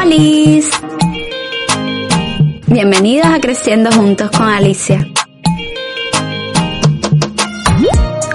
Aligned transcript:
¡Holis! 0.00 0.70
Bienvenidos 2.68 3.26
a 3.26 3.38
Creciendo 3.38 3.92
Juntos 3.92 4.30
con 4.30 4.48
Alicia. 4.48 5.06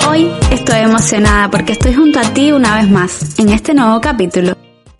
Hoy 0.07 0.31
estoy 0.51 0.81
emocionada 0.81 1.49
porque 1.49 1.71
estoy 1.71 1.95
junto 1.95 2.19
a 2.19 2.33
ti 2.33 2.51
una 2.51 2.75
vez 2.75 2.89
más 2.89 3.39
en 3.39 3.49
este 3.49 3.73
nuevo 3.73 3.99
capítulo 3.99 4.55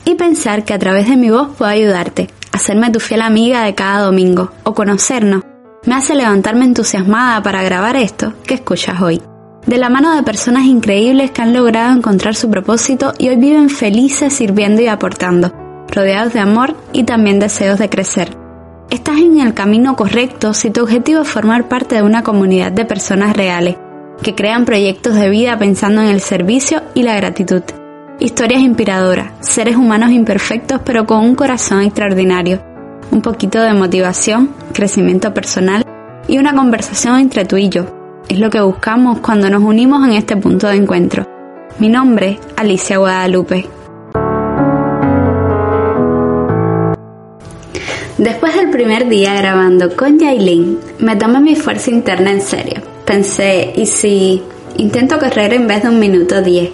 y 0.05 0.15
pensar 0.15 0.63
que 0.63 0.73
a 0.73 0.79
través 0.79 1.07
de 1.07 1.17
mi 1.17 1.29
voz 1.29 1.49
puedo 1.55 1.69
ayudarte, 1.69 2.29
hacerme 2.51 2.89
tu 2.89 2.99
fiel 2.99 3.21
amiga 3.21 3.63
de 3.63 3.75
cada 3.75 3.99
domingo 3.99 4.51
o 4.63 4.73
conocernos, 4.73 5.43
me 5.85 5.93
hace 5.93 6.15
levantarme 6.15 6.65
entusiasmada 6.65 7.43
para 7.43 7.61
grabar 7.61 7.95
esto 7.95 8.33
que 8.43 8.55
escuchas 8.55 9.01
hoy. 9.01 9.21
De 9.67 9.77
la 9.77 9.89
mano 9.89 10.15
de 10.15 10.23
personas 10.23 10.65
increíbles 10.65 11.29
que 11.29 11.43
han 11.43 11.53
logrado 11.53 11.95
encontrar 11.95 12.33
su 12.33 12.49
propósito 12.49 13.13
y 13.19 13.29
hoy 13.29 13.35
viven 13.35 13.69
felices 13.69 14.33
sirviendo 14.33 14.81
y 14.81 14.87
aportando, 14.87 15.64
rodeados 15.91 16.33
de 16.33 16.39
amor 16.39 16.75
y 16.93 17.03
también 17.03 17.39
deseos 17.39 17.79
de 17.79 17.89
crecer. 17.89 18.35
Estás 18.89 19.17
en 19.17 19.39
el 19.39 19.53
camino 19.53 19.95
correcto 19.95 20.53
si 20.53 20.69
tu 20.69 20.83
objetivo 20.83 21.21
es 21.21 21.27
formar 21.27 21.67
parte 21.67 21.95
de 21.95 22.03
una 22.03 22.23
comunidad 22.23 22.71
de 22.71 22.85
personas 22.85 23.35
reales, 23.35 23.77
que 24.21 24.35
crean 24.35 24.65
proyectos 24.65 25.15
de 25.15 25.29
vida 25.29 25.57
pensando 25.57 26.01
en 26.01 26.07
el 26.07 26.21
servicio 26.21 26.81
y 26.93 27.03
la 27.03 27.15
gratitud. 27.15 27.63
Historias 28.19 28.61
inspiradoras, 28.61 29.31
seres 29.41 29.75
humanos 29.75 30.11
imperfectos 30.11 30.81
pero 30.85 31.05
con 31.05 31.19
un 31.19 31.35
corazón 31.35 31.81
extraordinario, 31.81 32.61
un 33.11 33.21
poquito 33.21 33.61
de 33.61 33.73
motivación, 33.73 34.51
crecimiento 34.73 35.33
personal 35.33 35.83
y 36.27 36.37
una 36.37 36.55
conversación 36.55 37.19
entre 37.19 37.45
tú 37.45 37.57
y 37.57 37.69
yo. 37.69 37.85
Es 38.29 38.39
lo 38.39 38.49
que 38.49 38.61
buscamos 38.61 39.19
cuando 39.19 39.49
nos 39.49 39.63
unimos 39.63 40.07
en 40.07 40.13
este 40.13 40.37
punto 40.37 40.67
de 40.67 40.75
encuentro. 40.75 41.27
Mi 41.79 41.89
nombre 41.89 42.39
Alicia 42.55 42.97
Guadalupe 42.97 43.67
Después 48.17 48.55
del 48.55 48.69
primer 48.69 49.09
día 49.09 49.33
grabando 49.35 49.93
con 49.95 50.17
Yailin, 50.17 50.79
me 50.99 51.17
tomé 51.17 51.41
mi 51.41 51.55
fuerza 51.55 51.91
interna 51.91 52.31
en 52.31 52.39
serio. 52.39 52.81
Pensé, 53.05 53.73
¿y 53.75 53.85
si 53.85 54.41
intento 54.77 55.19
correr 55.19 55.53
en 55.53 55.67
vez 55.67 55.83
de 55.83 55.89
un 55.89 55.99
minuto 55.99 56.41
diez? 56.41 56.71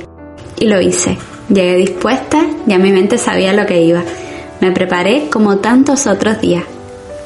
Y 0.59 0.67
lo 0.67 0.79
hice. 0.79 1.17
Llegué 1.49 1.75
dispuesta, 1.77 2.45
ya 2.67 2.77
mi 2.77 2.91
mente 2.91 3.17
sabía 3.17 3.53
lo 3.53 3.65
que 3.65 3.81
iba. 3.81 4.03
Me 4.59 4.71
preparé 4.71 5.29
como 5.31 5.57
tantos 5.57 6.05
otros 6.05 6.39
días. 6.39 6.63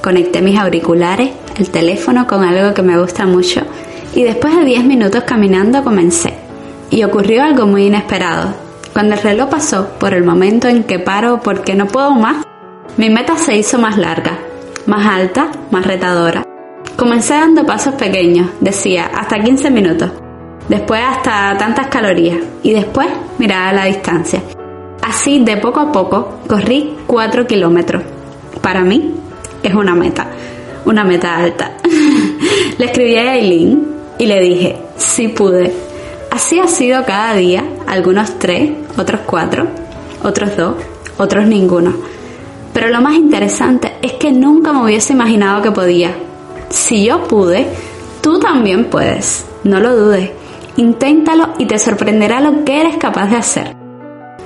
Conecté 0.01 0.41
mis 0.41 0.57
auriculares, 0.57 1.31
el 1.57 1.69
teléfono 1.69 2.25
con 2.25 2.43
algo 2.43 2.73
que 2.73 2.83
me 2.83 2.97
gusta 2.97 3.25
mucho 3.25 3.61
y 4.15 4.23
después 4.23 4.55
de 4.55 4.63
10 4.63 4.85
minutos 4.85 5.23
caminando 5.23 5.83
comencé. 5.83 6.33
Y 6.89 7.03
ocurrió 7.03 7.43
algo 7.43 7.65
muy 7.65 7.87
inesperado. 7.87 8.53
Cuando 8.93 9.15
el 9.15 9.21
reloj 9.21 9.49
pasó 9.49 9.89
por 9.99 10.13
el 10.13 10.23
momento 10.23 10.69
en 10.69 10.85
que 10.85 10.99
paro 10.99 11.41
porque 11.43 11.75
no 11.75 11.87
puedo 11.87 12.11
más, 12.11 12.45
mi 12.97 13.09
meta 13.09 13.37
se 13.37 13.57
hizo 13.57 13.77
más 13.77 13.97
larga, 13.97 14.39
más 14.85 15.05
alta, 15.05 15.51
más 15.69 15.85
retadora. 15.85 16.45
Comencé 16.95 17.33
dando 17.33 17.65
pasos 17.65 17.95
pequeños, 17.95 18.51
decía, 18.61 19.11
hasta 19.13 19.37
15 19.37 19.69
minutos. 19.69 20.11
Después 20.69 21.01
hasta 21.05 21.57
tantas 21.57 21.87
calorías. 21.87 22.37
Y 22.63 22.71
después 22.71 23.07
miraba 23.37 23.73
la 23.73 23.85
distancia. 23.85 24.41
Así, 25.01 25.43
de 25.43 25.57
poco 25.57 25.81
a 25.81 25.91
poco, 25.91 26.39
corrí 26.47 26.95
4 27.05 27.45
kilómetros. 27.45 28.01
Para 28.61 28.79
mí, 28.79 29.13
es 29.61 29.73
una 29.73 29.93
meta. 29.93 30.27
Una 30.85 31.03
meta 31.03 31.35
alta. 31.35 31.71
le 32.77 32.85
escribí 32.85 33.17
a 33.17 33.31
Aileen 33.31 33.87
y 34.17 34.25
le 34.25 34.39
dije, 34.39 34.77
sí 34.95 35.27
pude. 35.27 35.73
Así 36.31 36.59
ha 36.59 36.67
sido 36.67 37.03
cada 37.03 37.33
día, 37.33 37.65
algunos 37.87 38.39
tres, 38.39 38.71
otros 38.97 39.21
cuatro, 39.25 39.67
otros 40.23 40.55
dos, 40.55 40.75
otros 41.17 41.45
ninguno 41.45 42.14
pero 42.75 42.89
lo 42.89 42.99
más 42.99 43.15
interesante 43.15 43.93
es 44.01 44.11
que 44.13 44.33
nunca 44.33 44.73
me 44.73 44.83
hubiese 44.83 45.13
imaginado 45.13 45.61
que 45.61 45.71
podía. 45.71 46.11
Si 46.67 47.05
yo 47.05 47.23
pude, 47.23 47.65
tú 48.21 48.37
también 48.37 48.89
puedes. 48.89 49.45
No 49.63 49.79
lo 49.79 49.95
dudes. 49.95 50.31
Inténtalo 50.75 51.53
y 51.57 51.67
te 51.67 51.79
sorprenderá 51.79 52.41
lo 52.41 52.65
que 52.65 52.81
eres 52.81 52.97
capaz 52.97 53.27
de 53.27 53.37
hacer. 53.37 53.75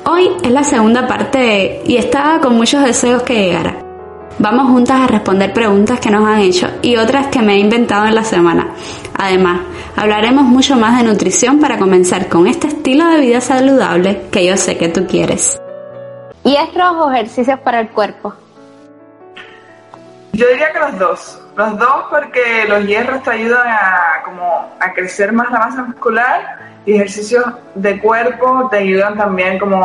Hoy 0.06 0.30
es 0.44 0.52
la 0.52 0.64
segunda 0.64 1.08
parte 1.08 1.82
y 1.88 1.98
estaba 1.98 2.40
con 2.40 2.56
muchos 2.56 2.84
deseos 2.84 3.24
que 3.24 3.34
llegara. 3.34 3.84
Vamos 4.38 4.70
juntas 4.70 5.02
a 5.02 5.08
responder 5.08 5.52
preguntas 5.52 6.00
que 6.00 6.12
nos 6.12 6.28
han 6.28 6.42
hecho 6.42 6.68
y 6.84 6.98
otras 6.98 7.28
que 7.28 7.42
me 7.42 7.56
he 7.56 7.60
inventado 7.60 8.06
en 8.06 8.14
la 8.14 8.24
semana. 8.24 8.68
Además, 9.16 9.62
hablaremos 9.96 10.44
mucho 10.44 10.76
más 10.76 11.02
de 11.02 11.10
nutrición 11.10 11.60
para 11.60 11.80
comenzar 11.80 12.30
con 12.30 12.46
este 12.46 12.68
estilo 12.68 13.08
de 13.08 13.22
vida 13.22 13.42
saludable 13.42 14.22
que 14.30 14.46
yo 14.46 14.56
sé 14.56 14.78
que 14.78 14.90
tú 14.90 15.08
quieres. 15.08 15.60
¿Hierros 16.44 16.96
o 16.96 17.12
ejercicios 17.12 17.60
para 17.60 17.82
el 17.82 17.90
cuerpo? 17.90 18.34
Yo 20.34 20.48
diría 20.48 20.72
que 20.72 20.80
los 20.80 21.00
dos. 21.00 21.42
Los 21.56 21.78
dos 21.78 22.06
porque 22.10 22.66
los 22.68 22.86
hierros 22.86 23.22
te 23.24 23.32
ayudan 23.32 23.68
a, 23.68 24.22
como, 24.24 24.74
a 24.80 24.94
crecer 24.94 25.34
más 25.34 25.52
la 25.52 25.60
masa 25.60 25.84
muscular 25.84 26.60
y 26.86 26.96
ejercicios 26.96 27.44
de 27.76 28.00
cuerpo 28.00 28.70
te 28.72 28.78
ayudan 28.78 29.18
también 29.18 29.60
como 29.60 29.84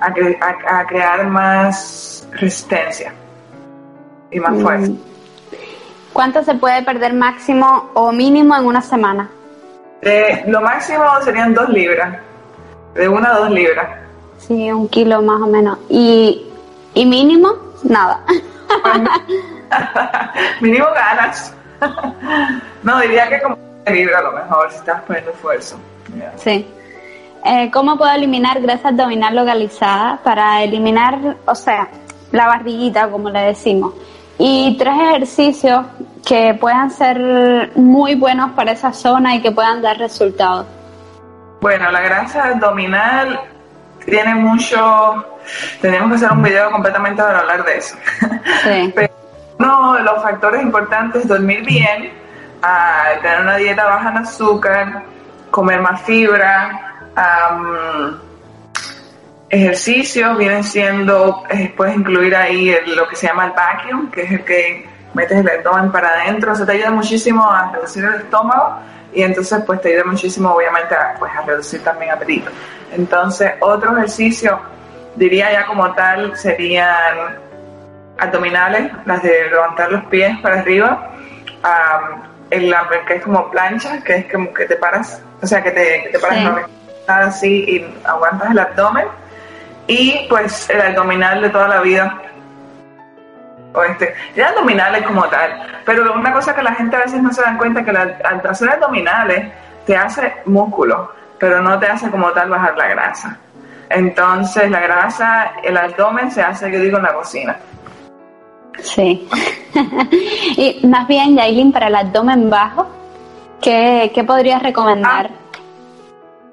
a, 0.00 0.06
a, 0.06 0.86
crear 0.86 1.26
más 1.28 2.26
resistencia 2.32 3.12
y 4.32 4.40
más 4.40 4.52
mm. 4.52 4.62
fuerza. 4.62 4.92
¿Cuánto 6.12 6.42
se 6.42 6.54
puede 6.54 6.82
perder 6.82 7.14
máximo 7.14 7.90
o 7.94 8.10
mínimo 8.10 8.56
en 8.56 8.64
una 8.64 8.82
semana? 8.82 9.30
lo 10.46 10.60
máximo 10.60 11.04
serían 11.22 11.54
dos 11.54 11.68
libras, 11.68 12.18
de 12.94 13.08
una 13.08 13.30
a 13.30 13.38
dos 13.38 13.50
libras. 13.50 13.88
Sí, 14.38 14.70
un 14.70 14.88
kilo 14.88 15.20
más 15.22 15.40
o 15.42 15.46
menos. 15.46 15.78
¿Y, 15.88 16.46
y 16.94 17.06
mínimo? 17.06 17.50
Nada. 17.82 18.20
mínimo 20.60 20.86
ganas. 20.94 21.54
no, 22.82 23.00
diría 23.00 23.28
que 23.28 23.42
como 23.42 23.56
libra 23.86 24.18
a 24.18 24.22
lo 24.22 24.32
mejor 24.32 24.70
si 24.70 24.76
estás 24.76 25.02
poniendo 25.02 25.30
esfuerzo. 25.30 25.78
Sí. 26.36 26.66
Eh, 27.44 27.70
¿Cómo 27.70 27.96
puedo 27.96 28.12
eliminar 28.12 28.60
grasa 28.60 28.88
abdominal 28.88 29.34
localizada 29.34 30.18
para 30.22 30.62
eliminar, 30.62 31.36
o 31.46 31.54
sea, 31.54 31.88
la 32.32 32.46
barriguita, 32.46 33.08
como 33.08 33.30
le 33.30 33.40
decimos? 33.40 33.94
Y 34.38 34.76
tres 34.78 34.94
ejercicios 34.94 35.86
que 36.26 36.54
puedan 36.54 36.90
ser 36.90 37.72
muy 37.74 38.14
buenos 38.14 38.52
para 38.52 38.72
esa 38.72 38.92
zona 38.92 39.34
y 39.34 39.42
que 39.42 39.50
puedan 39.50 39.82
dar 39.82 39.98
resultados. 39.98 40.66
Bueno, 41.60 41.90
la 41.90 42.00
grasa 42.00 42.50
abdominal 42.50 43.40
tiene 44.08 44.34
mucho, 44.34 45.38
tenemos 45.80 46.08
que 46.10 46.16
hacer 46.16 46.32
un 46.32 46.42
video 46.42 46.70
completamente 46.70 47.22
para 47.22 47.40
hablar 47.40 47.64
de 47.64 47.76
eso. 47.76 47.96
Pero 48.94 49.12
uno 49.58 49.94
de 49.94 50.02
los 50.02 50.22
factores 50.22 50.62
importantes 50.62 51.22
es 51.22 51.28
dormir 51.28 51.64
bien, 51.64 52.12
tener 53.22 53.40
una 53.40 53.56
dieta 53.56 53.84
baja 53.84 54.10
en 54.10 54.16
azúcar, 54.18 55.02
comer 55.50 55.80
más 55.80 56.02
fibra, 56.02 57.04
ejercicios 59.48 60.36
vienen 60.36 60.62
siendo, 60.62 61.42
eh, 61.48 61.72
puedes 61.76 61.96
incluir 61.96 62.36
ahí 62.36 62.76
lo 62.86 63.08
que 63.08 63.16
se 63.16 63.26
llama 63.26 63.46
el 63.46 63.52
vacuum, 63.52 64.10
que 64.10 64.22
es 64.22 64.32
el 64.32 64.44
que 64.44 64.88
metes 65.14 65.38
el 65.38 65.48
abdomen 65.48 65.90
para 65.90 66.10
adentro, 66.10 66.52
eso 66.52 66.66
te 66.66 66.72
ayuda 66.72 66.90
muchísimo 66.90 67.50
a 67.50 67.72
reducir 67.72 68.04
el 68.04 68.14
estómago 68.16 68.78
y 69.12 69.22
entonces 69.22 69.62
pues 69.66 69.80
te 69.80 69.88
ayuda 69.88 70.04
muchísimo 70.04 70.50
obviamente 70.52 70.94
a, 70.94 71.14
pues, 71.18 71.32
a 71.34 71.42
reducir 71.42 71.82
también 71.82 72.12
apetito. 72.12 72.50
Entonces 72.92 73.52
otro 73.60 73.96
ejercicio 73.96 74.60
diría 75.16 75.52
ya 75.52 75.66
como 75.66 75.92
tal 75.94 76.36
serían 76.36 77.38
abdominales, 78.18 78.90
las 79.04 79.22
de 79.22 79.50
levantar 79.50 79.92
los 79.92 80.04
pies 80.04 80.38
para 80.40 80.60
arriba, 80.60 81.10
el, 82.50 82.74
que 83.06 83.14
es 83.14 83.22
como 83.22 83.50
plancha, 83.50 84.02
que 84.02 84.16
es 84.16 84.32
como 84.32 84.52
que 84.52 84.64
te 84.66 84.76
paras, 84.76 85.22
o 85.42 85.46
sea 85.46 85.62
que 85.62 85.70
te, 85.70 86.08
te 86.12 86.18
paras 86.18 86.68
así 87.06 87.64
y 87.68 87.96
aguantas 88.04 88.50
el 88.50 88.58
abdomen. 88.58 89.06
Y 89.86 90.26
pues 90.28 90.68
el 90.68 90.80
abdominal 90.80 91.40
de 91.40 91.48
toda 91.48 91.68
la 91.68 91.80
vida. 91.80 92.20
O 93.72 93.82
este, 93.82 94.14
abdominales 94.42 95.02
como 95.06 95.26
tal. 95.28 95.80
Pero 95.84 96.12
una 96.12 96.32
cosa 96.32 96.54
que 96.54 96.62
la 96.62 96.74
gente 96.74 96.96
a 96.96 97.00
veces 97.00 97.22
no 97.22 97.32
se 97.32 97.40
dan 97.40 97.56
cuenta 97.56 97.84
que 97.84 97.90
al 97.90 98.46
hacer 98.46 98.70
abdominales 98.70 99.50
te 99.86 99.96
hace 99.96 100.34
músculo, 100.44 101.10
pero 101.38 101.60
no 101.60 101.78
te 101.78 101.86
hace 101.86 102.10
como 102.10 102.30
tal 102.32 102.50
bajar 102.50 102.76
la 102.76 102.88
grasa. 102.88 103.38
Entonces 103.90 104.70
la 104.70 104.80
grasa, 104.80 105.52
el 105.62 105.76
abdomen 105.76 106.30
se 106.30 106.42
hace, 106.42 106.70
yo 106.70 106.80
digo, 106.80 106.98
en 106.98 107.04
la 107.04 107.14
cocina. 107.14 107.56
Sí. 108.82 109.28
y 110.56 110.86
más 110.86 111.08
bien, 111.08 111.36
Yailin, 111.36 111.72
para 111.72 111.88
el 111.88 111.94
abdomen 111.94 112.50
bajo, 112.50 112.86
¿qué, 113.60 114.10
qué 114.14 114.24
podrías 114.24 114.62
recomendar? 114.62 115.30
Ah, 115.30 115.58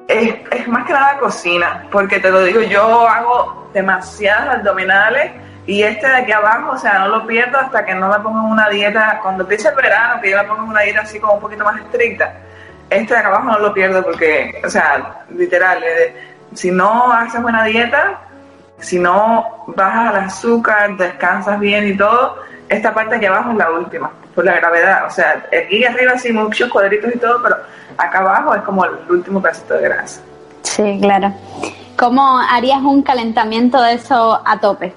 es, 0.08 0.36
es, 0.52 0.68
más 0.68 0.86
que 0.86 0.94
nada 0.94 1.18
cocina, 1.18 1.88
porque 1.92 2.20
te 2.20 2.30
lo 2.32 2.44
digo, 2.44 2.62
yo 2.62 3.08
hago 3.08 3.70
demasiadas 3.74 4.60
abdominales 4.60 5.32
y 5.68 5.82
este 5.82 6.08
de 6.08 6.16
aquí 6.16 6.32
abajo, 6.32 6.72
o 6.72 6.78
sea, 6.78 7.00
no 7.00 7.08
lo 7.08 7.28
pierdo 7.28 7.58
hasta 7.58 7.84
que 7.86 7.96
no 7.96 8.10
me 8.10 8.20
pongo 8.20 8.40
en 8.40 8.46
una 8.46 8.70
dieta, 8.70 9.20
cuando 9.22 9.44
empiece 9.44 9.68
el 9.68 9.76
verano, 9.76 10.22
que 10.22 10.30
yo 10.30 10.38
me 10.38 10.44
pongo 10.44 10.64
en 10.64 10.70
una 10.70 10.82
dieta 10.82 11.02
así 11.02 11.20
como 11.20 11.34
un 11.34 11.42
poquito 11.42 11.64
más 11.64 11.82
estricta, 11.82 12.34
este 12.96 13.14
de 13.14 13.20
acá 13.20 13.30
abajo 13.30 13.50
no 13.50 13.60
lo 13.60 13.74
pierdo 13.74 14.04
porque, 14.04 14.62
o 14.66 14.70
sea, 14.70 15.24
literal, 15.30 15.84
eh, 15.84 16.36
si 16.54 16.72
no 16.72 17.12
haces 17.12 17.42
buena 17.42 17.64
dieta, 17.66 18.20
si 18.80 19.00
no 19.00 19.66
bajas 19.68 20.14
el 20.14 20.24
azúcar, 20.24 20.98
descansas 20.98 21.60
bien 21.60 21.88
y 21.88 21.98
todo, 21.98 22.38
esta 22.70 22.94
parte 22.94 23.16
aquí 23.16 23.26
abajo 23.26 23.52
es 23.52 23.58
la 23.58 23.72
última, 23.72 24.12
por 24.34 24.46
la 24.46 24.56
gravedad. 24.56 25.06
O 25.06 25.10
sea, 25.10 25.46
aquí 25.48 25.84
arriba 25.86 26.18
sí 26.18 26.32
muchos 26.32 26.70
cuadritos 26.70 27.14
y 27.14 27.20
todo, 27.20 27.42
pero 27.44 27.58
acá 27.98 28.20
abajo 28.20 28.56
es 28.56 28.62
como 28.64 28.86
el 28.86 28.92
último 29.10 29.42
pedacito 29.42 29.76
de 29.76 29.82
grasa. 29.82 30.22
Sí, 30.64 30.98
claro. 31.02 31.34
¿Cómo 31.98 32.40
harías 32.40 32.82
un 32.82 33.02
calentamiento 33.04 33.82
de 33.82 33.94
eso 33.94 34.42
a 34.46 34.60
tope? 34.60 34.94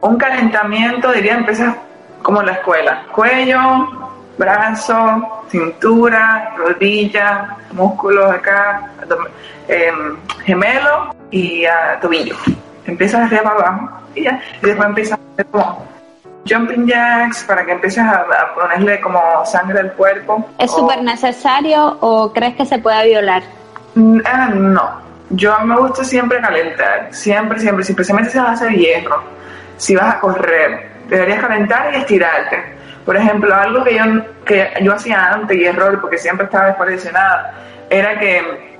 Un 0.00 0.16
calentamiento, 0.16 1.12
diría, 1.12 1.34
empiezas 1.34 1.74
como 2.22 2.40
en 2.40 2.46
la 2.46 2.52
escuela. 2.52 3.02
Cuello, 3.14 4.12
brazo, 4.38 5.44
cintura, 5.50 6.54
rodilla, 6.56 7.56
músculos 7.72 8.30
acá, 8.30 8.90
em, 9.66 10.16
gemelo 10.44 11.14
y 11.30 11.64
tobillo. 12.00 12.36
Empiezas 12.86 13.20
arriba 13.26 13.42
para 13.42 13.54
abajo 13.56 14.00
y 14.14 14.22
ya. 14.24 14.40
Y 14.62 14.66
después 14.66 14.88
empiezas 14.88 15.18
a 15.18 15.32
hacer 15.32 15.46
como 15.46 15.86
jumping 16.48 16.86
jacks 16.86 17.44
para 17.44 17.64
que 17.64 17.72
empieces 17.72 18.02
a, 18.02 18.24
ponerle 18.54 19.00
como 19.00 19.20
sangre 19.44 19.80
al 19.80 19.92
cuerpo. 19.92 20.48
¿Es 20.58 20.70
súper 20.70 21.02
necesario 21.02 21.98
o 22.00 22.32
crees 22.32 22.56
que 22.56 22.64
se 22.64 22.78
puede 22.78 23.08
violar? 23.08 23.42
Mm, 23.94 24.20
ah, 24.24 24.48
no. 24.54 25.08
Yo 25.30 25.58
me 25.60 25.76
gusta 25.76 26.04
siempre 26.04 26.40
calentar, 26.40 27.08
siempre, 27.10 27.58
siempre, 27.60 27.82
especialmente 27.82 28.30
si 28.32 28.38
vas 28.38 28.48
a 28.48 28.52
hacer 28.52 28.72
hierro, 28.72 29.22
si 29.76 29.94
vas 29.94 30.14
a 30.14 30.20
correr, 30.20 30.90
deberías 31.06 31.40
calentar 31.40 31.92
y 31.92 31.98
estirarte. 31.98 32.77
Por 33.08 33.16
ejemplo, 33.16 33.54
algo 33.54 33.82
que 33.84 33.96
yo, 33.96 34.04
que 34.44 34.70
yo 34.82 34.92
hacía 34.92 35.32
antes 35.32 35.56
y 35.56 35.64
error, 35.64 35.98
porque 35.98 36.18
siempre 36.18 36.44
estaba 36.44 36.66
descondicionada, 36.66 37.54
era 37.88 38.18
que 38.18 38.78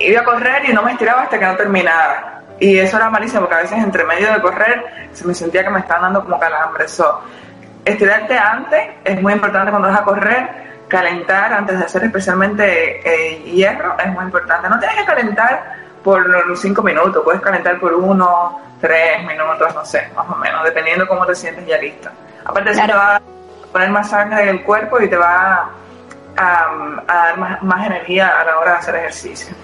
iba 0.00 0.20
a 0.20 0.24
correr 0.24 0.68
y 0.68 0.72
no 0.72 0.82
me 0.82 0.90
estiraba 0.90 1.22
hasta 1.22 1.38
que 1.38 1.46
no 1.46 1.54
terminara. 1.54 2.42
Y 2.58 2.76
eso 2.76 2.96
era 2.96 3.08
malísimo, 3.08 3.42
porque 3.42 3.54
a 3.54 3.58
veces 3.58 3.78
entre 3.78 4.02
medio 4.02 4.32
de 4.32 4.40
correr 4.40 4.84
se 5.12 5.24
me 5.24 5.32
sentía 5.32 5.62
que 5.62 5.70
me 5.70 5.78
estaban 5.78 6.02
dando 6.02 6.24
como 6.24 6.40
calambre. 6.40 6.88
So, 6.88 7.20
estirarte 7.84 8.36
antes 8.36 8.82
es 9.04 9.22
muy 9.22 9.34
importante 9.34 9.70
cuando 9.70 9.90
vas 9.90 10.00
a 10.00 10.04
correr. 10.04 10.48
Calentar 10.88 11.52
antes 11.52 11.78
de 11.78 11.84
hacer 11.84 12.02
especialmente 12.02 13.00
eh, 13.04 13.44
hierro 13.44 13.94
es 13.96 14.08
muy 14.08 14.24
importante. 14.24 14.68
No 14.68 14.80
tienes 14.80 14.96
que 14.96 15.04
calentar 15.04 15.72
por 16.02 16.28
los 16.48 16.60
cinco 16.60 16.82
minutos, 16.82 17.22
puedes 17.22 17.40
calentar 17.40 17.78
por 17.78 17.94
uno, 17.94 18.60
tres 18.80 19.24
minutos, 19.24 19.72
no 19.72 19.84
sé, 19.84 20.08
más 20.16 20.28
o 20.28 20.34
menos, 20.34 20.64
dependiendo 20.64 21.06
cómo 21.06 21.24
te 21.24 21.36
sientes 21.36 21.64
ya 21.64 21.78
listo. 21.78 22.10
Aparte, 22.44 22.72
claro. 22.72 22.92
te 22.92 22.98
va 22.98 23.35
a 23.76 23.78
poner 23.78 23.90
más 23.90 24.10
sangre 24.10 24.42
en 24.42 24.48
el 24.48 24.62
cuerpo 24.64 25.00
y 25.00 25.08
te 25.08 25.16
va 25.16 25.70
a, 26.36 26.66
dar 27.06 27.38
más, 27.38 27.62
más 27.62 27.86
energía 27.86 28.40
a 28.40 28.44
la 28.44 28.58
hora 28.58 28.72
de 28.72 28.78
hacer 28.78 28.96
ejercicio. 28.96 29.54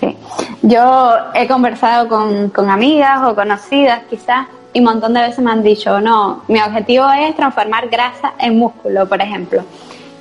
Sí. 0.00 0.18
Yo 0.62 1.14
he 1.34 1.46
conversado 1.46 2.08
con, 2.08 2.50
con 2.50 2.70
amigas 2.70 3.20
o 3.24 3.34
conocidas 3.34 4.02
quizás 4.08 4.46
y 4.72 4.78
un 4.78 4.86
montón 4.86 5.12
de 5.12 5.20
veces 5.20 5.40
me 5.40 5.50
han 5.50 5.62
dicho, 5.62 6.00
no, 6.00 6.44
mi 6.48 6.60
objetivo 6.60 7.06
es 7.12 7.36
transformar 7.36 7.88
grasa 7.88 8.32
en 8.38 8.58
músculo, 8.58 9.06
por 9.06 9.20
ejemplo. 9.20 9.62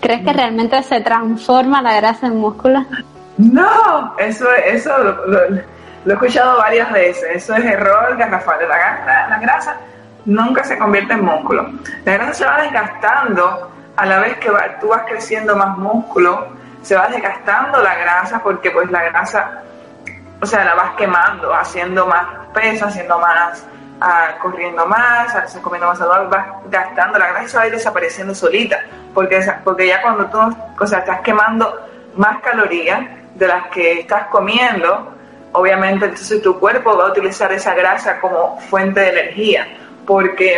¿Crees 0.01 0.21
que 0.25 0.33
mm. 0.33 0.35
realmente 0.35 0.83
se 0.83 0.99
transforma 0.99 1.81
la 1.81 1.95
grasa 1.95 2.27
en 2.27 2.35
músculo? 2.35 2.85
No, 3.37 4.13
eso, 4.17 4.51
eso 4.53 4.91
lo, 4.97 5.45
he 5.45 6.13
escuchado 6.13 6.57
varias 6.57 6.91
veces. 6.91 7.23
Eso 7.33 7.55
es 7.55 7.63
error 7.63 8.17
garrafal. 8.17 8.57
La, 8.67 8.77
grasa, 8.77 9.27
la 9.29 9.39
grasa 9.39 9.77
nunca 10.25 10.63
se 10.63 10.77
convierte 10.77 11.13
en 11.13 11.25
músculo. 11.25 11.69
La 12.06 12.13
grasa 12.13 12.33
se 12.33 12.45
va 12.45 12.62
desgastando 12.62 13.71
a 13.95 14.06
la 14.06 14.19
vez 14.19 14.38
que 14.38 14.51
tú 14.79 14.89
vas 14.89 15.03
creciendo 15.07 15.56
más 15.56 15.77
músculo. 15.77 16.47
Se 16.81 16.95
va 16.95 17.07
desgastando 17.07 17.81
la 17.81 17.95
grasa 17.95 18.41
porque 18.41 18.71
pues 18.71 18.89
la 18.89 19.03
grasa 19.03 19.62
o 20.41 20.45
sea, 20.45 20.65
la 20.65 20.73
vas 20.73 20.95
quemando, 20.97 21.53
haciendo 21.53 22.06
más 22.07 22.25
peso, 22.53 22.88
haciendo 22.88 23.19
más, 23.19 23.63
uh, 24.01 24.41
corriendo 24.41 24.85
más, 24.88 25.33
comiendo 25.62 25.88
más 25.88 26.00
saludable, 26.00 26.29
vas 26.29 26.47
gastando, 26.69 27.19
la 27.19 27.27
grasa 27.27 27.59
va 27.59 27.63
a 27.63 27.67
ir 27.67 27.74
desapareciendo 27.74 28.33
solita, 28.33 28.79
porque, 29.13 29.39
porque 29.63 29.88
ya 29.88 30.01
cuando 30.01 30.25
tú, 30.25 30.39
o 30.79 30.88
sea, 30.88 31.00
estás 31.00 31.21
quemando 31.21 31.88
más 32.15 32.41
calorías 32.41 33.01
de 33.35 33.47
las 33.47 33.67
que 33.67 34.00
estás 34.00 34.27
comiendo, 34.27 35.15
obviamente 35.51 36.06
entonces 36.06 36.41
tu 36.41 36.59
cuerpo 36.59 36.97
va 36.97 37.06
a 37.06 37.12
utilizar 37.12 37.51
esa 37.51 37.75
grasa 37.75 38.19
como 38.19 38.59
fuente 38.62 39.00
de 39.00 39.09
energía, 39.09 39.67
porque 40.11 40.57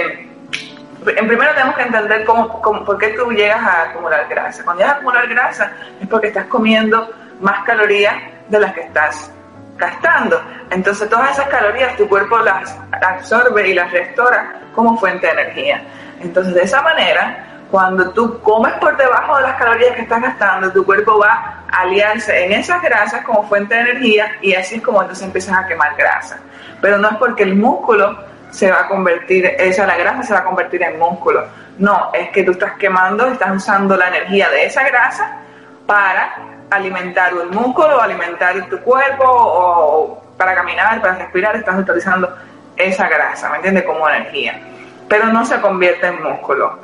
en 1.06 1.28
primero 1.28 1.54
tenemos 1.54 1.76
que 1.76 1.84
entender 1.84 2.26
cómo, 2.26 2.84
por 2.84 2.98
qué 2.98 3.10
tú 3.10 3.32
llegas 3.32 3.62
a 3.62 3.84
acumular 3.84 4.28
grasa. 4.28 4.64
Cuando 4.64 4.82
llegas 4.82 4.96
a 4.96 4.98
acumular 4.98 5.28
grasa 5.28 5.72
es 6.02 6.08
porque 6.08 6.30
estás 6.30 6.48
comiendo 6.48 7.08
más 7.40 7.64
calorías 7.64 8.16
de 8.50 8.60
las 8.60 8.74
que 8.74 8.82
estás 8.82 9.32
gastando. 9.78 10.42
Entonces 10.72 11.08
todas 11.08 11.34
esas 11.34 11.50
calorías 11.50 11.96
tu 11.98 12.10
cuerpo 12.10 12.40
las 12.40 12.76
absorbe 13.00 13.70
y 13.70 13.76
las 13.76 13.92
restaura 13.92 14.60
como 14.74 14.98
fuente 14.98 15.28
de 15.28 15.34
energía. 15.34 15.84
Entonces 16.20 16.56
de 16.56 16.64
esa 16.64 16.82
manera, 16.82 17.62
cuando 17.70 18.10
tú 18.10 18.40
comes 18.40 18.74
por 18.80 18.98
debajo 18.98 19.38
de 19.38 19.44
las 19.44 19.56
calorías 19.58 19.96
que 19.96 20.02
estás 20.02 20.20
gastando, 20.20 20.72
tu 20.72 20.84
cuerpo 20.84 21.20
va 21.20 21.64
a 21.72 21.82
aliarse 21.82 22.46
en 22.46 22.54
esas 22.54 22.82
grasas 22.82 23.24
como 23.24 23.48
fuente 23.48 23.76
de 23.76 23.82
energía 23.82 24.32
y 24.42 24.56
así 24.56 24.78
es 24.78 24.82
como 24.82 25.00
entonces 25.00 25.24
empiezas 25.24 25.56
a 25.56 25.68
quemar 25.68 25.96
grasa. 25.96 26.40
Pero 26.82 26.98
no 26.98 27.08
es 27.08 27.18
porque 27.18 27.44
el 27.44 27.54
músculo 27.54 28.33
se 28.54 28.70
va 28.70 28.82
a 28.82 28.88
convertir, 28.88 29.48
esa 29.58 29.88
la 29.88 29.98
grasa 29.98 30.22
se 30.22 30.34
va 30.34 30.42
a 30.42 30.44
convertir 30.44 30.84
en 30.84 31.00
músculo. 31.00 31.44
No, 31.80 32.12
es 32.14 32.30
que 32.30 32.44
tú 32.44 32.52
estás 32.52 32.74
quemando, 32.74 33.26
estás 33.26 33.52
usando 33.52 33.98
la 33.98 34.10
energía 34.10 34.48
de 34.50 34.66
esa 34.66 34.84
grasa 34.84 35.40
para 35.88 36.36
alimentar 36.70 37.34
el 37.34 37.50
músculo, 37.50 38.00
alimentar 38.00 38.70
tu 38.70 38.80
cuerpo 38.82 39.24
o 39.26 40.24
para 40.38 40.54
caminar, 40.54 41.02
para 41.02 41.16
respirar, 41.16 41.56
estás 41.56 41.80
utilizando 41.80 42.32
esa 42.78 43.10
grasa, 43.10 43.50
¿me 43.50 43.56
entiendes? 43.56 43.86
Como 43.86 44.08
energía. 44.08 44.62
Pero 45.10 45.26
no 45.28 45.44
se 45.46 45.60
convierte 45.60 46.08
en 46.08 46.22
músculo. 46.22 46.78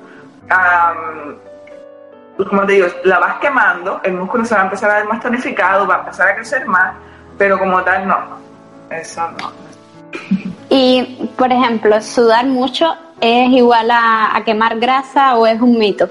como 2.50 2.66
te 2.66 2.74
digo, 2.74 2.88
la 3.04 3.20
vas 3.20 3.36
quemando, 3.40 4.02
el 4.04 4.14
músculo 4.14 4.44
se 4.44 4.56
va 4.56 4.62
a 4.62 4.64
empezar 4.64 4.90
a 4.90 4.96
ver 4.96 5.06
más 5.06 5.20
tonificado, 5.22 5.86
va 5.86 5.98
a 5.98 6.00
empezar 6.00 6.30
a 6.30 6.36
crecer 6.36 6.66
más, 6.66 6.96
pero 7.38 7.60
como 7.60 7.84
tal 7.84 8.08
no. 8.08 8.40
Eso 8.90 9.30
no. 9.40 9.52
Y, 10.70 11.30
por 11.38 11.52
ejemplo, 11.52 12.00
sudar 12.02 12.46
mucho 12.46 12.96
es 13.20 13.50
igual 13.50 13.90
a 13.92 14.42
quemar 14.46 14.80
grasa 14.80 15.36
o 15.36 15.46
es 15.46 15.60
un 15.60 15.78
mito? 15.78 16.10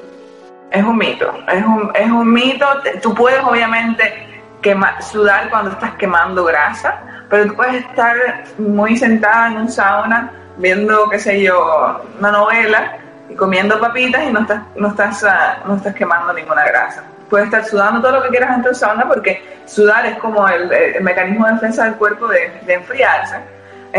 Es 0.71 0.85
un 0.85 0.99
mito, 0.99 1.33
es 1.49 1.65
un, 1.65 1.91
es 1.95 2.11
un 2.11 2.31
mito. 2.31 2.67
Tú 3.03 3.15
puedes 3.15 3.43
obviamente 3.43 4.29
quemar, 4.61 5.03
sudar 5.03 5.49
cuando 5.49 5.71
estás 5.71 5.95
quemando 5.95 6.45
grasa, 6.45 7.01
pero 7.31 7.47
tú 7.47 7.55
puedes 7.55 7.85
estar 7.87 8.15
muy 8.59 8.97
sentada 8.97 9.49
en 9.49 9.59
un 9.59 9.71
sauna 9.71 10.31
viendo, 10.59 11.09
qué 11.09 11.19
sé 11.19 11.43
yo, 11.43 12.03
una 12.19 12.33
novela 12.33 12.99
y 13.31 13.35
comiendo 13.35 13.81
papitas 13.81 14.25
y 14.29 14.33
no 14.33 14.41
estás, 14.41 14.63
no 14.77 14.89
estás, 14.89 15.25
ah, 15.25 15.63
no 15.67 15.77
estás 15.77 15.95
quemando 15.95 16.35
ninguna 16.35 16.65
grasa. 16.67 17.03
Puedes 17.31 17.47
estar 17.47 17.65
sudando 17.65 18.03
todo 18.03 18.13
lo 18.13 18.23
que 18.25 18.29
quieras 18.31 18.51
dentro 18.51 18.71
del 18.71 18.79
sauna 18.79 19.09
porque 19.09 19.43
sudar 19.65 20.05
es 20.05 20.19
como 20.19 20.47
el, 20.49 20.69
mecanismo 21.03 21.47
de 21.47 21.55
defensa 21.55 21.85
del 21.85 21.95
cuerpo 21.95 22.29
de, 22.29 22.53
enfriarse. 22.67 23.37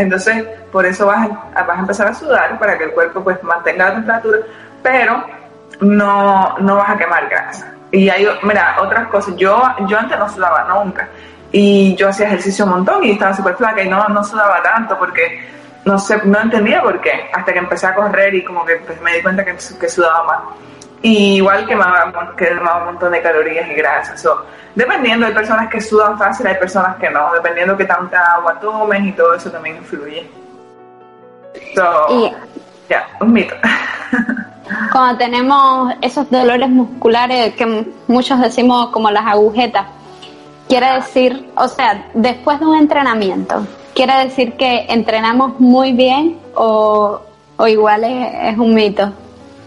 Entonces, 0.00 0.44
por 0.72 0.86
eso 0.86 1.06
vas 1.06 1.28
a, 1.54 1.62
vas 1.62 1.76
a 1.76 1.80
empezar 1.80 2.08
a 2.08 2.14
sudar 2.14 2.58
para 2.58 2.78
que 2.78 2.84
el 2.84 2.92
cuerpo 2.92 3.22
pues 3.22 3.42
mantenga 3.42 3.88
la 3.88 3.94
temperatura, 3.94 4.38
pero 4.82 5.24
no, 5.80 6.58
no 6.58 6.76
vas 6.76 6.90
a 6.90 6.96
quemar 6.96 7.28
grasa. 7.28 7.74
Y 7.92 8.08
hay, 8.08 8.26
mira, 8.42 8.76
otras 8.80 9.08
cosas. 9.08 9.36
Yo, 9.36 9.62
yo 9.86 9.98
antes 9.98 10.18
no 10.18 10.28
sudaba 10.28 10.64
nunca. 10.64 11.08
Y 11.52 11.94
yo 11.96 12.08
hacía 12.08 12.26
ejercicio 12.26 12.64
un 12.64 12.70
montón 12.70 13.04
y 13.04 13.12
estaba 13.12 13.34
súper 13.34 13.56
flaca 13.56 13.82
y 13.82 13.88
no, 13.88 14.06
no 14.08 14.22
sudaba 14.22 14.62
tanto 14.62 14.96
porque 14.98 15.40
no 15.84 15.98
sé, 15.98 16.20
no 16.24 16.40
entendía 16.40 16.80
por 16.82 17.00
qué. 17.00 17.28
Hasta 17.32 17.52
que 17.52 17.58
empecé 17.58 17.86
a 17.86 17.94
correr 17.94 18.34
y 18.34 18.44
como 18.44 18.64
que 18.64 18.76
pues, 18.76 19.00
me 19.02 19.14
di 19.14 19.22
cuenta 19.22 19.44
que, 19.44 19.54
que 19.54 19.88
sudaba 19.88 20.24
más. 20.24 20.38
Y 21.02 21.36
igual 21.36 21.66
quemaba, 21.66 22.12
quemaba 22.36 22.78
un 22.80 22.84
montón 22.86 23.12
de 23.12 23.22
calorías 23.22 23.68
y 23.70 23.74
grasas. 23.74 24.22
dependiendo, 24.74 25.26
hay 25.26 25.32
personas 25.32 25.68
que 25.70 25.80
sudan 25.80 26.18
fácil, 26.18 26.46
hay 26.46 26.56
personas 26.56 26.96
que 26.96 27.10
no. 27.10 27.32
Dependiendo 27.32 27.76
que 27.76 27.84
tanta 27.84 28.34
agua 28.34 28.58
tomes 28.60 29.04
y 29.04 29.12
todo 29.12 29.34
eso 29.34 29.50
también 29.50 29.76
influye. 29.76 30.30
So, 31.74 32.32
ya, 32.88 33.08
un 33.20 33.32
mito. 33.32 33.54
Cuando 34.92 35.18
tenemos 35.18 35.94
esos 36.00 36.30
dolores 36.30 36.68
musculares 36.68 37.54
que 37.54 37.86
muchos 38.06 38.40
decimos 38.40 38.90
como 38.90 39.10
las 39.10 39.26
agujetas, 39.26 39.86
quiere 40.68 40.92
decir, 40.94 41.50
o 41.56 41.66
sea, 41.68 42.06
después 42.14 42.60
de 42.60 42.66
un 42.66 42.76
entrenamiento, 42.76 43.66
quiere 43.94 44.16
decir 44.24 44.56
que 44.56 44.86
entrenamos 44.88 45.58
muy 45.58 45.92
bien 45.92 46.38
o, 46.54 47.20
o 47.56 47.66
igual 47.66 48.04
es, 48.04 48.56
un 48.56 48.74
mito. 48.74 49.12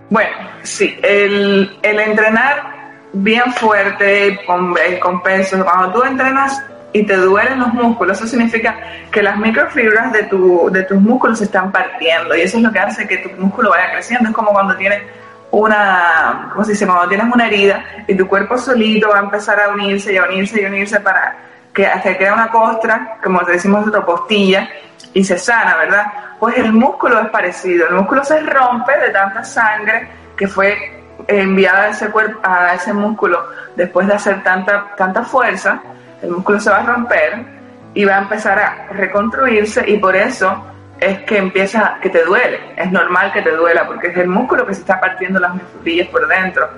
Bueno, 0.09 0.31
sí, 0.63 0.97
el, 1.01 1.77
el 1.81 1.99
entrenar 1.99 2.83
bien 3.13 3.53
fuerte, 3.53 4.39
con, 4.45 4.75
con 5.01 5.23
peso, 5.23 5.63
cuando 5.63 5.91
tú 5.91 6.03
entrenas 6.03 6.61
y 6.91 7.03
te 7.03 7.15
duelen 7.15 7.59
los 7.59 7.73
músculos, 7.73 8.17
eso 8.17 8.27
significa 8.27 8.77
que 9.11 9.23
las 9.23 9.37
microfibras 9.37 10.11
de, 10.13 10.23
tu, 10.23 10.69
de 10.71 10.83
tus 10.83 10.99
músculos 10.99 11.39
se 11.39 11.45
están 11.45 11.71
partiendo 11.71 12.35
y 12.35 12.41
eso 12.41 12.57
es 12.57 12.63
lo 12.63 12.71
que 12.71 12.79
hace 12.79 13.07
que 13.07 13.17
tu 13.17 13.29
músculo 13.41 13.71
vaya 13.71 13.91
creciendo. 13.91 14.29
Es 14.29 14.35
como 14.35 14.51
cuando 14.51 14.75
tienes 14.75 15.01
una, 15.49 16.49
¿cómo 16.51 16.63
se 16.63 16.71
dice? 16.71 16.85
Cuando 16.85 17.07
tienes 17.07 17.33
una 17.33 17.47
herida 17.47 17.83
y 18.07 18.15
tu 18.15 18.27
cuerpo 18.27 18.57
solito 18.57 19.09
va 19.09 19.19
a 19.19 19.23
empezar 19.23 19.59
a 19.59 19.69
unirse 19.69 20.13
y 20.13 20.17
a 20.17 20.23
unirse 20.23 20.61
y 20.61 20.65
a 20.65 20.67
unirse 20.67 20.99
para 20.99 21.35
que 21.73 21.87
hasta 21.87 22.15
quede 22.17 22.31
una 22.31 22.49
costra, 22.49 23.17
como 23.23 23.43
te 23.43 23.53
decimos 23.53 23.79
nosotros, 23.79 24.05
postilla, 24.05 24.69
y 25.13 25.23
se 25.23 25.37
sana, 25.37 25.75
¿verdad? 25.77 26.05
Pues 26.39 26.57
el 26.57 26.73
músculo 26.73 27.19
es 27.21 27.29
parecido, 27.29 27.87
el 27.87 27.95
músculo 27.95 28.23
se 28.23 28.39
rompe 28.41 28.97
de 28.99 29.09
tanta 29.09 29.43
sangre 29.43 30.09
que 30.35 30.47
fue 30.47 31.03
enviada 31.27 31.83
a 31.83 31.89
ese, 31.89 32.09
cuerpo, 32.09 32.39
a 32.43 32.73
ese 32.73 32.93
músculo 32.93 33.45
después 33.75 34.07
de 34.07 34.13
hacer 34.13 34.43
tanta, 34.43 34.93
tanta 34.97 35.23
fuerza, 35.23 35.81
el 36.21 36.31
músculo 36.31 36.59
se 36.59 36.69
va 36.69 36.77
a 36.77 36.83
romper 36.83 37.45
y 37.93 38.05
va 38.05 38.17
a 38.17 38.21
empezar 38.21 38.59
a 38.59 38.87
reconstruirse 38.91 39.83
y 39.89 39.97
por 39.97 40.15
eso 40.15 40.65
es 40.99 41.19
que 41.23 41.37
empieza, 41.37 41.97
que 42.01 42.09
te 42.09 42.23
duele, 42.23 42.73
es 42.75 42.91
normal 42.91 43.31
que 43.33 43.41
te 43.41 43.51
duela 43.51 43.85
porque 43.85 44.07
es 44.07 44.17
el 44.17 44.27
músculo 44.27 44.65
que 44.65 44.73
se 44.73 44.81
está 44.81 44.99
partiendo 44.99 45.39
las 45.39 45.53
mejillas 45.55 46.07
por 46.07 46.27
dentro. 46.27 46.69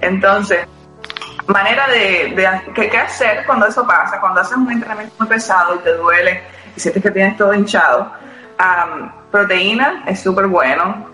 Entonces, 0.00 0.66
manera 1.46 1.86
de, 1.88 2.34
de 2.34 2.88
¿qué, 2.88 2.98
hacer 2.98 3.44
cuando 3.46 3.66
eso 3.66 3.86
pasa, 3.86 4.20
cuando 4.20 4.40
haces 4.40 4.56
un 4.56 4.70
entrenamiento 4.70 5.14
muy 5.18 5.28
pesado 5.28 5.76
y 5.76 5.78
te 5.78 5.94
duele 5.94 6.42
y 6.76 6.80
sientes 6.80 7.02
que 7.02 7.10
tienes 7.10 7.36
todo 7.36 7.54
hinchado. 7.54 8.12
Proteína 9.30 10.04
es 10.06 10.20
súper 10.20 10.46
bueno, 10.46 11.06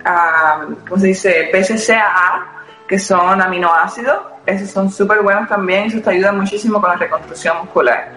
um, 0.91 0.99
se 0.99 1.07
dice? 1.07 1.51
BCCAA, 1.53 2.47
que 2.89 2.99
son 2.99 3.41
aminoácidos, 3.41 4.19
esos 4.47 4.71
son 4.71 4.91
súper 4.91 5.23
buenos 5.23 5.49
también, 5.49 5.85
eso 5.85 6.01
te 6.01 6.11
ayuda 6.11 6.33
muchísimo 6.33 6.81
con 6.81 6.91
la 6.91 6.97
reconstrucción 6.97 7.59
muscular. 7.59 8.09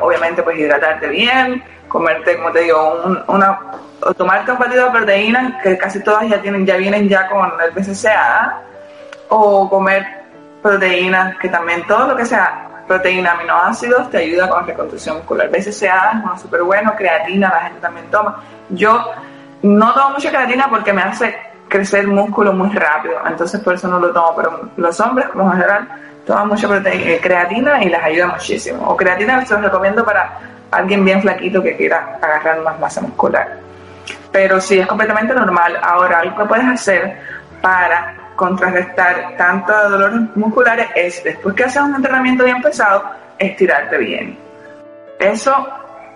obviamente, 0.00 0.42
pues 0.42 0.58
hidratarte 0.58 1.08
bien, 1.08 1.62
comerte, 1.88 2.36
como 2.36 2.52
te 2.52 2.60
digo, 2.60 3.24
una, 3.28 3.60
o 4.00 4.12
tomarte 4.14 4.52
un 4.52 4.58
batido 4.58 4.86
de 4.86 4.90
proteínas, 4.90 5.62
que 5.62 5.78
casi 5.78 6.02
todas 6.02 6.28
ya 6.28 6.40
tienen, 6.42 6.66
ya 6.66 6.76
vienen 6.76 7.08
ya 7.08 7.28
con 7.28 7.50
el 7.60 7.70
BCCA, 7.70 8.60
o 9.28 9.68
comer 9.68 10.06
proteínas, 10.62 11.36
que 11.38 11.48
también 11.48 11.86
todo 11.86 12.08
lo 12.08 12.16
que 12.16 12.24
sea 12.24 12.75
proteína, 12.86 13.32
aminoácidos, 13.32 14.10
te 14.10 14.18
ayuda 14.18 14.48
con 14.48 14.60
la 14.60 14.66
reconstrucción 14.66 15.16
muscular. 15.18 15.48
BCCA 15.48 16.12
es 16.12 16.24
uno 16.24 16.38
súper 16.38 16.62
bueno, 16.62 16.94
creatina, 16.96 17.48
la 17.48 17.60
gente 17.62 17.80
también 17.80 18.06
toma. 18.10 18.42
Yo 18.70 19.04
no 19.62 19.92
tomo 19.94 20.10
mucha 20.10 20.30
creatina 20.30 20.68
porque 20.68 20.92
me 20.92 21.02
hace 21.02 21.36
crecer 21.68 22.06
músculo 22.06 22.52
muy 22.52 22.70
rápido, 22.70 23.16
entonces 23.26 23.60
por 23.60 23.74
eso 23.74 23.88
no 23.88 23.98
lo 23.98 24.12
tomo, 24.12 24.34
pero 24.36 24.70
los 24.76 25.00
hombres, 25.00 25.28
como 25.28 25.46
en 25.46 25.52
general, 25.52 25.88
toman 26.26 26.48
mucha 26.48 26.68
proteína, 26.68 27.10
eh, 27.10 27.20
creatina 27.20 27.82
y 27.82 27.88
les 27.88 28.02
ayuda 28.02 28.26
muchísimo. 28.28 28.88
O 28.88 28.96
creatina 28.96 29.44
se 29.44 29.54
los 29.54 29.62
recomiendo 29.62 30.04
para 30.04 30.38
alguien 30.70 31.04
bien 31.04 31.22
flaquito 31.22 31.62
que 31.62 31.76
quiera 31.76 32.18
agarrar 32.20 32.60
más 32.60 32.78
masa 32.78 33.00
muscular. 33.00 33.58
Pero 34.32 34.60
sí, 34.60 34.78
es 34.78 34.86
completamente 34.86 35.32
normal. 35.34 35.78
Ahora, 35.82 36.20
algo 36.20 36.36
que 36.36 36.44
puedes 36.44 36.66
hacer 36.66 37.18
para 37.62 38.15
contrarrestar 38.36 39.34
tanto 39.36 39.72
dolores 39.90 40.20
musculares 40.36 40.88
es, 40.94 41.24
después 41.24 41.54
que 41.54 41.64
haces 41.64 41.82
un 41.82 41.94
entrenamiento 41.94 42.44
bien 42.44 42.62
pesado, 42.62 43.02
estirarte 43.38 43.98
bien. 43.98 44.38
Eso 45.18 45.66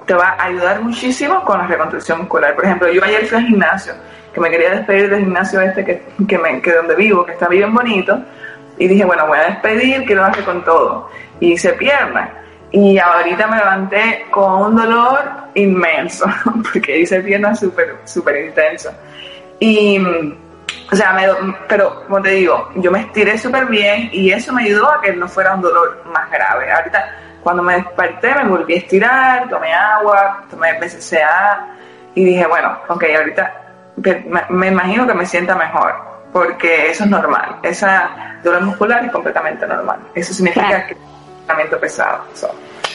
te 0.06 0.14
va 0.14 0.36
a 0.38 0.44
ayudar 0.44 0.82
muchísimo 0.82 1.42
con 1.44 1.58
la 1.58 1.66
reconstrucción 1.66 2.20
muscular. 2.20 2.54
Por 2.54 2.64
ejemplo, 2.64 2.90
yo 2.92 3.02
ayer 3.02 3.26
fui 3.26 3.38
al 3.38 3.46
gimnasio, 3.46 3.94
que 4.32 4.40
me 4.40 4.50
quería 4.50 4.70
despedir 4.70 5.10
del 5.10 5.20
gimnasio 5.20 5.60
este 5.60 5.84
que, 5.84 6.02
que, 6.28 6.38
me, 6.38 6.60
que 6.60 6.72
donde 6.72 6.94
vivo, 6.94 7.24
que 7.24 7.32
está 7.32 7.48
bien 7.48 7.74
bonito, 7.74 8.22
y 8.78 8.88
dije, 8.88 9.04
bueno, 9.04 9.26
voy 9.26 9.38
a 9.38 9.44
despedir, 9.44 10.04
quiero 10.04 10.24
hacer 10.24 10.44
con 10.44 10.64
todo. 10.64 11.10
Y 11.40 11.52
hice 11.52 11.72
pierna. 11.74 12.30
Y 12.72 12.98
ahorita 12.98 13.46
me 13.48 13.56
levanté 13.56 14.26
con 14.30 14.62
un 14.62 14.76
dolor 14.76 15.20
inmenso, 15.54 16.26
porque 16.72 16.98
hice 16.98 17.20
pierna 17.20 17.54
súper, 17.54 17.96
súper 18.04 18.46
intenso. 18.46 18.90
Y, 19.58 19.98
o 20.92 20.96
sea, 20.96 21.16
pero 21.68 22.04
como 22.04 22.20
te 22.20 22.30
digo, 22.30 22.70
yo 22.76 22.90
me 22.90 23.00
estiré 23.00 23.38
súper 23.38 23.66
bien 23.66 24.10
y 24.12 24.32
eso 24.32 24.52
me 24.52 24.64
ayudó 24.64 24.90
a 24.90 25.00
que 25.00 25.12
no 25.12 25.28
fuera 25.28 25.54
un 25.54 25.62
dolor 25.62 26.02
más 26.12 26.30
grave. 26.30 26.70
Ahorita, 26.72 27.16
cuando 27.42 27.62
me 27.62 27.76
desperté, 27.76 28.34
me 28.34 28.44
volví 28.44 28.74
a 28.74 28.78
estirar, 28.78 29.48
tomé 29.48 29.72
agua, 29.72 30.44
tomé 30.50 30.78
BCCA 30.80 31.66
y 32.14 32.24
dije, 32.24 32.46
bueno, 32.46 32.76
ok, 32.88 33.04
ahorita 33.16 33.54
me 34.48 34.68
imagino 34.68 35.06
que 35.06 35.14
me 35.14 35.26
sienta 35.26 35.54
mejor, 35.54 35.94
porque 36.32 36.90
eso 36.90 37.04
es 37.04 37.10
normal. 37.10 37.58
Esa 37.62 38.38
dolor 38.42 38.62
muscular 38.62 39.04
es 39.04 39.12
completamente 39.12 39.66
normal. 39.66 40.00
Eso 40.14 40.32
significa 40.32 40.86
que 40.86 40.96
pesado. 41.80 42.24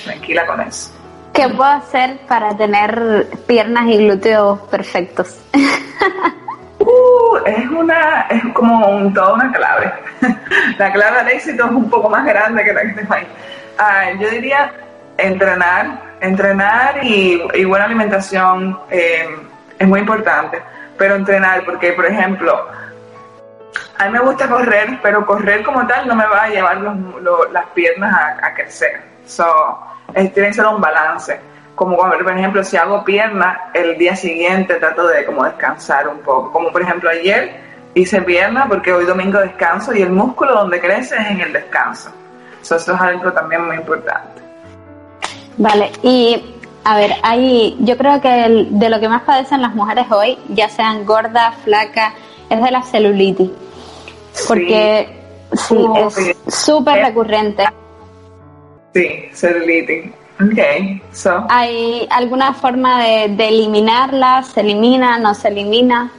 tranquila 0.03 0.45
con 0.45 0.61
eso. 0.61 0.91
¿Qué 1.33 1.49
puedo 1.49 1.63
hacer 1.63 2.19
para 2.27 2.55
tener 2.55 3.27
piernas 3.45 3.87
y 3.87 3.97
glúteos 3.97 4.59
perfectos? 4.69 5.37
es 7.45 7.69
una, 7.69 8.27
es 8.29 8.41
como 8.53 8.87
un, 8.87 9.13
toda 9.13 9.33
una 9.33 9.51
clave. 9.51 9.93
la 10.77 10.91
clave 10.91 11.23
del 11.23 11.33
éxito 11.33 11.65
es 11.65 11.71
un 11.71 11.89
poco 11.89 12.09
más 12.09 12.25
grande 12.25 12.63
que 12.63 12.73
la 12.73 12.81
que 12.81 13.01
te 13.01 13.07
ah, 13.77 14.11
yo 14.19 14.29
diría 14.29 14.71
entrenar, 15.17 16.01
entrenar 16.21 17.03
y, 17.03 17.63
buena 17.65 17.85
alimentación 17.85 18.79
eh, 18.89 19.27
es 19.79 19.87
muy 19.87 20.01
importante, 20.01 20.61
pero 20.97 21.15
entrenar, 21.15 21.63
porque 21.65 21.93
por 21.93 22.05
ejemplo, 22.05 22.67
a 23.97 24.05
mí 24.05 24.11
me 24.11 24.19
gusta 24.19 24.47
correr, 24.47 24.99
pero 25.01 25.25
correr 25.25 25.63
como 25.63 25.85
tal 25.87 26.07
no 26.07 26.15
me 26.15 26.25
va 26.25 26.43
a 26.43 26.49
llevar 26.49 26.77
las 27.51 27.65
piernas 27.67 28.13
a, 28.41 28.53
crecer. 28.53 29.01
So, 29.25 29.45
tiene 30.13 30.49
que 30.49 30.53
ser 30.53 30.65
un 30.65 30.81
balance. 30.81 31.39
Como 31.75 31.97
por 31.97 32.37
ejemplo, 32.37 32.63
si 32.63 32.77
hago 32.77 33.03
pierna, 33.03 33.69
el 33.73 33.97
día 33.97 34.15
siguiente 34.15 34.75
trato 34.75 35.07
de 35.07 35.25
como 35.25 35.43
descansar 35.43 36.07
un 36.07 36.19
poco. 36.19 36.51
Como 36.51 36.71
por 36.71 36.81
ejemplo 36.81 37.09
ayer 37.09 37.63
hice 37.93 38.21
pierna 38.21 38.67
porque 38.67 38.93
hoy 38.93 39.05
domingo 39.05 39.39
descanso 39.39 39.93
y 39.93 40.01
el 40.01 40.09
músculo 40.09 40.53
donde 40.53 40.79
crece 40.79 41.15
es 41.15 41.31
en 41.31 41.41
el 41.41 41.53
descanso. 41.53 42.11
eso 42.61 42.75
es 42.75 42.89
algo 42.89 43.31
también 43.33 43.65
muy 43.65 43.75
importante. 43.75 44.41
Vale, 45.57 45.91
y 46.03 46.55
a 46.83 46.97
ver, 46.97 47.11
hay, 47.23 47.77
yo 47.79 47.97
creo 47.97 48.21
que 48.21 48.67
de 48.69 48.89
lo 48.89 48.99
que 48.99 49.09
más 49.09 49.23
padecen 49.23 49.61
las 49.61 49.73
mujeres 49.75 50.05
hoy, 50.11 50.37
ya 50.49 50.69
sean 50.69 51.05
gordas, 51.05 51.55
flacas, 51.63 52.13
es 52.49 52.61
de 52.61 52.71
la 52.71 52.81
celulitis 52.83 53.49
porque 54.47 55.07
sí, 55.53 55.77
es 55.97 56.37
súper 56.53 57.05
recurrente. 57.05 57.63
Sí, 58.93 59.29
celulitis. 59.33 60.11
Okay, 60.41 61.01
so. 61.13 61.45
¿Hay 61.49 62.07
alguna 62.11 62.53
forma 62.53 63.01
de, 63.01 63.29
de, 63.29 63.47
eliminarla? 63.47 64.43
¿Se 64.43 64.59
elimina? 64.59 65.17
¿No 65.17 65.33
se 65.33 65.47
elimina? 65.47 66.11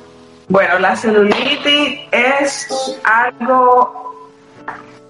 Bueno, 0.49 0.78
la 0.78 0.96
celulitis 0.96 2.00
es 2.12 3.00
algo 3.04 4.30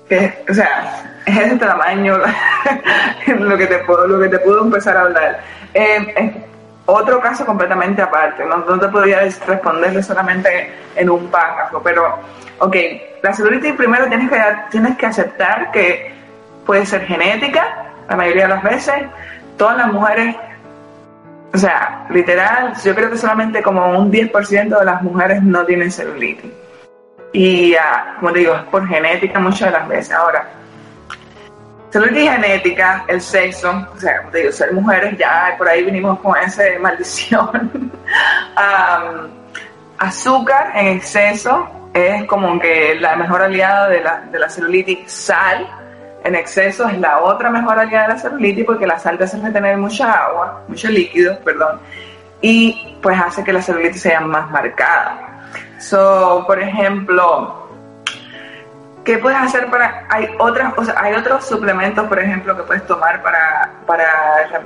que, 0.09 0.45
o 0.49 0.55
sea, 0.55 1.21
es 1.27 1.51
de 1.51 1.57
tamaño 1.57 2.19
lo 3.39 3.59
que 3.59 3.67
te 3.67 3.79
puedo, 3.81 4.07
lo 4.07 4.21
que 4.21 4.29
te 4.29 4.39
puedo 4.39 4.63
empezar 4.63 4.97
a 4.97 5.03
hablar. 5.03 5.41
Eh, 5.75 6.43
otro 6.87 7.21
caso 7.21 7.45
completamente 7.45 8.01
aparte, 8.01 8.45
no, 8.45 8.79
te 8.79 8.89
podría 8.89 9.21
responderle 9.21 10.03
solamente 10.03 10.73
en 10.95 11.11
un 11.11 11.27
párrafo, 11.29 11.83
pero, 11.83 12.19
ok, 12.61 12.77
la 13.23 13.35
celulitis 13.35 13.73
primero 13.75 14.07
tienes 14.07 14.31
que, 14.31 14.41
tienes 14.71 14.97
que 14.97 15.07
aceptar 15.07 15.73
que 15.73 16.15
puede 16.65 16.87
ser 16.87 17.05
genética, 17.05 17.86
la 18.09 18.17
mayoría 18.17 18.43
de 18.43 18.49
las 18.49 18.63
veces, 18.63 18.95
todas 19.57 19.77
las 19.77 19.93
mujeres, 19.93 20.37
o 21.53 21.59
sea, 21.59 22.07
literal, 22.11 22.75
yo 22.85 22.95
creo 22.95 23.11
que 23.11 23.17
solamente 23.17 23.63
como 23.63 23.99
un 23.99 24.11
10% 24.13 24.79
de 24.79 24.85
las 24.85 25.03
mujeres 25.03 25.43
no 25.43 25.65
tienen 25.65 25.91
celulitis. 25.91 26.51
Y, 27.33 27.75
como 28.21 28.33
te 28.33 28.41
digo, 28.41 28.55
es 28.55 28.63
por 28.65 28.87
genética 28.87 29.39
muchas 29.39 29.73
de 29.73 29.79
las 29.79 29.89
veces. 29.89 30.13
Ahora, 30.13 30.47
Celulitis 31.91 32.31
genética, 32.31 33.05
el 33.09 33.21
sexo, 33.21 33.87
o 33.95 33.99
sea, 33.99 34.19
como 34.19 34.31
te 34.31 34.39
digo, 34.39 34.53
ser 34.53 34.73
mujeres, 34.73 35.17
ya 35.17 35.55
por 35.57 35.69
ahí 35.69 35.85
vinimos 35.85 36.19
con 36.21 36.37
esa 36.37 36.63
maldición. 36.81 37.91
azúcar 39.99 40.73
en 40.75 40.89
exceso 40.99 41.91
es 41.95 42.25
como 42.25 42.59
que 42.61 42.97
la 42.97 43.17
mejor 43.17 43.41
aliada 43.41 43.89
de 43.89 44.03
la, 44.03 44.21
de 44.31 44.39
la 44.39 44.49
celulitis. 44.51 45.11
Sal 45.11 45.67
en 46.27 46.35
exceso 46.35 46.89
es 46.89 46.99
la 46.99 47.21
otra 47.21 47.51
mejor 47.51 47.79
aliada 47.79 48.09
de 48.09 48.15
la 48.15 48.19
celulitis 48.19 48.65
porque 48.65 48.87
la 48.87 48.99
sal 48.99 49.17
te 49.17 49.25
hace 49.25 49.39
retener 49.39 49.77
mucha 49.77 50.13
agua, 50.13 50.63
mucho 50.67 50.89
líquido, 50.89 51.39
perdón, 51.41 51.79
y 52.41 52.99
pues 53.01 53.19
hace 53.19 53.45
que 53.45 53.53
la 53.53 53.63
celulitis 53.63 54.03
sea 54.03 54.21
más 54.21 54.51
marcada. 54.51 55.49
So, 55.79 56.45
por 56.47 56.61
ejemplo, 56.61 57.63
¿Qué 59.05 59.19
puedes 59.19 59.39
hacer 59.39 59.71
para.? 59.71 60.05
Hay, 60.09 60.29
otras, 60.37 60.75
o 60.77 60.83
hay 60.97 61.15
otros 61.15 61.47
suplementos, 61.47 62.09
por 62.09 62.19
ejemplo, 62.19 62.57
que 62.57 62.65
puedes 62.65 62.85
tomar 62.89 63.23
para, 63.23 63.71
para, 63.87 64.63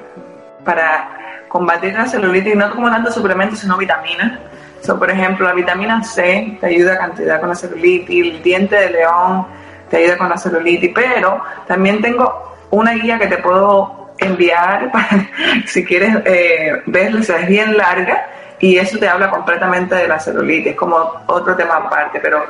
para 0.64 1.10
combatir 1.48 1.92
la 1.92 2.06
celulitis, 2.06 2.56
no 2.56 2.70
como 2.70 2.88
tanto 2.90 3.12
suplementos, 3.12 3.58
sino 3.58 3.76
vitaminas. 3.76 4.38
So, 4.80 4.98
por 4.98 5.10
ejemplo, 5.10 5.46
la 5.46 5.52
vitamina 5.52 6.02
C 6.02 6.56
te 6.58 6.66
ayuda 6.68 6.94
a 6.94 6.98
cantidad 6.98 7.38
con 7.38 7.50
la 7.50 7.54
celulitis, 7.54 8.34
el 8.34 8.42
diente 8.42 8.76
de 8.76 8.88
león 8.88 9.46
te 9.90 9.99
ayuda 9.99 10.16
con 10.16 10.28
la 10.28 10.38
celulitis, 10.38 10.92
pero 10.94 11.42
también 11.66 12.00
tengo 12.00 12.56
una 12.70 12.92
guía 12.92 13.18
que 13.18 13.26
te 13.26 13.38
puedo 13.38 14.14
enviar 14.18 14.90
para, 14.92 15.28
si 15.66 15.85
quieres 15.85 16.16
eh, 16.25 16.82
verla, 16.87 17.20
es 17.20 17.49
bien 17.49 17.76
larga 17.76 18.26
y 18.61 18.76
eso 18.76 18.99
te 18.99 19.09
habla 19.09 19.30
completamente 19.30 19.94
de 19.94 20.06
la 20.06 20.20
celulitis, 20.20 20.76
como 20.76 20.97
otro 21.26 21.56
tema 21.56 21.76
aparte, 21.76 22.20
pero 22.20 22.44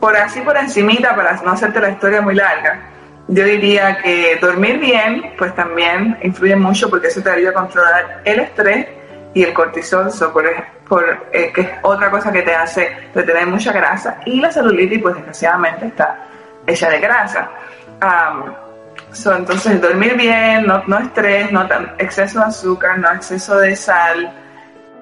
por 0.00 0.16
así 0.16 0.40
por 0.40 0.56
encimita, 0.56 1.14
para 1.14 1.34
no 1.42 1.52
hacerte 1.52 1.80
la 1.80 1.90
historia 1.90 2.20
muy 2.22 2.34
larga, 2.34 2.80
yo 3.26 3.44
diría 3.44 3.98
que 3.98 4.38
dormir 4.40 4.78
bien, 4.78 5.34
pues 5.36 5.54
también 5.54 6.16
influye 6.22 6.56
mucho 6.56 6.88
porque 6.88 7.08
eso 7.08 7.20
te 7.20 7.30
ayuda 7.30 7.50
a 7.50 7.54
controlar 7.54 8.22
el 8.24 8.40
estrés 8.40 8.86
y 9.34 9.42
el 9.42 9.52
cortisol, 9.52 10.08
por, 10.32 10.44
por 10.88 11.26
eh, 11.32 11.52
que 11.52 11.60
es 11.60 11.68
otra 11.82 12.10
cosa 12.10 12.32
que 12.32 12.42
te 12.42 12.54
hace 12.54 12.88
retener 13.14 13.46
mucha 13.46 13.72
grasa, 13.72 14.20
y 14.24 14.40
la 14.40 14.50
celulitis, 14.50 15.02
pues 15.02 15.16
desgraciadamente 15.16 15.86
está 15.86 16.28
hecha 16.68 16.90
de 16.90 17.00
grasa. 17.00 17.50
entonces, 19.36 19.80
dormir 19.80 20.16
bien, 20.16 20.66
no, 20.66 20.82
no 20.86 20.98
estrés, 20.98 21.50
no 21.50 21.66
tan, 21.66 21.94
exceso 21.98 22.40
de 22.40 22.46
azúcar, 22.46 22.98
no 22.98 23.10
exceso 23.12 23.56
de 23.56 23.74
sal 23.74 24.32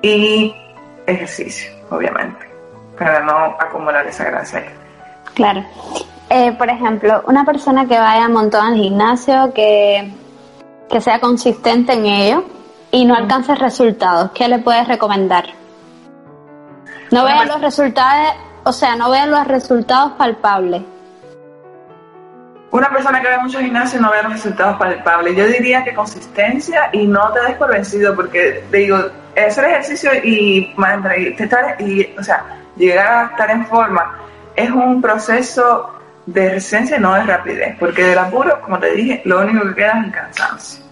y 0.00 0.54
ejercicio, 1.06 1.73
obviamente, 1.90 2.46
para 2.99 3.20
no 3.20 3.56
acumular 3.58 4.06
esa 4.06 4.25
grasa. 4.25 4.62
Claro. 5.35 5.64
Eh, 6.30 6.52
por 6.52 6.68
ejemplo, 6.68 7.23
una 7.26 7.44
persona 7.44 7.87
que 7.87 7.99
vaya 7.99 8.26
un 8.26 8.32
montón 8.32 8.66
al 8.66 8.75
gimnasio, 8.75 9.52
que, 9.52 10.12
que 10.88 11.00
sea 11.00 11.20
consistente 11.20 11.92
en 11.92 12.06
ello 12.06 12.44
y 12.90 13.04
no 13.04 13.14
alcance 13.14 13.54
resultados, 13.54 14.30
¿qué 14.32 14.49
le 14.49 14.58
puedes 14.58 14.88
recomendar? 14.88 15.46
No 17.11 17.25
vea 17.25 17.44
los 17.44 17.61
resultados, 17.61 18.35
o 18.64 18.73
sea, 18.73 18.96
no 18.96 19.11
vea 19.11 19.26
los 19.26 19.46
resultados 19.46 20.12
palpables. 20.12 20.82
Una 22.70 22.90
persona 22.90 23.23
que 23.23 23.28
ve 23.28 23.38
mucho 23.38 23.61
gimnasio 23.61 24.00
no 24.00 24.11
ve 24.11 24.23
los 24.23 24.32
resultados 24.32 24.76
palpables. 24.76 25.37
Yo 25.37 25.46
diría 25.46 25.85
que 25.85 25.94
consistencia 25.94 26.90
y 26.92 27.06
no 27.06 27.32
te 27.32 27.40
des 27.42 27.54
por 27.54 27.70
vencido, 27.70 28.14
porque 28.14 28.64
te 28.70 28.78
digo, 28.78 28.99
hacer 29.37 29.64
ejercicio 29.66 30.11
y, 30.23 30.75
y 31.78 32.14
o 32.18 32.23
sea, 32.23 32.44
llegar 32.76 33.06
a 33.06 33.26
estar 33.30 33.50
en 33.50 33.66
forma 33.66 34.18
es 34.56 34.70
un 34.70 35.00
proceso 35.00 35.92
de 36.25 36.50
resistencia 36.50 36.96
y 36.96 37.00
no 37.00 37.14
de 37.14 37.23
rapidez, 37.23 37.76
porque 37.78 38.02
del 38.02 38.18
apuro, 38.18 38.61
como 38.62 38.78
te 38.78 38.90
dije, 38.92 39.23
lo 39.25 39.42
único 39.42 39.68
que 39.68 39.75
queda 39.75 39.99
es 40.00 40.06
el 40.06 40.12
cansancio. 40.12 40.85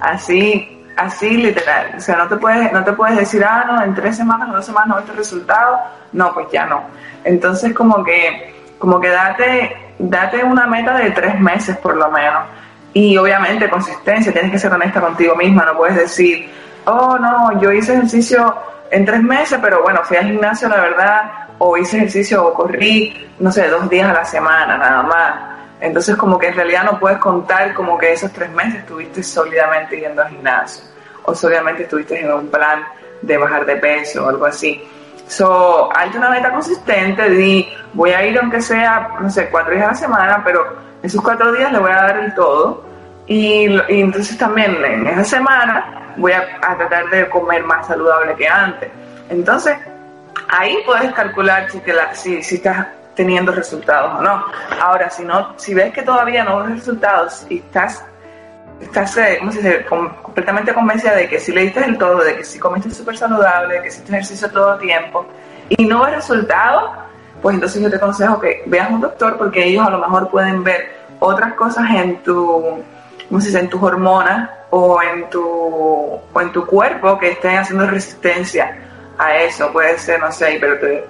Así, 0.00 0.84
así 0.96 1.30
literal. 1.30 1.94
O 1.96 2.00
sea, 2.00 2.16
no 2.16 2.28
te 2.28 2.36
puedes, 2.36 2.72
no 2.72 2.84
te 2.84 2.92
puedes 2.92 3.16
decir, 3.16 3.44
ah, 3.44 3.64
no, 3.66 3.82
en 3.82 3.94
tres 3.94 4.16
semanas 4.16 4.48
o 4.50 4.56
dos 4.56 4.66
semanas 4.66 4.88
no 4.88 4.98
este 5.00 5.12
resultado. 5.12 5.78
No, 6.12 6.32
pues 6.32 6.46
ya 6.52 6.66
no. 6.66 6.84
Entonces, 7.24 7.72
como 7.74 8.04
que, 8.04 8.54
como 8.78 9.00
que 9.00 9.08
date, 9.08 9.76
date 9.98 10.44
una 10.44 10.66
meta 10.66 10.96
de 10.98 11.10
tres 11.10 11.38
meses 11.40 11.76
por 11.78 11.96
lo 11.96 12.10
menos. 12.10 12.44
Y 12.92 13.16
obviamente 13.16 13.68
consistencia, 13.68 14.32
tienes 14.32 14.50
que 14.50 14.58
ser 14.58 14.72
honesta 14.72 15.00
contigo 15.00 15.36
misma, 15.36 15.64
no 15.64 15.76
puedes 15.76 15.96
decir, 15.96 16.50
oh 16.86 17.18
no, 17.18 17.60
yo 17.60 17.72
hice 17.72 17.92
ejercicio 17.92 18.54
en 18.90 19.04
tres 19.04 19.22
meses, 19.22 19.58
pero 19.60 19.82
bueno, 19.82 20.00
fui 20.04 20.16
al 20.16 20.26
gimnasio, 20.26 20.68
la 20.68 20.80
verdad, 20.80 21.30
o 21.58 21.76
hice 21.76 21.98
ejercicio 21.98 22.46
o 22.46 22.54
corrí, 22.54 23.28
no 23.38 23.52
sé, 23.52 23.68
dos 23.68 23.88
días 23.90 24.08
a 24.08 24.14
la 24.14 24.24
semana 24.24 24.78
nada 24.78 25.02
más. 25.02 25.34
Entonces 25.80 26.16
como 26.16 26.38
que 26.38 26.48
en 26.48 26.54
realidad 26.54 26.84
no 26.84 26.98
puedes 26.98 27.18
contar 27.18 27.74
como 27.74 27.98
que 27.98 28.12
esos 28.12 28.32
tres 28.32 28.50
meses 28.50 28.76
estuviste 28.76 29.22
sólidamente 29.22 30.00
yendo 30.00 30.22
al 30.22 30.30
gimnasio 30.30 30.84
o 31.24 31.34
sólidamente 31.34 31.82
estuviste 31.82 32.20
en 32.20 32.32
un 32.32 32.48
plan 32.48 32.84
de 33.20 33.36
bajar 33.36 33.66
de 33.66 33.76
peso 33.76 34.24
o 34.24 34.28
algo 34.28 34.46
así. 34.46 34.82
So, 35.28 35.90
hazte 35.96 36.18
una 36.18 36.30
meta 36.30 36.52
consistente, 36.52 37.28
di, 37.30 37.68
voy 37.92 38.10
a 38.12 38.24
ir 38.24 38.38
aunque 38.38 38.60
sea, 38.60 39.16
no 39.20 39.28
sé, 39.28 39.48
cuatro 39.50 39.74
días 39.74 39.86
a 39.86 39.90
la 39.90 39.94
semana, 39.94 40.42
pero 40.44 40.76
esos 41.02 41.20
cuatro 41.20 41.52
días 41.52 41.72
le 41.72 41.78
voy 41.78 41.90
a 41.90 41.96
dar 41.96 42.18
el 42.18 42.34
todo. 42.34 42.84
Y, 43.26 43.66
entonces 43.88 44.38
también 44.38 44.84
en 44.84 45.06
esa 45.08 45.24
semana 45.24 46.14
voy 46.16 46.32
a, 46.32 46.46
a 46.62 46.76
tratar 46.76 47.10
de 47.10 47.28
comer 47.28 47.64
más 47.64 47.86
saludable 47.86 48.34
que 48.36 48.46
antes. 48.46 48.90
Entonces, 49.28 49.76
ahí 50.48 50.78
puedes 50.86 51.12
calcular 51.12 51.68
si, 51.70 51.82
si, 52.14 52.42
si 52.42 52.54
estás 52.56 52.86
teniendo 53.16 53.50
resultados 53.50 54.20
o 54.20 54.22
no. 54.22 54.44
Ahora, 54.80 55.10
si 55.10 55.24
no, 55.24 55.58
si 55.58 55.74
ves 55.74 55.92
que 55.92 56.02
todavía 56.02 56.44
no 56.44 56.62
ves 56.62 56.70
resultados 56.70 57.46
y 57.48 57.58
estás, 57.58 58.04
estás 58.80 59.16
eh, 59.16 59.38
completamente 59.88 60.74
convencida 60.74 61.14
de 61.14 61.28
que 61.28 61.38
si 61.38 61.52
le 61.52 61.62
diste 61.62 61.84
el 61.84 61.96
todo, 61.98 62.18
de 62.18 62.36
que 62.36 62.44
si 62.44 62.58
comiste 62.58 62.90
súper 62.90 63.16
saludable, 63.16 63.74
de 63.74 63.82
que 63.82 63.88
hiciste 63.88 64.12
ejercicio 64.12 64.50
todo 64.50 64.74
el 64.74 64.80
tiempo 64.80 65.26
y 65.70 65.84
no 65.84 66.04
ves 66.04 66.16
resultados, 66.16 66.90
pues 67.42 67.54
entonces 67.54 67.82
yo 67.82 67.90
te 67.90 67.96
aconsejo 67.96 68.40
que 68.40 68.62
veas 68.66 68.90
un 68.90 69.00
doctor 69.00 69.36
porque 69.38 69.64
ellos 69.64 69.86
a 69.86 69.90
lo 69.90 69.98
mejor 69.98 70.30
pueden 70.30 70.62
ver 70.62 70.96
otras 71.18 71.54
cosas 71.54 71.84
en 71.94 72.22
tu, 72.22 72.82
¿cómo 73.28 73.40
se 73.40 73.48
dice? 73.48 73.66
tus 73.68 73.82
hormonas 73.82 74.50
o 74.70 75.00
en 75.02 75.28
tu, 75.30 75.42
o 75.44 76.40
en 76.40 76.52
tu 76.52 76.66
cuerpo 76.66 77.18
que 77.18 77.32
estén 77.32 77.58
haciendo 77.58 77.86
resistencia 77.86 78.76
a 79.18 79.36
eso. 79.36 79.72
Puede 79.72 79.98
ser, 79.98 80.20
no 80.20 80.30
sé, 80.32 80.60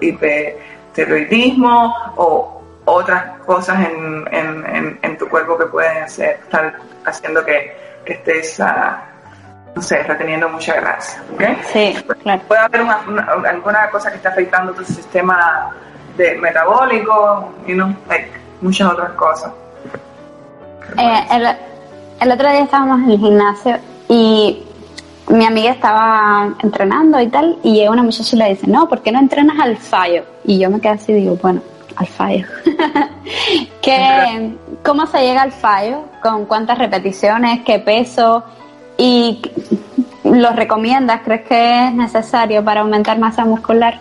hipertiroidismo 0.00 1.94
o 2.16 2.62
otras 2.84 3.38
cosas 3.40 3.88
en, 3.88 5.18
tu 5.18 5.28
cuerpo 5.28 5.58
que 5.58 5.66
pueden 5.66 6.04
hacer, 6.04 6.38
estar 6.42 6.76
haciendo 7.06 7.44
que, 7.44 7.76
que 8.04 8.14
estés, 8.14 8.58
uh, 8.60 8.64
no 9.74 9.82
sé, 9.82 10.02
reteniendo 10.02 10.48
mucha 10.48 10.74
grasa. 10.74 11.22
¿okay? 11.34 11.56
Sí, 11.72 11.96
claro. 12.22 12.42
Puede 12.48 12.60
haber 12.60 12.80
alguna 13.46 13.90
cosa 13.90 14.10
que 14.10 14.16
esté 14.16 14.28
afectando 14.28 14.72
tu 14.72 14.84
sistema 14.84 15.74
de 16.16 16.36
metabólico, 16.38 17.52
y 17.66 17.70
you 17.70 17.74
know, 17.74 17.94
like, 18.08 18.30
muchas 18.60 18.92
otras 18.92 19.12
cosas. 19.12 19.52
Eh, 20.98 21.26
el, 21.30 21.56
el 22.20 22.32
otro 22.32 22.50
día 22.50 22.60
estábamos 22.60 23.00
en 23.00 23.10
el 23.10 23.18
gimnasio 23.18 23.78
y 24.08 24.62
mi 25.28 25.44
amiga 25.44 25.72
estaba 25.72 26.54
entrenando 26.62 27.20
y 27.20 27.28
tal, 27.28 27.58
y 27.62 27.74
llega 27.74 27.90
una 27.90 28.02
muchacha 28.02 28.36
y 28.36 28.38
le 28.38 28.48
dice, 28.50 28.66
no, 28.66 28.88
¿por 28.88 29.02
qué 29.02 29.12
no 29.12 29.18
entrenas 29.18 29.58
al 29.58 29.76
fallo? 29.76 30.24
Y 30.44 30.58
yo 30.58 30.70
me 30.70 30.80
quedé 30.80 30.92
así 30.92 31.12
y 31.12 31.16
digo, 31.16 31.36
bueno, 31.36 31.60
al 31.96 32.06
fallo. 32.06 32.46
¿Qué, 33.82 34.56
¿Cómo 34.86 35.04
se 35.08 35.18
llega 35.18 35.42
al 35.42 35.50
fallo? 35.50 36.04
¿Con 36.22 36.46
cuántas 36.46 36.78
repeticiones? 36.78 37.64
¿Qué 37.66 37.80
peso? 37.80 38.44
¿Y 38.96 39.42
lo 40.22 40.52
recomiendas? 40.52 41.22
¿Crees 41.24 41.42
que 41.48 41.86
es 41.86 41.92
necesario 41.92 42.64
para 42.64 42.82
aumentar 42.82 43.18
masa 43.18 43.44
muscular? 43.44 43.98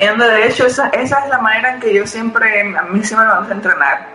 De 0.00 0.46
hecho, 0.48 0.66
esa, 0.66 0.88
esa 0.88 1.20
es 1.20 1.30
la 1.30 1.38
manera 1.38 1.74
en 1.74 1.80
que 1.80 1.94
yo 1.94 2.04
siempre, 2.08 2.60
a 2.76 2.82
mí 2.82 3.04
siempre 3.04 3.28
me 3.28 3.34
vamos 3.34 3.50
a 3.50 3.54
entrenar. 3.54 4.06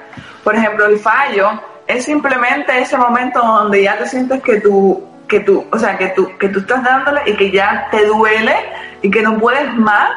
Por 0.43 0.53
ejemplo, 0.53 0.85
el 0.87 0.99
fallo 0.99 1.51
es 1.87 2.03
simplemente 2.03 2.77
ese 2.77 2.97
momento 2.97 3.39
donde 3.39 3.81
ya 3.81 3.97
te 3.97 4.05
sientes 4.05 4.43
que 4.43 4.59
tu 4.59 5.01
que 5.29 5.39
tú, 5.39 5.65
o 5.71 5.79
sea, 5.79 5.97
que 5.97 6.09
tú, 6.09 6.29
que 6.37 6.49
tú 6.49 6.59
estás 6.59 6.83
dándole 6.83 7.21
y 7.25 7.37
que 7.37 7.51
ya 7.51 7.87
te 7.89 8.05
duele 8.05 8.53
y 9.01 9.09
que 9.09 9.21
no 9.21 9.39
puedes 9.39 9.73
más, 9.75 10.11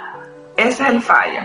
ese 0.56 0.82
es 0.82 0.88
el 0.88 1.00
fallo. 1.00 1.42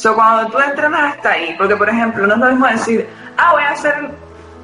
So, 0.00 0.14
cuando 0.14 0.50
tú 0.50 0.58
entrenas 0.58 1.14
hasta 1.14 1.32
ahí, 1.32 1.54
porque 1.58 1.76
por 1.76 1.86
ejemplo, 1.86 2.26
no 2.26 2.32
es 2.32 2.40
lo 2.40 2.46
mismo 2.46 2.66
decir, 2.68 3.06
ah, 3.36 3.52
voy 3.52 3.62
a 3.62 3.72
hacer 3.72 3.94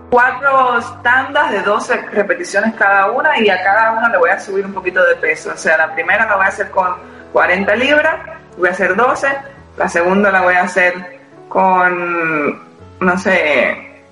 cuatro 0.09 0.81
tandas 1.03 1.51
de 1.51 1.61
12 1.61 1.95
repeticiones 2.11 2.75
cada 2.75 3.11
una 3.11 3.39
y 3.39 3.51
a 3.51 3.63
cada 3.63 3.93
una 3.93 4.09
le 4.09 4.17
voy 4.17 4.31
a 4.31 4.41
subir 4.41 4.65
un 4.65 4.73
poquito 4.73 5.05
de 5.05 5.15
peso. 5.17 5.51
O 5.53 5.57
sea, 5.59 5.77
la 5.77 5.93
primera 5.93 6.25
la 6.25 6.37
voy 6.37 6.47
a 6.47 6.49
hacer 6.49 6.71
con 6.71 6.87
40 7.35 7.77
libras, 7.77 8.15
voy 8.57 8.71
a 8.71 8.73
hacer 8.73 8.97
12, 8.97 9.29
la 9.77 9.89
segunda 9.91 10.31
la 10.31 10.41
voy 10.41 10.55
a 10.55 10.63
hacer 10.63 11.21
con, 11.51 12.59
no 13.01 13.19
sé, 13.19 14.03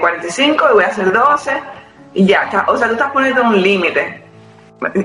45 0.00 0.64
eh, 0.64 0.68
y 0.70 0.72
voy 0.72 0.84
a 0.84 0.86
hacer 0.86 1.12
12 1.12 1.62
y 2.14 2.26
ya, 2.26 2.48
o 2.66 2.74
sea, 2.78 2.86
tú 2.88 2.94
estás 2.94 3.12
poniendo 3.12 3.42
un 3.42 3.60
límite. 3.60 4.24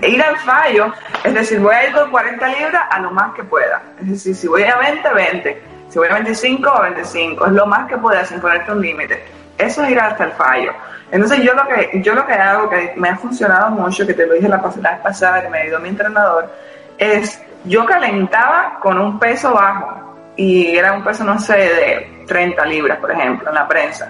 Ir 0.02 0.24
al 0.24 0.38
fallo, 0.38 0.94
es 1.24 1.34
decir, 1.34 1.60
voy 1.60 1.76
a 1.76 1.88
ir 1.88 1.94
con 1.94 2.10
40 2.10 2.48
libras 2.48 2.84
a 2.90 3.00
lo 3.00 3.12
más 3.12 3.34
que 3.34 3.44
pueda. 3.44 3.82
Es 4.00 4.10
decir, 4.10 4.36
si 4.36 4.48
voy 4.48 4.64
a 4.64 4.78
20, 4.78 5.14
20. 5.14 5.62
Si 5.90 6.00
voy 6.00 6.08
a 6.08 6.14
25, 6.14 6.82
25. 6.82 7.46
Es 7.46 7.52
lo 7.52 7.66
más 7.66 7.88
que 7.88 7.98
pueda 7.98 8.24
sin 8.26 8.40
ponerte 8.40 8.72
un 8.72 8.82
límite. 8.82 9.24
Eso 9.58 9.84
es 9.84 9.92
ir 9.92 10.00
hasta 10.00 10.26
el 10.26 10.32
fallo. 10.32 10.74
Entonces 11.12 11.40
yo 11.44 11.54
lo 11.54 11.68
que 11.68 12.02
yo 12.02 12.14
lo 12.14 12.26
que 12.26 12.34
hago, 12.34 12.70
que 12.70 12.94
me 12.96 13.10
ha 13.10 13.18
funcionado 13.18 13.70
mucho, 13.72 14.08
que 14.08 14.14
te 14.14 14.26
lo 14.26 14.34
dije 14.34 14.48
la, 14.48 14.58
vez 14.58 15.00
pasada, 15.04 15.42
que 15.42 15.50
me 15.50 15.60
ayudó 15.60 15.80
mi 15.80 15.90
entrenador, 15.90 16.50
es 16.98 17.42
yo 17.66 17.86
calentaba 17.86 18.80
con 18.82 18.98
un 18.98 19.20
peso 19.20 19.54
bajo 19.54 20.16
y 20.36 20.78
era 20.78 20.94
un 20.94 21.04
peso, 21.04 21.24
no 21.24 21.40
sé, 21.40 21.54
de 21.54 22.24
30 22.28 22.66
libras, 22.66 22.98
por 23.00 23.12
ejemplo, 23.12 23.50
en 23.50 23.56
la 23.56 23.68
prensa 23.68 24.10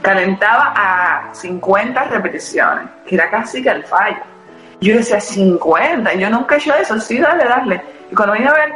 calentaba 0.00 0.72
a 0.74 1.34
50 1.34 2.04
repeticiones, 2.04 2.88
que 3.06 3.14
era 3.14 3.30
casi 3.30 3.62
que 3.62 3.70
el 3.70 3.84
fallo. 3.84 4.22
Yo 4.80 4.96
decía 4.96 5.20
50, 5.20 6.14
yo 6.14 6.30
nunca 6.30 6.54
he 6.54 6.58
hecho 6.58 6.74
eso, 6.74 6.98
sí, 7.00 7.18
dale, 7.18 7.44
dale. 7.44 7.82
Y 8.10 8.14
cuando 8.14 8.34
vine 8.34 8.48
a 8.48 8.54
ver, 8.54 8.72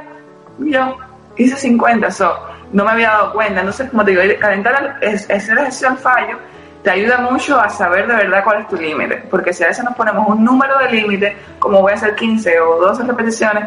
yo 0.59 0.97
hice 1.37 1.57
50, 1.57 2.07
eso 2.07 2.37
no 2.73 2.85
me 2.85 2.91
había 2.91 3.11
dado 3.11 3.33
cuenta. 3.33 3.61
Entonces, 3.61 3.89
como 3.91 4.05
te 4.05 4.11
digo, 4.11 4.23
calentar 4.39 4.99
ese 5.01 5.33
ejercicio 5.35 5.89
al 5.89 5.99
fallo 5.99 6.39
te 6.83 6.91
ayuda 6.91 7.19
mucho 7.19 7.59
a 7.59 7.71
saber 7.71 8.07
de 8.07 8.15
verdad 8.15 8.45
cuál 8.45 8.61
es 8.61 8.69
tu 8.69 8.77
límite. 8.77 9.17
Porque 9.31 9.55
si 9.55 9.65
a 9.65 9.69
veces 9.69 9.85
nos 9.85 9.95
ponemos 9.95 10.29
un 10.29 10.45
número 10.45 10.79
de 10.79 10.91
límite, 10.91 11.37
como 11.59 11.81
voy 11.81 11.93
a 11.93 11.95
hacer 11.95 12.15
15 12.15 12.61
o 12.61 12.81
12 12.81 13.05
repeticiones, 13.05 13.65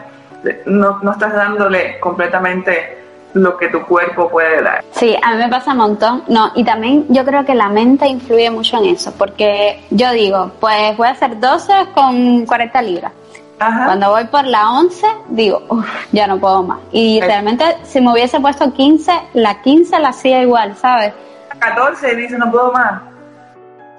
no, 0.67 1.00
no 1.02 1.12
estás 1.12 1.34
dándole 1.34 2.00
completamente 2.00 2.97
lo 3.41 3.58
que 3.58 3.69
tu 3.69 3.82
cuerpo 3.86 4.30
puede 4.30 4.62
dar. 4.62 4.84
Sí, 4.91 5.17
a 5.21 5.32
mí 5.32 5.38
me 5.38 5.50
pasa 5.50 5.71
un 5.71 5.78
montón. 5.78 6.23
No, 6.28 6.52
y 6.56 6.63
también 6.63 7.06
yo 7.10 7.26
creo 7.26 7.45
que 7.45 7.56
la 7.56 7.69
mente 7.69 8.08
influye 8.08 8.50
mucho 8.50 8.78
en 8.78 8.86
eso, 8.86 9.13
porque 9.17 9.84
yo 9.89 10.12
digo, 10.12 10.52
pues 10.60 10.95
voy 10.97 11.08
a 11.08 11.12
hacer 11.12 11.39
12 11.39 11.73
con 11.93 12.45
40 12.45 12.82
libras. 12.82 13.12
Cuando 13.58 14.12
voy 14.12 14.26
por 14.26 14.45
la 14.45 14.69
11, 14.69 15.08
digo, 15.30 15.63
uff, 15.69 15.88
ya 16.12 16.28
no 16.28 16.38
puedo 16.38 16.62
más. 16.62 16.80
Y 16.91 17.19
realmente, 17.21 17.65
si 17.84 18.00
me 18.00 18.12
hubiese 18.12 18.39
puesto 18.39 18.71
15, 18.71 19.12
la 19.34 19.62
15 19.62 20.00
la 20.00 20.10
hacía 20.10 20.43
igual, 20.43 20.76
¿sabes? 20.76 21.13
14 21.58 22.15
dice, 22.15 22.38
no 22.38 22.52
puedo 22.52 22.71
más. 22.71 23.02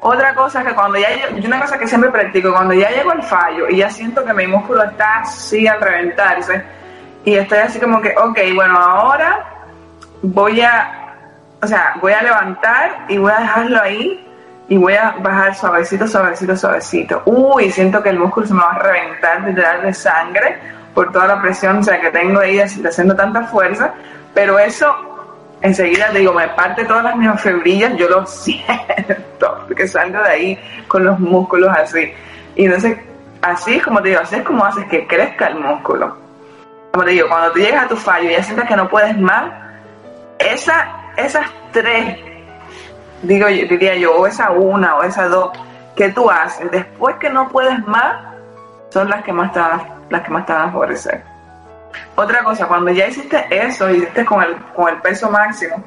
Otra 0.01 0.33
cosa 0.35 0.65
que 0.65 0.73
cuando 0.75 0.97
ya 0.97 1.09
yo, 1.11 1.45
una 1.45 1.61
cosa 1.61 1.77
que 1.77 1.89
siempre 1.89 2.11
practico, 2.11 2.53
cuando 2.53 2.73
ya 2.73 2.89
llego 2.91 3.11
al 3.11 3.23
fallo 3.25 3.69
y 3.69 3.79
ya 3.79 3.91
siento 3.91 4.25
que 4.25 4.33
mi 4.33 4.47
músculo 4.47 4.85
está 4.85 5.21
así 5.21 5.67
al 5.67 5.81
reventarse 5.81 6.63
y 7.29 7.37
estoy 7.37 7.59
así 7.59 7.79
como 7.79 8.01
que, 8.01 8.15
ok, 8.17 8.39
bueno, 8.55 8.79
ahora 8.79 9.45
voy 10.23 10.63
a, 10.63 11.15
o 11.61 11.67
sea, 11.67 11.93
voy 12.01 12.15
a 12.15 12.23
levantar 12.23 13.05
y 13.07 13.19
voy 13.19 13.31
a 13.31 13.41
dejarlo 13.41 13.83
ahí 13.83 14.27
y 14.67 14.79
voy 14.79 14.95
a 14.95 15.15
bajar 15.21 15.55
suavecito, 15.55 16.09
suavecito, 16.09 16.57
suavecito. 16.57 17.23
Uy, 17.27 17.71
siento 17.71 18.03
que 18.03 18.09
el 18.09 18.19
músculo 18.19 18.47
se 18.47 18.55
me 18.55 18.61
va 18.61 18.71
a 18.71 18.79
reventar 18.79 19.43
literal 19.43 19.83
de 19.83 19.93
sangre 19.93 20.57
por 20.95 21.13
toda 21.13 21.27
la 21.27 21.43
presión, 21.43 21.77
o 21.77 21.83
sea, 21.83 22.01
que 22.01 22.11
tengo 22.11 22.41
ahí 22.41 22.61
haciendo 22.61 23.15
tanta 23.15 23.43
fuerza, 23.49 23.93
pero 24.33 24.59
eso 24.59 24.91
enseguida 25.61 26.09
digo, 26.11 26.33
me 26.33 26.49
parte 26.49 26.87
todas 26.87 27.05
las 27.05 27.17
miofebrillas, 27.17 27.95
yo 27.99 28.09
lo 28.09 28.25
siento, 28.27 29.65
porque 29.67 29.87
salgo 29.87 30.23
de 30.23 30.31
ahí 30.31 30.59
con 30.89 31.05
los 31.05 31.21
músculos 31.21 31.77
así. 31.77 32.11
Y 32.57 32.65
entonces, 32.65 32.97
así 33.43 33.81
como 33.81 34.01
te 34.01 34.09
digo, 34.09 34.23
así 34.23 34.37
es 34.37 34.43
como 34.45 34.65
haces 34.65 34.87
que 34.87 35.07
crezca 35.07 35.49
el 35.49 35.57
músculo. 35.57 36.28
Como 36.99 37.07
te 37.07 37.13
digo, 37.13 37.29
cuando 37.29 37.53
tú 37.53 37.61
llegas 37.61 37.85
a 37.85 37.89
tu 37.89 37.95
fallo 37.95 38.29
y 38.29 38.33
ya 38.33 38.43
sientes 38.43 38.67
que 38.67 38.75
no 38.75 38.89
puedes 38.89 39.17
más, 39.17 39.53
esa, 40.41 41.13
esas 41.17 41.47
tres 41.71 42.19
digo, 43.23 43.47
diría 43.47 43.95
yo, 43.95 44.17
o 44.17 44.27
esa 44.27 44.51
una 44.51 44.97
o 44.97 45.05
esa 45.05 45.29
dos 45.29 45.57
que 45.95 46.09
tú 46.09 46.29
haces 46.29 46.69
después 46.73 47.15
que 47.21 47.31
no 47.31 47.49
puedes 47.51 47.79
más, 47.87 48.35
son 48.91 49.09
las 49.09 49.23
que 49.23 49.33
más 49.33 49.53
te 49.53 49.61
van, 49.61 49.81
las 50.11 50.23
que 50.23 50.31
más 50.31 50.45
te 50.45 50.53
van 50.53 50.71
a 50.71 50.73
favorecer. 50.73 51.23
Otra 52.17 52.43
cosa, 52.43 52.67
cuando 52.67 52.91
ya 52.91 53.07
hiciste 53.07 53.47
eso, 53.49 53.89
hiciste 53.89 54.25
con 54.25 54.43
el, 54.43 54.57
con 54.75 54.89
el 54.89 55.01
peso 55.01 55.31
máximo, 55.31 55.81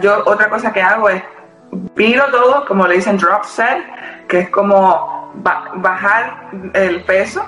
yo 0.00 0.22
otra 0.24 0.48
cosa 0.48 0.72
que 0.72 0.82
hago 0.82 1.08
es 1.08 1.20
viro 1.96 2.26
todo, 2.30 2.64
como 2.66 2.86
le 2.86 2.94
dicen 2.94 3.16
drop 3.16 3.42
set, 3.42 3.82
que 4.28 4.38
es 4.38 4.50
como 4.50 5.32
bajar 5.34 6.48
el 6.74 7.02
peso. 7.02 7.44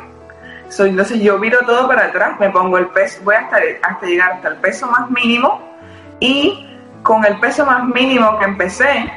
Entonces 0.79 1.21
yo 1.21 1.39
viro 1.39 1.59
todo 1.67 1.87
para 1.87 2.07
atrás, 2.07 2.39
me 2.41 2.51
pongo 2.51 2.79
el 2.79 2.89
peso, 2.89 3.21
voy 3.25 3.37
hasta, 3.37 3.59
hasta 3.83 4.07
llegar 4.07 4.33
hasta 4.33 4.49
el 4.49 4.57
peso 4.57 4.87
más 4.87 5.11
mínimo 5.11 5.61
y 6.21 6.69
con 7.03 7.25
el 7.25 7.39
peso 7.39 7.65
más 7.67 7.85
mínimo 7.85 8.39
que 8.39 8.45
empecé, 8.47 9.13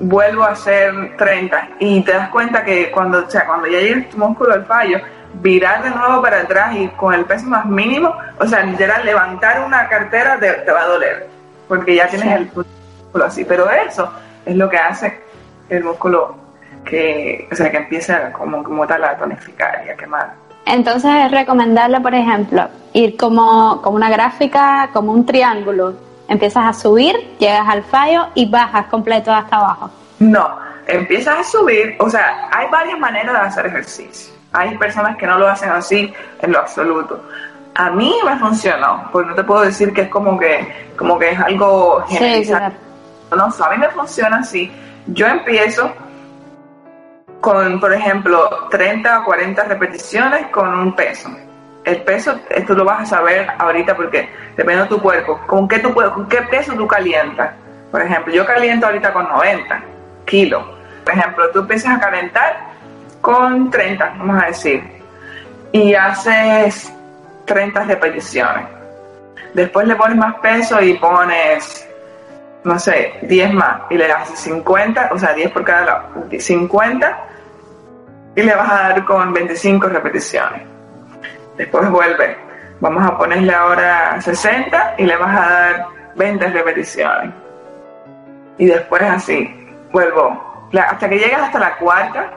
vuelvo 0.00 0.44
a 0.44 0.50
hacer 0.50 1.16
30. 1.16 1.68
Y 1.78 2.02
te 2.02 2.12
das 2.12 2.28
cuenta 2.30 2.64
que 2.64 2.90
cuando, 2.90 3.24
o 3.24 3.30
sea, 3.30 3.46
cuando 3.46 3.68
ya 3.68 3.78
llega 3.78 4.08
tu 4.10 4.18
músculo 4.18 4.54
al 4.54 4.66
fallo, 4.66 4.98
virar 5.34 5.82
de 5.82 5.90
nuevo 5.90 6.20
para 6.20 6.40
atrás 6.40 6.74
y 6.76 6.88
con 6.88 7.14
el 7.14 7.24
peso 7.24 7.46
más 7.46 7.64
mínimo, 7.66 8.14
o 8.38 8.46
sea, 8.46 8.62
literal, 8.64 9.04
levantar 9.04 9.64
una 9.64 9.88
cartera 9.88 10.38
te, 10.38 10.70
va 10.70 10.82
a 10.82 10.86
doler, 10.86 11.28
porque 11.68 11.94
ya 11.94 12.08
tienes 12.08 12.34
el 12.34 12.44
músculo 12.46 13.24
así. 13.24 13.44
Pero 13.44 13.70
eso 13.70 14.12
es 14.44 14.56
lo 14.56 14.68
que 14.68 14.78
hace 14.78 15.20
el 15.68 15.84
músculo 15.84 16.36
que, 16.84 17.48
o 17.50 17.54
sea, 17.54 17.70
que 17.70 17.76
empieza 17.76 18.32
como, 18.32 18.62
como 18.64 18.86
tal 18.86 19.04
a 19.04 19.16
tonificar 19.16 19.84
y 19.86 19.90
a 19.90 19.96
quemar. 19.96 20.47
Entonces 20.68 21.10
es 21.24 21.30
recomendable, 21.30 22.00
por 22.00 22.14
ejemplo, 22.14 22.68
ir 22.92 23.16
como, 23.16 23.80
como 23.82 23.96
una 23.96 24.10
gráfica, 24.10 24.90
como 24.92 25.12
un 25.12 25.24
triángulo, 25.24 25.94
Empiezas 26.28 26.66
a 26.66 26.72
subir, 26.74 27.16
llegas 27.38 27.66
al 27.66 27.82
fallo 27.82 28.26
y 28.34 28.44
bajas 28.50 28.86
completo 28.86 29.32
hasta 29.32 29.56
abajo. 29.56 29.90
No, 30.18 30.58
empiezas 30.86 31.38
a 31.38 31.44
subir, 31.44 31.96
o 31.98 32.10
sea, 32.10 32.50
hay 32.52 32.68
varias 32.70 32.98
maneras 32.98 33.32
de 33.32 33.48
hacer 33.48 33.66
ejercicio. 33.66 34.34
Hay 34.52 34.76
personas 34.76 35.16
que 35.16 35.26
no 35.26 35.38
lo 35.38 35.48
hacen 35.48 35.70
así 35.70 36.12
en 36.42 36.52
lo 36.52 36.58
absoluto. 36.58 37.22
A 37.74 37.90
mí 37.90 38.14
me 38.26 38.36
funcionó, 38.38 39.08
pues 39.10 39.26
no 39.26 39.34
te 39.34 39.42
puedo 39.42 39.62
decir 39.62 39.92
que 39.94 40.02
es 40.02 40.08
como 40.08 40.38
que, 40.38 40.90
como 40.96 41.18
que 41.18 41.30
es 41.30 41.40
algo 41.40 42.04
generalizado. 42.08 42.74
No, 43.34 43.44
a 43.44 43.70
mí 43.70 43.78
me 43.78 43.88
funciona 43.88 44.38
así. 44.38 44.70
Yo 45.06 45.26
empiezo 45.26 45.90
con, 47.40 47.80
por 47.80 47.92
ejemplo, 47.92 48.68
30 48.70 49.20
o 49.20 49.24
40 49.24 49.64
repeticiones 49.64 50.46
con 50.48 50.72
un 50.72 50.94
peso 50.94 51.30
el 51.88 52.02
peso, 52.02 52.38
esto 52.50 52.74
lo 52.74 52.84
vas 52.84 53.02
a 53.02 53.06
saber 53.06 53.46
ahorita 53.58 53.96
porque 53.96 54.28
depende 54.56 54.82
de 54.82 54.88
tu 54.88 55.00
cuerpo, 55.00 55.40
con 55.46 55.66
qué, 55.66 55.78
tu, 55.78 55.92
con 55.94 56.28
qué 56.28 56.42
peso 56.42 56.74
tú 56.74 56.86
calientas. 56.86 57.54
Por 57.90 58.02
ejemplo, 58.02 58.32
yo 58.32 58.44
caliento 58.44 58.86
ahorita 58.86 59.12
con 59.12 59.26
90 59.28 59.82
kilos. 60.26 60.62
Por 61.04 61.14
ejemplo, 61.14 61.50
tú 61.50 61.60
empiezas 61.60 61.96
a 61.96 62.00
calentar 62.00 62.58
con 63.20 63.70
30, 63.70 64.16
vamos 64.18 64.42
a 64.42 64.46
decir, 64.46 64.82
y 65.72 65.94
haces 65.94 66.92
30 67.46 67.84
repeticiones. 67.84 68.66
Después 69.54 69.86
le 69.86 69.96
pones 69.96 70.18
más 70.18 70.34
peso 70.40 70.82
y 70.82 70.94
pones, 70.94 71.87
no 72.68 72.78
sé, 72.78 73.14
10 73.22 73.52
más 73.54 73.82
y 73.90 73.96
le 73.96 74.10
haces 74.12 74.38
50, 74.40 75.10
o 75.12 75.18
sea, 75.18 75.32
10 75.32 75.50
por 75.50 75.64
cada 75.64 75.84
lado, 75.84 76.08
50 76.38 77.18
y 78.36 78.42
le 78.42 78.54
vas 78.54 78.70
a 78.70 78.74
dar 78.90 79.04
con 79.04 79.32
25 79.32 79.88
repeticiones 79.88 80.78
después 81.58 81.90
vuelve. 81.90 82.38
Vamos 82.80 83.04
a 83.04 83.18
ponerle 83.18 83.52
ahora 83.52 84.20
60 84.20 84.94
y 84.98 85.04
le 85.04 85.16
vas 85.16 85.36
a 85.36 85.50
dar 85.50 85.86
20 86.14 86.48
repeticiones. 86.48 87.34
Y 88.56 88.66
después 88.66 89.02
así, 89.02 89.52
vuelvo. 89.92 90.68
Hasta 90.72 91.08
que 91.08 91.18
llegas 91.18 91.42
hasta 91.42 91.58
la 91.58 91.76
cuarta, 91.76 92.30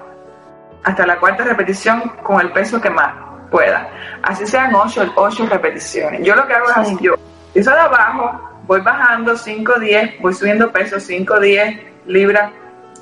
hasta 0.84 1.06
la 1.06 1.17
cuarta 1.17 1.44
repetición 1.44 2.02
con 2.24 2.41
el 2.41 2.52
peso 2.52 2.82
que 2.82 2.89
más 2.89 3.13
pueda. 3.52 3.88
Así 4.24 4.46
sean 4.48 4.74
8, 4.74 5.13
8 5.15 5.48
repeticiones. 5.48 6.26
Yo 6.26 6.36
lo 6.36 6.48
que 6.48 6.54
hago 6.54 6.70
es 6.70 6.78
así, 6.78 6.98
yo 7.00 7.13
empiezo 7.48 7.72
de 7.72 7.80
abajo, 7.80 8.51
voy 8.67 8.82
bajando 8.82 9.36
5, 9.36 9.80
10, 9.80 10.21
voy 10.21 10.34
subiendo 10.34 10.71
peso 10.71 11.00
5, 11.00 11.39
10 11.39 11.80
libras, 12.08 12.52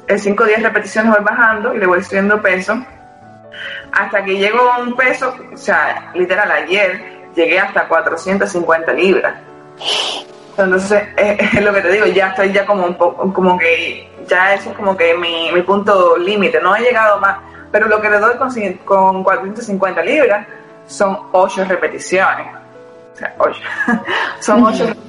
5, 0.08 0.44
10 0.46 0.64
repeticiones 0.64 1.14
voy 1.14 1.24
bajando 1.24 1.74
y 1.74 1.78
le 1.78 1.86
voy 1.86 2.04
subiendo 2.04 2.42
peso 2.42 2.84
hasta 3.92 4.24
que 4.24 4.38
llego 4.38 4.60
a 4.60 4.80
un 4.80 4.96
peso, 4.96 5.36
o 5.52 5.58
sea, 5.58 6.12
literal, 6.14 6.52
ayer 6.52 7.02
llegué 7.36 7.60
hasta 7.60 7.88
450 7.88 8.94
libras. 8.94 9.36
Entonces, 10.58 11.04
es, 11.18 11.62
lo 11.62 11.74
que 11.74 11.82
te 11.82 11.92
digo, 11.92 12.06
ya 12.08 12.30
estoy 12.30 12.52
ya 12.52 12.66
como 12.66 12.86
un 12.86 12.96
poco, 12.96 13.34
como 13.34 13.58
que, 13.58 14.10
ya 14.28 14.54
eso 14.54 14.72
es 14.72 14.76
como 14.76 14.96
que 14.96 15.16
mi, 15.16 15.52
mi 15.52 15.62
punto 15.62 16.18
límite, 16.18 16.60
no 16.62 16.76
he 16.76 16.82
llegado 16.82 17.20
más, 17.20 17.38
pero 17.72 17.88
lo 17.88 18.02
que 18.02 18.10
le 18.10 18.20
doy 18.20 18.36
con, 18.38 18.50
con 18.86 19.24
450 19.24 20.02
libras 20.04 20.48
son 20.88 21.18
8 21.32 21.66
repeticiones. 21.66 22.48
O 23.14 23.18
sea, 23.18 23.36
8. 23.38 23.62
son 24.40 24.64
8 24.64 24.72
repeticiones. 24.72 25.09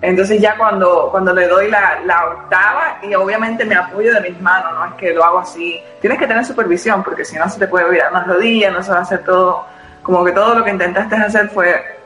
Entonces 0.00 0.40
ya 0.40 0.56
cuando, 0.56 1.08
cuando 1.10 1.34
le 1.34 1.48
doy 1.48 1.70
la, 1.70 2.00
la, 2.04 2.26
octava 2.26 2.98
y 3.02 3.14
obviamente 3.14 3.64
me 3.64 3.74
apoyo 3.74 4.12
de 4.14 4.20
mis 4.20 4.40
manos, 4.40 4.72
no 4.74 4.86
es 4.86 4.92
que 4.94 5.12
lo 5.12 5.24
hago 5.24 5.38
así. 5.40 5.80
Tienes 6.00 6.18
que 6.18 6.26
tener 6.26 6.44
supervisión 6.44 7.02
porque 7.02 7.24
si 7.24 7.36
no 7.36 7.48
se 7.48 7.58
te 7.58 7.66
puede 7.66 7.88
virar 7.90 8.12
las 8.12 8.26
rodillas, 8.26 8.72
no 8.72 8.82
se 8.82 8.92
va 8.92 8.98
a 8.98 9.02
hacer 9.02 9.24
todo, 9.24 9.64
como 10.02 10.24
que 10.24 10.32
todo 10.32 10.54
lo 10.54 10.64
que 10.64 10.70
intentaste 10.70 11.16
hacer 11.16 11.48
fue, 11.48 11.98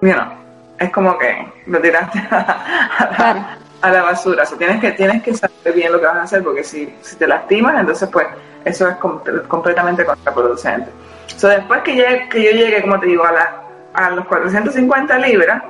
mira, 0.00 0.32
es 0.78 0.90
como 0.90 1.18
que 1.18 1.46
lo 1.66 1.80
tiraste 1.80 2.18
a, 2.30 3.56
la, 3.82 4.02
basura. 4.02 4.42
O 4.42 4.46
sea, 4.46 4.58
tienes 4.58 4.80
que, 4.80 4.92
tienes 4.92 5.22
que 5.22 5.34
saber 5.34 5.74
bien 5.74 5.92
lo 5.92 6.00
que 6.00 6.06
vas 6.06 6.16
a 6.16 6.22
hacer 6.22 6.42
porque 6.42 6.64
si, 6.64 6.94
si 7.02 7.16
te 7.16 7.26
lastimas, 7.26 7.78
entonces 7.78 8.08
pues 8.10 8.26
eso 8.64 8.88
es 8.88 8.96
completamente 8.96 10.04
contraproducente. 10.04 10.90
So, 11.36 11.48
después 11.48 11.82
que, 11.82 11.94
llegue, 11.94 12.28
que 12.28 12.42
yo 12.42 12.50
llegue, 12.50 12.82
como 12.82 13.00
te 13.00 13.06
digo, 13.06 13.24
a, 13.24 13.32
la, 13.32 13.62
a 13.94 14.10
los 14.10 14.26
450 14.26 15.18
libras, 15.18 15.62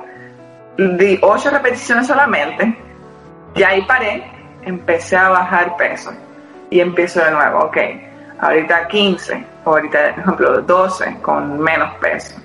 di 0.77 1.19
ocho 1.21 1.49
repeticiones 1.49 2.07
solamente, 2.07 2.77
y 3.55 3.63
ahí 3.63 3.81
paré, 3.83 4.23
empecé 4.63 5.17
a 5.17 5.29
bajar 5.29 5.75
peso 5.77 6.11
y 6.69 6.79
empiezo 6.79 7.23
de 7.23 7.31
nuevo, 7.31 7.59
ok, 7.65 7.77
ahorita 8.39 8.87
15, 8.87 9.45
ahorita, 9.65 9.99
por 10.15 10.19
ejemplo, 10.19 10.61
12 10.61 11.17
con 11.21 11.59
menos 11.59 11.93
peso, 11.95 12.35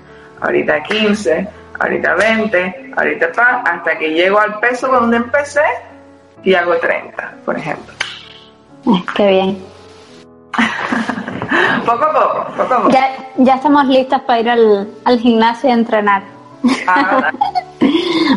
ahorita 0.41 0.83
15, 0.83 1.47
ahorita 1.79 2.15
20, 2.15 2.91
ahorita 2.95 3.31
pa, 3.31 3.63
hasta 3.65 3.97
que 3.97 4.09
llego 4.09 4.39
al 4.39 4.59
peso 4.59 4.87
donde 4.87 5.17
empecé 5.17 5.63
y 6.43 6.53
hago 6.53 6.77
30, 6.77 7.33
por 7.45 7.57
ejemplo. 7.57 7.93
Qué 9.15 9.27
bien. 9.27 9.57
poco 11.85 12.05
a 12.05 12.13
poco, 12.13 12.45
poco 12.55 12.73
a 12.73 12.77
poco. 12.77 12.89
Ya, 12.91 13.09
ya 13.37 13.55
estamos 13.55 13.85
listos 13.87 14.21
para 14.21 14.39
ir 14.39 14.49
al, 14.49 14.89
al 15.05 15.19
gimnasio 15.19 15.69
y 15.69 15.73
entrenar. 15.73 16.23
Ah, 16.87 17.31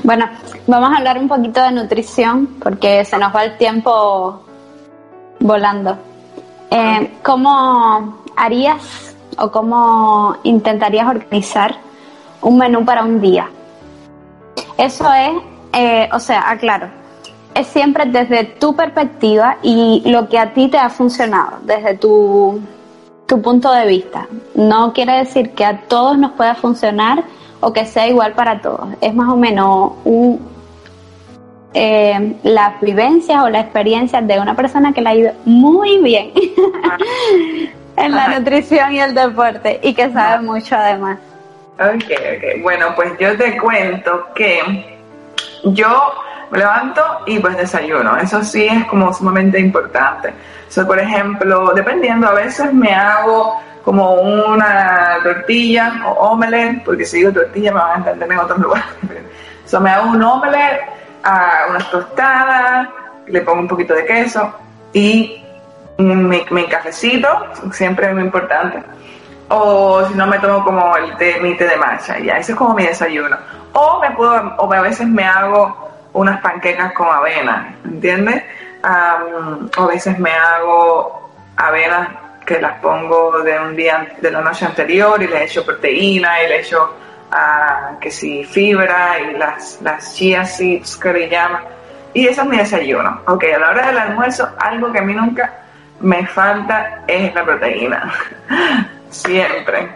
bueno, 0.02 0.28
vamos 0.66 0.90
a 0.92 0.98
hablar 0.98 1.18
un 1.18 1.28
poquito 1.28 1.62
de 1.62 1.72
nutrición 1.72 2.58
porque 2.62 3.04
se 3.04 3.18
nos 3.18 3.34
va 3.34 3.44
el 3.44 3.58
tiempo 3.58 4.42
volando. 5.40 5.98
Eh, 6.70 7.18
¿Cómo 7.22 8.18
harías 8.36 9.14
o 9.38 9.50
cómo 9.50 10.36
intentarías 10.42 11.06
organizar 11.08 11.76
un 12.40 12.58
menú 12.58 12.84
para 12.84 13.04
un 13.04 13.20
día? 13.20 13.48
Eso 14.78 15.12
es, 15.12 15.32
eh, 15.72 16.08
o 16.12 16.18
sea, 16.18 16.50
aclaro, 16.50 16.88
es 17.54 17.66
siempre 17.66 18.06
desde 18.06 18.44
tu 18.44 18.74
perspectiva 18.74 19.58
y 19.62 20.02
lo 20.06 20.28
que 20.28 20.38
a 20.38 20.52
ti 20.54 20.68
te 20.68 20.78
ha 20.78 20.88
funcionado, 20.88 21.58
desde 21.62 21.96
tu, 21.98 22.60
tu 23.26 23.42
punto 23.42 23.70
de 23.72 23.86
vista. 23.86 24.26
No 24.54 24.92
quiere 24.92 25.18
decir 25.18 25.50
que 25.50 25.64
a 25.64 25.82
todos 25.82 26.16
nos 26.18 26.32
pueda 26.32 26.54
funcionar 26.54 27.24
o 27.62 27.72
que 27.72 27.86
sea 27.86 28.08
igual 28.08 28.34
para 28.34 28.60
todos. 28.60 28.88
Es 29.00 29.14
más 29.14 29.28
o 29.28 29.36
menos 29.36 29.92
un, 30.04 30.40
eh, 31.72 32.34
las 32.42 32.80
vivencias 32.80 33.42
o 33.42 33.48
las 33.48 33.64
experiencias 33.64 34.26
de 34.26 34.38
una 34.38 34.54
persona 34.54 34.92
que 34.92 35.00
le 35.00 35.08
ha 35.08 35.14
ido 35.14 35.32
muy 35.44 35.98
bien 36.02 36.32
en 37.96 38.12
la 38.12 38.38
nutrición 38.38 38.92
y 38.92 39.00
el 39.00 39.14
deporte 39.14 39.80
y 39.82 39.94
que 39.94 40.10
sabe 40.10 40.42
mucho 40.44 40.74
además. 40.74 41.18
Ok, 41.78 42.10
ok. 42.10 42.62
Bueno, 42.62 42.88
pues 42.96 43.12
yo 43.18 43.36
te 43.38 43.56
cuento 43.56 44.26
que 44.34 44.98
yo 45.64 46.12
me 46.52 46.58
levanto 46.58 47.02
y 47.26 47.38
pues 47.38 47.56
desayuno. 47.56 48.18
Eso 48.18 48.44
sí 48.44 48.66
es 48.66 48.84
como 48.84 49.10
sumamente 49.12 49.58
importante. 49.58 50.34
So, 50.68 50.86
por 50.86 50.98
ejemplo, 50.98 51.72
dependiendo, 51.74 52.28
a 52.28 52.34
veces 52.34 52.72
me 52.74 52.94
hago 52.94 53.58
como 53.82 54.12
una 54.12 55.16
tortilla 55.22 56.02
o 56.06 56.10
omelette, 56.10 56.84
porque 56.84 57.06
si 57.06 57.18
digo 57.18 57.32
tortilla 57.32 57.72
me 57.72 57.80
van 57.80 57.90
a 57.90 57.96
entender 57.96 58.32
en 58.32 58.38
otros 58.38 58.58
lugares. 58.66 58.86
So, 59.64 59.80
me 59.80 59.88
hago 59.88 60.10
un 60.10 60.22
omelette, 60.22 60.82
a 61.24 61.66
unas 61.70 61.90
tostadas, 61.90 62.88
le 63.26 63.40
pongo 63.40 63.60
un 63.60 63.68
poquito 63.68 63.94
de 63.94 64.04
queso 64.04 64.52
y 64.92 65.42
mi, 65.96 66.44
mi 66.50 66.66
cafecito, 66.66 67.28
siempre 67.72 68.08
es 68.08 68.14
muy 68.14 68.24
importante. 68.24 68.82
O 69.48 70.04
si 70.06 70.14
no, 70.14 70.26
me 70.26 70.38
tomo 70.38 70.62
como 70.64 70.96
el 70.98 71.16
té, 71.16 71.38
mi 71.40 71.56
té 71.56 71.66
de 71.66 71.76
matcha, 71.76 72.18
ya, 72.18 72.34
ese 72.34 72.52
es 72.52 72.58
como 72.58 72.74
mi 72.74 72.84
desayuno. 72.84 73.38
O 73.72 74.00
me 74.00 74.10
puedo, 74.10 74.34
o 74.58 74.70
a 74.70 74.80
veces 74.82 75.06
me 75.08 75.24
hago 75.24 75.90
unas 76.12 76.40
panquecas 76.40 76.92
con 76.92 77.08
avena, 77.08 77.74
¿entiendes? 77.84 78.42
o 78.84 79.82
a 79.82 79.86
veces 79.86 80.18
me 80.18 80.32
hago 80.32 81.30
avenas 81.56 82.08
que 82.44 82.60
las 82.60 82.80
pongo 82.80 83.40
de 83.42 83.58
un 83.58 83.76
día, 83.76 84.08
de 84.20 84.30
la 84.30 84.40
noche 84.40 84.66
anterior 84.66 85.22
y 85.22 85.28
le 85.28 85.44
echo 85.44 85.64
proteína 85.64 86.42
y 86.42 86.48
le 86.48 86.60
echo 86.60 86.96
uh, 87.30 87.98
que 88.00 88.10
si 88.10 88.44
fibra 88.44 89.20
y 89.20 89.38
las, 89.38 89.80
las 89.82 90.14
chia 90.14 90.44
seeds 90.44 90.96
que 90.96 91.12
le 91.12 91.28
llaman. 91.28 91.62
Y 92.14 92.26
ese 92.26 92.40
es 92.40 92.46
mi 92.46 92.56
desayuno. 92.56 93.20
Ok, 93.26 93.44
a 93.54 93.58
la 93.58 93.70
hora 93.70 93.86
del 93.86 93.98
almuerzo, 93.98 94.48
algo 94.58 94.90
que 94.92 94.98
a 94.98 95.02
mí 95.02 95.14
nunca 95.14 95.52
me 96.00 96.26
falta 96.26 97.04
es 97.06 97.32
la 97.32 97.44
proteína. 97.44 98.12
Siempre. 99.10 99.88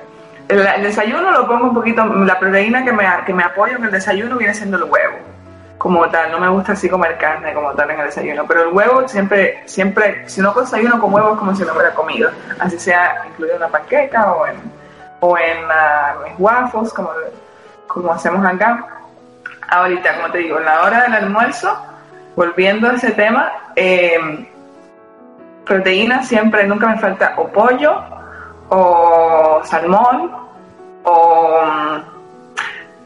El, 0.49 0.83
desayuno 0.85 1.33
lo 1.33 1.49
pongo 1.49 1.65
un 1.65 1.75
poquito, 1.75 2.05
la 2.05 2.39
proteína 2.39 2.85
que 2.85 2.93
me, 2.93 3.05
que 3.27 3.35
me 3.35 3.43
en 3.43 3.85
el 3.85 3.91
desayuno 3.91 4.37
viene 4.37 4.55
siendo 4.55 4.77
el 4.77 4.85
huevo 4.85 5.36
como 5.79 6.09
tal, 6.09 6.33
no 6.33 6.39
me 6.39 6.49
gusta 6.49 6.73
así 6.73 6.89
comer 6.89 7.19
carne 7.19 7.53
como 7.53 7.73
tal 7.73 7.91
en 7.91 8.01
el 8.01 8.07
desayuno, 8.07 8.47
pero 8.47 8.63
el 8.63 8.75
huevo 8.75 9.07
siempre, 9.07 9.63
siempre, 9.67 10.29
si 10.29 10.41
no 10.41 10.53
desayuno 10.55 10.99
con 11.01 11.13
huevo 11.13 11.33
es 11.33 11.39
como 11.39 11.55
si 11.55 11.65
no 11.65 11.73
hubiera 11.73 11.95
comido, 11.95 12.31
así 12.59 12.79
sea 12.79 13.25
incluido 13.29 13.57
en 13.57 13.63
una 13.63 13.71
panqueca 13.71 14.33
o 14.33 14.47
en, 14.47 14.57
o 15.21 15.37
en 15.37 15.65
uh, 15.65 16.43
waffles, 16.43 16.93
como, 16.93 17.11
como 17.87 18.13
hacemos 18.13 18.45
acá. 18.45 18.87
Ahorita, 19.69 20.17
como 20.17 20.31
te 20.31 20.39
digo, 20.39 20.59
en 20.59 20.65
la 20.65 20.83
hora 20.83 21.03
del 21.03 21.15
almuerzo, 21.15 21.77
volviendo 22.37 22.89
a 22.89 22.93
ese 22.93 23.11
tema, 23.11 23.53
eh, 23.75 24.49
proteína 25.65 26.23
siempre, 26.23 26.67
nunca 26.67 26.87
me 26.87 26.99
falta 26.99 27.35
o 27.37 27.49
pollo, 27.49 28.01
o 28.69 29.61
salmón, 29.65 30.33
o 31.05 32.01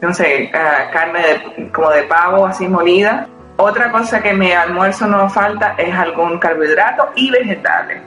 no 0.01 0.13
sé, 0.13 0.49
carne 0.51 1.69
como 1.71 1.91
de 1.91 2.03
pavo 2.03 2.47
así 2.47 2.67
molida. 2.67 3.27
Otra 3.57 3.91
cosa 3.91 4.21
que 4.21 4.33
mi 4.33 4.51
almuerzo 4.51 5.07
no 5.07 5.29
falta 5.29 5.75
es 5.77 5.93
algún 5.93 6.39
carbohidrato 6.39 7.09
y 7.15 7.29
vegetales. 7.29 8.01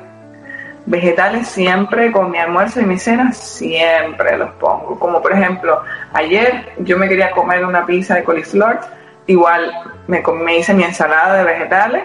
Vegetales 0.86 1.46
siempre 1.48 2.10
con 2.10 2.30
mi 2.30 2.38
almuerzo 2.38 2.80
y 2.80 2.84
mi 2.84 2.98
cena 2.98 3.32
siempre 3.32 4.36
los 4.36 4.50
pongo. 4.54 4.98
Como 4.98 5.22
por 5.22 5.32
ejemplo, 5.32 5.82
ayer 6.12 6.72
yo 6.78 6.98
me 6.98 7.08
quería 7.08 7.30
comer 7.30 7.64
una 7.64 7.86
pizza 7.86 8.16
de 8.16 8.24
coliflor, 8.24 8.80
igual 9.26 9.72
me, 10.08 10.20
me 10.42 10.58
hice 10.58 10.74
mi 10.74 10.82
ensalada 10.82 11.36
de 11.36 11.44
vegetales, 11.44 12.02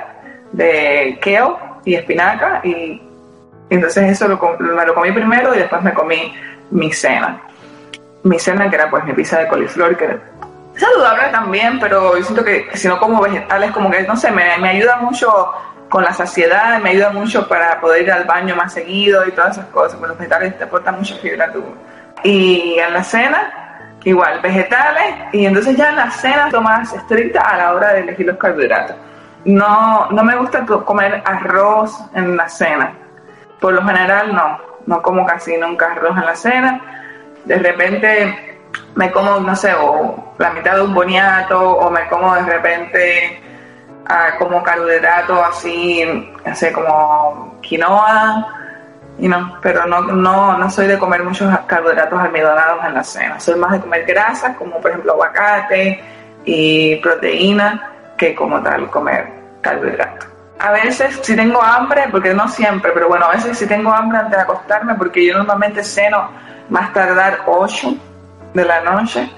de 0.52 1.18
kale 1.20 1.56
y 1.84 1.96
espinaca 1.96 2.62
y 2.64 3.02
entonces 3.70 4.12
eso 4.12 4.28
me 4.60 4.86
lo 4.86 4.94
comí 4.94 5.12
primero 5.12 5.56
y 5.56 5.60
después 5.60 5.82
me 5.82 5.94
comí 5.94 6.34
mi 6.72 6.92
cena 6.92 7.42
mi 8.24 8.40
cena, 8.40 8.70
que 8.70 8.76
era 8.76 8.90
pues 8.90 9.04
mi 9.06 9.14
pizza 9.14 9.40
de 9.40 9.48
coliflor, 9.48 9.96
que 9.98 10.06
era 10.06 10.20
saludable 10.80 11.30
también, 11.32 11.80
pero 11.80 12.18
yo 12.18 12.24
siento 12.24 12.44
que 12.44 12.68
si 12.74 12.88
no 12.88 13.00
como 13.00 13.22
vegetales, 13.22 13.72
como 13.72 13.92
que, 13.92 14.04
no 14.04 14.16
sé, 14.16 14.32
me, 14.32 14.58
me 14.58 14.70
ayuda 14.70 14.98
mucho 14.98 15.52
con 15.90 16.04
la 16.04 16.14
saciedad, 16.14 16.80
me 16.80 16.92
ayuda 16.92 17.10
mucho 17.10 17.48
para 17.48 17.80
poder 17.82 18.04
ir 18.04 18.12
al 18.12 18.26
baño 18.26 18.56
más 18.56 18.74
seguido 18.74 19.28
y 19.28 19.32
todas 19.32 19.58
esas 19.58 19.66
cosas, 19.68 19.96
porque 19.96 20.10
los 20.10 20.18
vegetales 20.18 20.58
te 20.58 20.64
aportan 20.64 20.98
mucha 20.98 21.16
fibra 21.16 21.52
tú. 21.52 21.64
Y 22.24 22.78
en 22.78 22.94
la 22.94 23.04
cena, 23.04 23.96
igual, 24.04 24.40
vegetales, 24.42 25.16
y 25.34 25.46
entonces 25.46 25.76
ya 25.76 25.90
en 25.90 25.96
la 25.96 26.12
cena 26.12 26.50
lo 26.52 26.62
más 26.62 26.94
estricta 26.94 27.42
a 27.42 27.58
la 27.58 27.74
hora 27.74 27.94
de 27.94 28.02
elegir 28.02 28.28
los 28.28 28.38
carbohidratos. 28.38 28.96
No, 29.46 30.10
no 30.12 30.24
me 30.24 30.36
gusta 30.36 30.66
comer 30.66 31.24
arroz 31.26 31.98
en 32.14 32.38
la 32.38 32.48
cena. 32.48 32.94
Por 33.60 33.74
lo 33.74 33.84
general 33.84 34.34
no, 34.36 34.60
no 34.86 35.02
como 35.02 35.26
casi 35.26 35.58
nunca 35.58 35.94
arroz 35.94 36.18
en 36.18 36.26
la 36.26 36.36
cena 36.36 36.99
de 37.46 37.58
repente 37.58 38.60
me 38.96 39.12
como, 39.12 39.40
no 39.40 39.56
sé, 39.56 39.74
o 39.74 40.34
la 40.38 40.52
mitad 40.52 40.76
de 40.76 40.82
un 40.82 40.94
boniato, 40.94 41.60
o 41.60 41.90
me 41.90 42.08
como 42.08 42.36
de 42.36 42.44
repente 42.44 43.42
ah, 44.08 44.32
como 44.38 44.64
carbohidrato 44.64 45.44
así, 45.44 46.04
no 46.06 46.74
como 46.74 47.60
quinoa, 47.62 48.56
y 49.18 49.28
no, 49.28 49.58
pero 49.62 49.86
no, 49.86 50.02
no, 50.02 50.58
no 50.58 50.70
soy 50.70 50.88
de 50.88 50.98
comer 50.98 51.24
muchos 51.24 51.54
carbohidratos 51.68 52.20
almidonados 52.20 52.86
en 52.86 52.94
la 52.94 53.04
cena, 53.04 53.40
soy 53.40 53.56
más 53.56 53.72
de 53.74 53.82
comer 53.82 54.06
grasas, 54.06 54.56
como 54.58 54.80
por 54.80 54.92
ejemplo 54.92 55.14
aguacate 55.14 56.02
y 56.46 56.96
proteína, 56.98 57.92
que 58.18 58.34
como 58.36 58.62
tal 58.62 58.90
comer 58.90 59.28
carbohidratos. 59.62 60.28
A 60.60 60.72
veces 60.72 61.20
si 61.22 61.36
tengo 61.36 61.62
hambre, 61.62 62.06
porque 62.12 62.34
no 62.34 62.48
siempre, 62.50 62.92
pero 62.94 63.08
bueno, 63.08 63.26
a 63.26 63.32
veces 63.32 63.58
si 63.58 63.66
tengo 63.66 63.94
hambre 63.94 64.18
antes 64.20 64.36
de 64.36 64.42
acostarme, 64.42 64.96
porque 64.96 65.26
yo 65.26 65.38
normalmente 65.38 65.84
ceno 65.84 66.30
más 66.70 66.94
tardar 66.94 67.44
8 67.48 67.96
de 68.54 68.66
la 68.66 68.82
noche. 68.82 69.30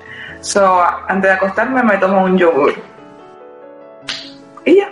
So, 0.42 0.82
antes 1.08 1.30
de 1.30 1.36
acostarme 1.36 1.84
me 1.84 1.98
tomo 1.98 2.24
un 2.24 2.38
yogur. 2.38 2.74
Y 4.66 4.78
ya, 4.78 4.92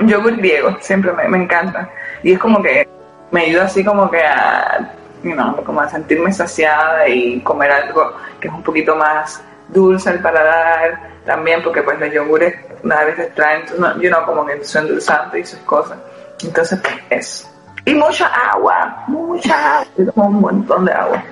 un 0.00 0.08
yogur 0.08 0.36
griego, 0.36 0.76
siempre 0.80 1.12
me, 1.12 1.28
me, 1.28 1.44
encanta. 1.44 1.88
Y 2.22 2.32
es 2.32 2.38
como 2.38 2.62
que 2.62 2.88
me 3.30 3.42
ayuda 3.42 3.64
así 3.64 3.84
como 3.84 4.10
que 4.10 4.22
a, 4.22 4.94
you 5.22 5.32
know, 5.32 5.62
como 5.64 5.80
a 5.80 5.88
sentirme 5.88 6.32
saciada 6.32 7.08
y 7.08 7.40
comer 7.42 7.70
algo 7.70 8.14
que 8.40 8.48
es 8.48 8.54
un 8.54 8.62
poquito 8.62 8.96
más 8.96 9.42
dulce 9.68 10.10
al 10.10 10.20
paladar 10.20 11.10
también, 11.24 11.62
porque 11.62 11.82
pues 11.82 11.98
los 12.00 12.12
yogures 12.12 12.54
una 12.82 13.04
vez 13.04 13.34
traen, 13.34 13.64
you 14.00 14.08
know, 14.08 14.24
como 14.24 14.46
que 14.46 14.64
son 14.64 14.86
endulzantes 14.86 15.40
y 15.40 15.56
sus 15.56 15.60
cosas. 15.60 15.98
Entonces, 16.42 16.80
pues 16.80 16.94
eso. 17.10 17.49
Y 17.84 17.94
mucha 17.94 18.26
agua, 18.26 19.04
mucha 19.06 19.80
agua, 19.80 20.26
un 20.26 20.40
montón 20.40 20.84
de 20.84 20.92
agua. 20.92 21.22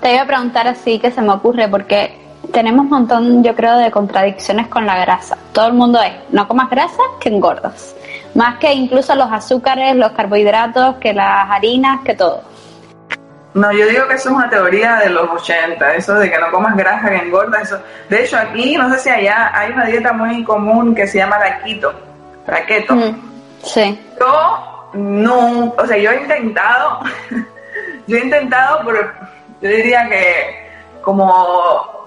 Te 0.00 0.14
iba 0.14 0.22
a 0.22 0.26
preguntar 0.26 0.66
así 0.66 0.98
que 0.98 1.10
se 1.10 1.22
me 1.22 1.30
ocurre, 1.32 1.68
porque 1.68 2.18
tenemos 2.52 2.84
un 2.84 2.90
montón, 2.90 3.44
yo 3.44 3.54
creo, 3.54 3.76
de 3.76 3.90
contradicciones 3.90 4.68
con 4.68 4.86
la 4.86 4.98
grasa. 4.98 5.36
Todo 5.52 5.68
el 5.68 5.74
mundo 5.74 6.00
es, 6.02 6.12
no 6.30 6.48
comas 6.48 6.70
grasa, 6.70 7.02
que 7.20 7.28
engordas. 7.28 7.94
Más 8.34 8.58
que 8.58 8.72
incluso 8.72 9.14
los 9.14 9.30
azúcares, 9.30 9.94
los 9.96 10.12
carbohidratos, 10.12 10.96
que 10.96 11.12
las 11.12 11.50
harinas, 11.50 12.00
que 12.04 12.14
todo. 12.14 12.42
No, 13.52 13.72
yo 13.72 13.86
digo 13.86 14.06
que 14.06 14.14
eso 14.14 14.28
es 14.28 14.34
una 14.36 14.48
teoría 14.48 14.96
de 14.96 15.10
los 15.10 15.28
80, 15.28 15.94
eso 15.94 16.14
de 16.14 16.30
que 16.30 16.38
no 16.38 16.52
comas 16.52 16.76
grasa 16.76 17.10
que 17.10 17.16
engorda, 17.16 17.60
eso. 17.60 17.78
De 18.08 18.22
hecho, 18.22 18.38
aquí, 18.38 18.76
no 18.76 18.88
sé 18.92 18.98
si 19.00 19.10
allá, 19.10 19.50
hay 19.52 19.72
una 19.72 19.86
dieta 19.86 20.12
muy 20.12 20.44
común 20.44 20.94
que 20.94 21.06
se 21.06 21.18
llama 21.18 21.38
la 21.38 21.58
keto, 21.58 21.92
la 22.46 22.64
keto. 22.64 22.94
Mm, 22.94 23.20
sí. 23.64 24.00
Yo 24.20 24.69
no, 24.94 25.74
o 25.76 25.86
sea, 25.86 25.96
yo 25.96 26.10
he 26.10 26.22
intentado, 26.22 27.00
yo 28.06 28.16
he 28.16 28.24
intentado, 28.24 28.80
pero 28.84 29.12
yo 29.60 29.68
diría 29.68 30.08
que 30.08 30.70
como 31.02 32.00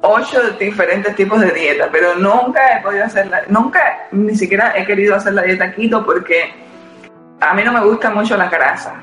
ocho 0.00 0.50
diferentes 0.52 1.14
tipos 1.16 1.40
de 1.40 1.50
dieta, 1.50 1.88
pero 1.90 2.14
nunca 2.14 2.78
he 2.78 2.82
podido 2.82 3.04
hacerla, 3.04 3.42
nunca 3.48 4.06
ni 4.12 4.34
siquiera 4.34 4.72
he 4.76 4.86
querido 4.86 5.16
hacer 5.16 5.34
la 5.34 5.42
dieta 5.42 5.72
keto 5.72 6.04
porque 6.04 6.52
a 7.40 7.54
mí 7.54 7.62
no 7.64 7.72
me 7.72 7.80
gusta 7.80 8.10
mucho 8.10 8.36
la 8.36 8.48
grasa. 8.48 8.94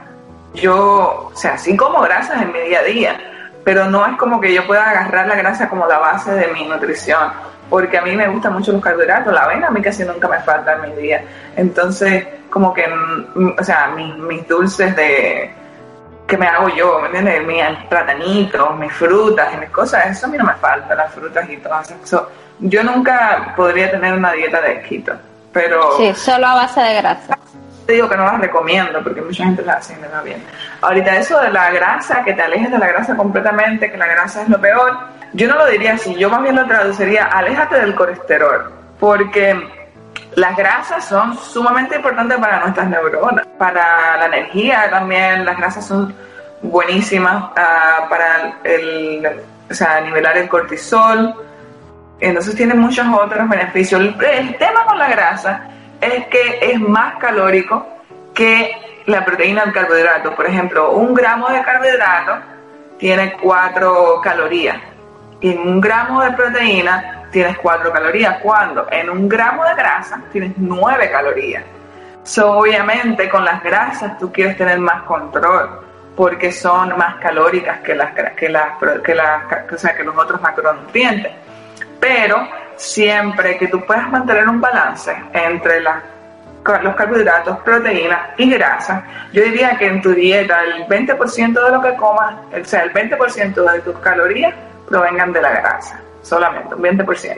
Yo, 0.54 1.30
o 1.34 1.36
sea, 1.36 1.58
sí 1.58 1.76
como 1.76 2.02
grasas 2.02 2.42
en 2.42 2.54
mi 2.54 2.60
día 2.62 2.80
a 2.80 2.84
día, 2.84 3.20
pero 3.64 3.86
no 3.86 4.06
es 4.06 4.16
como 4.18 4.40
que 4.40 4.54
yo 4.54 4.66
pueda 4.66 4.90
agarrar 4.90 5.28
la 5.28 5.36
grasa 5.36 5.68
como 5.68 5.86
la 5.86 6.00
base 6.00 6.32
de 6.32 6.48
mi 6.48 6.66
nutrición, 6.66 7.32
porque 7.70 7.98
a 7.98 8.02
mí 8.02 8.16
me 8.16 8.28
gustan 8.28 8.54
mucho 8.54 8.72
los 8.72 8.82
carbohidratos, 8.82 9.34
la 9.34 9.44
avena 9.44 9.68
a 9.68 9.72
mí 9.72 9.82
casi 9.82 10.04
nunca 10.04 10.28
me 10.28 10.40
falta 10.40 10.74
en 10.74 10.82
mi 10.82 11.02
día. 11.02 11.24
Entonces, 11.56 12.26
como 12.50 12.74
que, 12.74 12.88
mm, 12.88 13.54
o 13.60 13.64
sea, 13.64 13.88
mis, 13.96 14.16
mis 14.18 14.48
dulces 14.48 14.96
de 14.96 15.52
que 16.28 16.38
me 16.38 16.48
hago 16.48 16.70
yo, 16.70 17.00
¿me 17.02 17.08
entiendes? 17.08 17.46
Mis 17.46 17.88
platanitos, 17.88 18.78
mis 18.78 18.92
frutas 18.92 19.54
y 19.54 19.58
mis 19.58 19.70
cosas, 19.70 20.08
eso 20.08 20.26
a 20.26 20.30
mí 20.30 20.38
no 20.38 20.46
me 20.46 20.56
falta, 20.56 20.96
las 20.96 21.14
frutas 21.14 21.48
y 21.50 21.58
todo 21.58 21.82
eso. 21.82 22.30
Yo 22.60 22.84
nunca 22.84 23.54
podría 23.56 23.92
tener 23.92 24.14
una 24.14 24.32
dieta 24.32 24.62
de 24.62 24.82
keto, 24.82 25.14
pero... 25.52 25.98
Sí, 25.98 26.14
solo 26.16 26.48
a 26.48 26.56
base 26.56 26.82
de 26.82 26.96
grasa. 26.96 27.38
Te 27.86 27.94
digo 27.94 28.10
que 28.10 28.18
no 28.18 28.26
las 28.26 28.40
recomiendo 28.40 29.04
porque 29.04 29.22
mucha 29.22 29.44
gente 29.44 29.62
las 29.62 29.78
hace 29.78 29.94
y 29.94 29.98
me 29.98 30.08
va 30.08 30.22
bien. 30.22 30.44
Ahorita 30.82 31.18
eso 31.18 31.40
de 31.40 31.52
la 31.52 31.70
grasa, 31.70 32.24
que 32.24 32.34
te 32.34 32.42
alejes 32.42 32.72
de 32.72 32.80
la 32.80 32.88
grasa 32.88 33.16
completamente, 33.16 33.92
que 33.92 33.98
la 33.98 34.08
grasa 34.08 34.42
es 34.42 34.50
lo 34.50 34.60
peor, 34.60 34.98
yo 35.36 35.50
no 35.50 35.56
lo 35.58 35.66
diría 35.68 35.94
así, 35.94 36.16
yo 36.16 36.30
más 36.30 36.42
bien 36.42 36.56
lo 36.56 36.66
traduciría, 36.66 37.26
aléjate 37.26 37.76
del 37.76 37.94
colesterol 37.94 38.72
porque 39.00 39.70
las 40.36 40.56
grasas 40.56 41.04
son 41.06 41.38
sumamente 41.38 41.98
importantes 41.98 42.38
para 42.38 42.62
nuestras 42.62 42.90
neuronas, 42.90 43.46
para 43.58 44.18
la 44.18 44.26
energía 44.28 44.90
también, 44.90 45.44
las 45.44 45.58
grasas 45.58 45.86
son 45.86 46.16
buenísimas 46.62 47.52
ah, 47.58 48.08
para 48.10 48.60
el, 48.64 49.28
o 49.70 49.74
sea, 49.74 50.00
nivelar 50.00 50.38
el 50.38 50.48
cortisol, 50.48 51.36
entonces 52.22 52.56
tiene 52.56 52.74
muchos 52.74 53.06
otros 53.14 53.50
beneficios. 53.50 54.02
El, 54.02 54.58
tema 54.58 54.86
con 54.86 54.98
la 54.98 55.10
grasa 55.10 55.68
es 56.00 56.28
que 56.28 56.60
es 56.62 56.80
más 56.80 57.18
calórico 57.18 57.86
que 58.34 58.72
la 59.06 59.26
proteína 59.26 59.66
del 59.66 59.74
carbohidrato. 59.74 60.34
Por 60.34 60.48
ejemplo, 60.48 60.92
un 60.92 61.14
gramo 61.14 61.50
de 61.50 61.62
carbohidrato 61.62 62.40
tiene 62.98 63.34
4 63.34 64.22
calorías 64.24 64.78
en 65.52 65.60
un 65.60 65.82
gramo 65.82 66.22
de 66.22 66.32
proteína 66.32 67.24
tienes 67.32 67.58
4 67.58 67.92
calorías. 67.92 68.38
Cuando 68.42 68.88
en 68.92 69.10
un 69.10 69.28
gramo 69.28 69.64
de 69.66 69.76
grasa 69.76 70.22
tienes 70.32 70.54
9 70.58 71.12
calorías. 71.12 71.64
Obviamente 72.44 73.30
con 73.30 73.46
las 73.46 73.62
grasas 73.64 74.18
tú 74.18 74.32
quieres 74.32 74.58
tener 74.58 74.80
más 74.80 75.04
control 75.04 75.82
porque 76.16 76.52
son 76.52 76.98
más 76.98 77.16
calóricas 77.18 77.80
que 77.82 77.94
las 77.94 78.14
que 78.14 78.24
las 78.50 78.72
que, 79.04 79.14
las, 79.14 79.44
que 79.96 80.04
los 80.04 80.18
otros 80.18 80.42
macronutrientes. 80.42 81.32
Pero 82.00 82.48
siempre 82.78 83.58
que 83.58 83.68
tú 83.68 83.86
puedas 83.86 84.10
mantener 84.10 84.48
un 84.48 84.62
balance 84.62 85.16
entre 85.34 85.82
los 85.82 86.96
carbohidratos, 86.96 87.60
proteínas 87.60 88.30
y 88.38 88.50
grasas, 88.50 89.04
yo 89.34 89.44
diría 89.44 89.78
que 89.78 89.88
en 89.88 90.02
tu 90.02 90.12
dieta 90.12 90.64
el 90.64 90.86
20% 90.88 91.66
de 91.66 91.72
lo 91.72 91.82
que 91.82 91.96
comas, 91.96 92.36
o 92.60 92.66
sea, 92.66 92.84
el 92.84 92.94
20% 92.94 93.72
de 93.72 93.80
tus 93.82 93.98
calorías 94.00 94.54
provengan 94.88 95.34
de 95.34 95.42
la 95.42 95.52
grasa, 95.52 96.00
solamente 96.22 96.76
un 96.76 96.82
20%, 96.82 97.38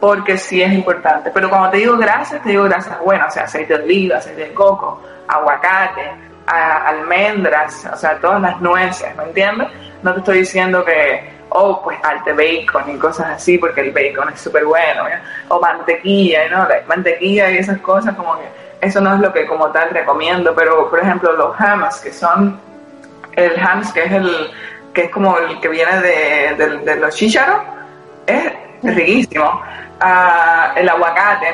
porque 0.00 0.36
sí 0.36 0.62
es 0.62 0.72
importante. 0.72 1.30
Pero 1.32 1.48
cuando 1.48 1.70
te 1.70 1.78
digo 1.78 1.96
grasas, 1.96 2.42
te 2.42 2.50
digo 2.50 2.64
grasas 2.64 2.98
buenas, 3.00 3.28
o 3.28 3.30
sea, 3.30 3.44
aceite 3.44 3.78
de 3.78 3.84
oliva, 3.84 4.18
aceite 4.18 4.48
de 4.48 4.54
coco, 4.54 5.00
aguacate, 5.28 6.12
almendras, 6.46 7.86
o 7.92 7.96
sea, 7.96 8.18
todas 8.18 8.40
las 8.40 8.60
nueces, 8.60 9.14
¿me 9.16 9.24
entiendes? 9.24 9.68
No 10.02 10.12
te 10.12 10.18
estoy 10.18 10.38
diciendo 10.40 10.84
que, 10.84 11.32
oh, 11.50 11.80
pues 11.82 11.98
alte 12.02 12.32
bacon 12.32 12.90
y 12.90 12.98
cosas 12.98 13.28
así, 13.28 13.56
porque 13.58 13.80
el 13.80 13.92
bacon 13.92 14.32
es 14.32 14.40
súper 14.40 14.64
bueno, 14.64 15.04
o 15.48 15.60
mantequilla, 15.60 16.48
¿no? 16.50 16.68
mantequilla 16.86 17.50
y 17.50 17.58
esas 17.58 17.78
cosas, 17.78 18.14
como 18.14 18.36
que 18.36 18.64
eso 18.80 19.00
no 19.00 19.14
es 19.14 19.20
lo 19.20 19.32
que 19.32 19.46
como 19.46 19.70
tal 19.70 19.90
recomiendo, 19.90 20.54
pero 20.54 20.90
por 20.90 20.98
ejemplo 20.98 21.32
los 21.32 21.58
hams, 21.58 22.00
que 22.00 22.12
son, 22.12 22.60
el 23.34 23.58
hams 23.58 23.92
que 23.92 24.04
es 24.04 24.12
el, 24.12 24.50
que 24.94 25.02
es 25.02 25.10
como 25.10 25.36
el 25.38 25.60
que 25.60 25.68
viene 25.68 26.00
de, 26.00 26.96
los 26.96 27.14
chícharos, 27.14 27.60
es 28.26 28.52
riquísimo. 28.82 29.60
Ah, 30.00 30.72
el 30.76 30.88
aguacate, 30.88 31.46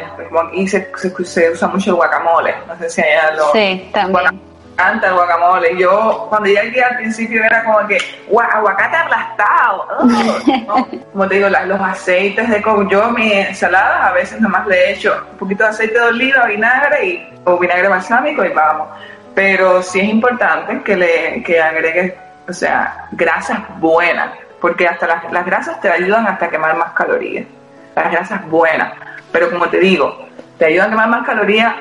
y 0.53 0.67
se, 0.69 0.91
se, 1.25 1.51
usa 1.51 1.69
mucho 1.69 1.91
el 1.91 1.97
guacamole, 1.97 2.55
no 2.67 2.77
sé 2.79 2.91
si 2.91 3.01
allá 3.03 3.33
lo... 3.33 3.53
Sí, 3.53 3.91
también 3.93 4.41
encanta 4.81 5.09
el 5.09 5.15
guacamole. 5.15 5.77
Yo, 5.79 6.27
cuando 6.29 6.49
llegué 6.49 6.83
al 6.83 6.97
principio, 6.97 7.45
era 7.45 7.65
como 7.65 7.87
que, 7.87 7.99
guau, 8.29 8.49
aguacate 8.51 8.97
aplastado. 8.97 9.87
Como 11.13 11.29
te 11.29 11.35
digo, 11.37 11.49
los 11.49 11.81
aceites 11.81 12.49
de 12.49 12.63
coco. 12.63 12.89
Yo, 12.89 13.11
mi 13.11 13.33
ensalada, 13.33 14.09
a 14.09 14.13
veces 14.13 14.41
nomás 14.41 14.67
le 14.67 14.93
echo 14.93 15.15
un 15.33 15.39
poquito 15.39 15.65
de 15.65 15.71
aceite 15.71 15.95
de 15.95 16.01
oliva, 16.01 16.47
vinagre 16.47 17.07
y, 17.07 17.29
o 17.45 17.59
vinagre 17.59 17.89
balsámico 17.89 18.45
y 18.45 18.51
vamos. 18.51 18.89
Pero 19.35 19.83
sí 19.83 20.01
es 20.01 20.09
importante 20.09 20.83
que 20.83 20.97
le 20.97 21.43
que 21.43 21.61
agregues, 21.61 22.15
o 22.49 22.53
sea, 22.53 23.09
grasas 23.13 23.61
buenas, 23.79 24.31
porque 24.61 24.87
hasta 24.87 25.07
las, 25.07 25.33
las 25.33 25.47
grasas 25.47 25.81
te 25.81 25.91
ayudan 25.91 26.27
hasta 26.27 26.49
quemar 26.49 26.77
más 26.77 26.93
calorías. 26.93 27.47
Las 27.95 28.11
grasas 28.11 28.47
buenas. 28.49 28.93
Pero 29.33 29.51
como 29.51 29.69
te 29.69 29.79
digo, 29.79 30.27
te 30.59 30.67
ayudan 30.67 30.89
a 30.89 30.91
quemar 30.91 31.09
más 31.09 31.27
calorías 31.27 31.75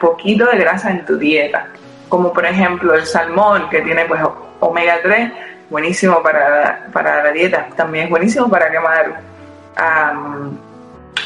poquito 0.00 0.46
de 0.46 0.58
grasa 0.58 0.90
en 0.90 1.04
tu 1.04 1.18
dieta 1.18 1.66
como 2.12 2.30
por 2.30 2.44
ejemplo 2.44 2.92
el 2.92 3.06
salmón, 3.06 3.70
que 3.70 3.80
tiene 3.80 4.04
pues 4.04 4.20
omega 4.60 4.98
3, 5.02 5.32
buenísimo 5.70 6.22
para, 6.22 6.86
para 6.92 7.24
la 7.24 7.30
dieta, 7.30 7.68
también 7.74 8.04
es 8.04 8.10
buenísimo 8.10 8.50
para 8.50 8.70
quemar, 8.70 9.18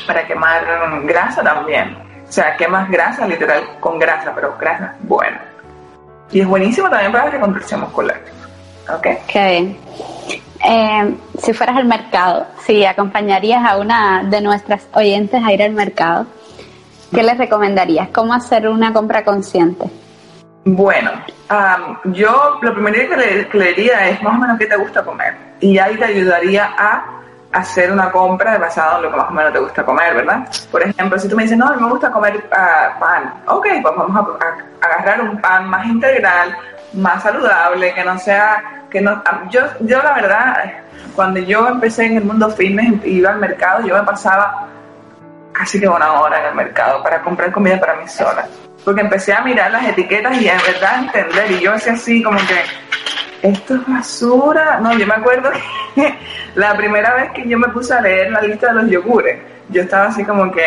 para 0.07 0.27
quemar 0.29 0.65
grasa 1.03 1.43
también. 1.43 1.99
O 2.29 2.31
sea, 2.31 2.57
quemas 2.57 2.89
grasa 2.89 3.27
literal 3.27 3.65
con 3.81 3.99
grasa, 3.99 4.33
pero 4.33 4.57
grasa 4.61 4.95
buena. 5.01 5.41
Y 6.31 6.41
es 6.41 6.47
buenísimo 6.47 6.89
también 6.89 7.12
para 7.12 7.27
la 7.27 7.31
reconstrucción 7.33 7.81
muscular. 7.81 8.21
¿Ok? 8.93 9.07
Qué 9.27 9.49
bien. 9.49 9.79
Eh, 10.69 11.15
si 11.39 11.53
fueras 11.53 11.77
al 11.77 11.85
mercado, 11.85 12.47
si 12.65 12.85
acompañarías 12.85 13.65
a 13.65 13.77
una 13.79 14.25
de 14.25 14.41
nuestras 14.41 14.87
oyentes 14.93 15.43
a 15.45 15.53
ir 15.53 15.62
al 15.62 15.73
mercado, 15.73 16.27
¿qué 17.15 17.23
les 17.23 17.39
recomendarías? 17.39 18.09
¿Cómo 18.09 18.35
hacer 18.35 18.69
una 18.69 18.93
compra 18.93 19.25
consciente? 19.25 19.91
Bueno, 20.65 21.12
yo 22.07 22.59
lo 22.61 22.75
primero 22.75 23.09
que 23.09 23.57
le, 23.57 23.69
diría 23.75 24.09
es 24.09 24.21
más 24.23 24.35
o 24.35 24.41
menos 24.41 24.59
qué 24.59 24.67
te 24.67 24.77
gusta 24.77 25.05
comer. 25.05 25.37
Y 25.61 25.79
ahí 25.79 25.97
te 25.97 26.07
ayudaría 26.07 26.75
a 26.77 27.23
hacer 27.57 27.90
una 27.90 28.11
compra 28.11 28.59
basada 28.59 28.97
en 28.97 29.05
lo 29.05 29.11
que 29.11 29.16
más 29.16 29.31
o 29.31 29.33
menos 29.33 29.53
te 29.53 29.59
gusta 29.59 29.85
comer, 29.85 30.14
¿verdad? 30.14 30.47
Por 30.71 30.83
ejemplo, 30.83 31.19
si 31.19 31.29
tú 31.29 31.37
me 31.37 31.45
dices, 31.45 31.57
no, 31.57 31.75
me 31.75 31.88
gusta 31.88 32.11
comer 32.11 32.37
uh, 32.37 33.01
pan, 33.01 33.33
ok, 33.47 33.66
pues 33.83 33.97
vamos 33.97 34.40
a, 34.40 34.87
agarrar 34.87 35.23
un 35.23 35.40
pan 35.40 35.69
más 35.69 35.87
integral, 35.87 36.57
más 36.92 37.23
saludable, 37.23 37.95
que 37.95 38.05
no 38.05 38.19
sea, 38.19 38.85
que 38.90 39.01
no, 39.01 39.23
yo, 39.51 39.62
yo 39.81 40.03
la 40.03 40.12
verdad, 40.12 40.73
cuando 41.14 41.40
yo 41.40 41.66
empecé 41.66 42.07
en 42.07 42.19
el 42.19 42.25
mundo 42.25 42.51
fitness 42.51 43.05
y 43.05 43.19
iba 43.19 43.31
al 43.31 43.38
mercado, 43.38 43.87
yo 43.87 43.97
me 43.97 44.03
pasaba 44.03 44.69
casi 45.53 45.81
que 45.81 45.88
una 45.88 46.12
hora 46.21 46.38
en 46.40 46.47
el 46.47 46.55
mercado 46.55 47.03
para 47.03 47.23
comprar 47.23 47.51
comida 47.51 47.81
para 47.81 47.95
mí 47.97 48.07
sola 48.07 48.47
porque 48.87 49.01
empecé 49.01 49.33
a 49.33 49.40
mirar 49.40 49.72
las 49.72 49.85
etiquetas 49.85 50.40
y 50.40 50.49
en 50.49 50.59
verdad 50.59 51.01
entender, 51.01 51.51
y 51.51 51.59
yo 51.59 51.72
hacía 51.72 51.94
así 51.94 52.22
como 52.22 52.38
que, 52.38 53.49
esto 53.49 53.75
es 53.75 53.87
basura. 53.88 54.79
No, 54.81 54.96
yo 54.96 55.05
me 55.09 55.14
acuerdo 55.14 55.51
que 55.96 56.14
la 56.55 56.77
primera 56.77 57.12
vez 57.14 57.33
que 57.33 57.49
yo 57.49 57.59
me 57.59 57.66
puse 57.70 57.92
a 57.92 58.01
leer 58.01 58.31
la 58.31 58.42
lista 58.42 58.68
de 58.68 58.75
los 58.75 58.88
yogures, 58.88 59.40
yo 59.70 59.83
estaba 59.83 60.07
así 60.07 60.25
como 60.25 60.53
que, 60.53 60.64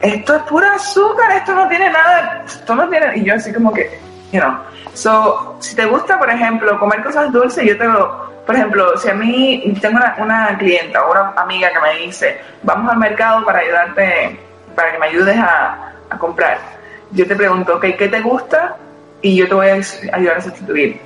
esto 0.00 0.36
es 0.36 0.42
pura 0.44 0.74
azúcar, 0.74 1.32
esto 1.32 1.56
no 1.56 1.66
tiene 1.66 1.90
nada, 1.90 2.44
esto 2.46 2.72
no 2.72 2.88
tiene, 2.88 3.16
y 3.16 3.24
yo 3.24 3.34
así 3.34 3.52
como 3.52 3.72
que, 3.72 3.98
you 4.30 4.38
know. 4.40 4.54
So, 4.94 5.56
si 5.58 5.74
te 5.74 5.86
gusta, 5.86 6.20
por 6.20 6.30
ejemplo, 6.30 6.78
comer 6.78 7.02
cosas 7.02 7.32
dulces, 7.32 7.64
yo 7.64 7.76
tengo, 7.76 8.32
por 8.46 8.54
ejemplo, 8.54 8.96
si 8.96 9.10
a 9.10 9.14
mí 9.14 9.74
tengo 9.80 9.96
una, 9.96 10.14
una 10.18 10.56
clienta 10.56 11.04
o 11.04 11.10
una 11.10 11.32
amiga 11.36 11.68
que 11.72 11.80
me 11.80 12.06
dice, 12.06 12.40
vamos 12.62 12.92
al 12.92 12.98
mercado 12.98 13.44
para 13.44 13.58
ayudarte, 13.58 14.38
para 14.76 14.92
que 14.92 14.98
me 15.00 15.06
ayudes 15.06 15.36
a 15.36 16.16
comprar 16.20 16.77
yo 17.12 17.26
te 17.26 17.36
pregunto, 17.36 17.76
ok, 17.76 17.84
¿qué 17.98 18.08
te 18.08 18.20
gusta? 18.20 18.76
Y 19.22 19.36
yo 19.36 19.48
te 19.48 19.54
voy 19.54 19.68
a 19.68 19.80
ayudar 20.12 20.36
a 20.36 20.40
sustituir. 20.40 21.00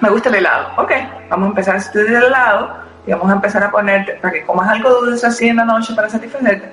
Me 0.00 0.08
gusta 0.10 0.28
el 0.28 0.36
helado. 0.36 0.68
Ok, 0.76 0.92
vamos 1.28 1.46
a 1.46 1.50
empezar 1.50 1.76
a 1.76 1.80
sustituir 1.80 2.16
el 2.16 2.24
helado 2.24 2.76
y 3.06 3.10
vamos 3.12 3.30
a 3.30 3.34
empezar 3.34 3.62
a 3.62 3.70
ponerte, 3.70 4.12
para 4.14 4.32
que 4.32 4.44
comas 4.44 4.68
algo 4.68 4.90
dulce 4.90 5.26
así 5.26 5.48
en 5.48 5.56
la 5.56 5.64
noche 5.64 5.94
para 5.94 6.08
satisfacerte. 6.08 6.68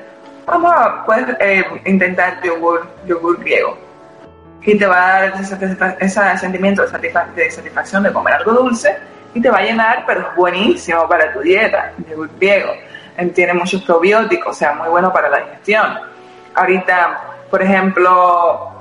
Vamos 0.46 0.74
a, 0.74 1.06
puedes 1.06 1.36
eh, 1.40 1.66
intentar 1.86 2.42
yogur, 2.42 2.88
yogur 3.06 3.40
griego. 3.40 3.78
Y 4.62 4.78
te 4.78 4.86
va 4.86 5.18
a 5.18 5.22
dar 5.22 5.42
ese, 5.42 6.38
sentimiento 6.38 6.86
de, 6.86 7.24
de 7.36 7.52
satisfacción 7.52 8.04
de 8.04 8.12
comer 8.12 8.34
algo 8.34 8.52
dulce 8.52 8.98
y 9.34 9.42
te 9.42 9.50
va 9.50 9.60
a 9.60 9.62
llenar, 9.62 10.04
pero 10.06 10.22
es 10.22 10.36
buenísimo 10.36 11.08
para 11.08 11.32
tu 11.32 11.40
dieta, 11.40 11.94
el 11.98 12.06
yogur 12.12 12.30
griego. 12.38 12.74
Tiene 13.34 13.54
muchos 13.54 13.82
probióticos, 13.82 14.56
o 14.56 14.60
sea, 14.60 14.74
muy 14.74 14.90
bueno 14.90 15.12
para 15.12 15.30
la 15.30 15.40
digestión. 15.40 16.00
Ahorita 16.54 17.27
por 17.50 17.62
ejemplo, 17.62 18.72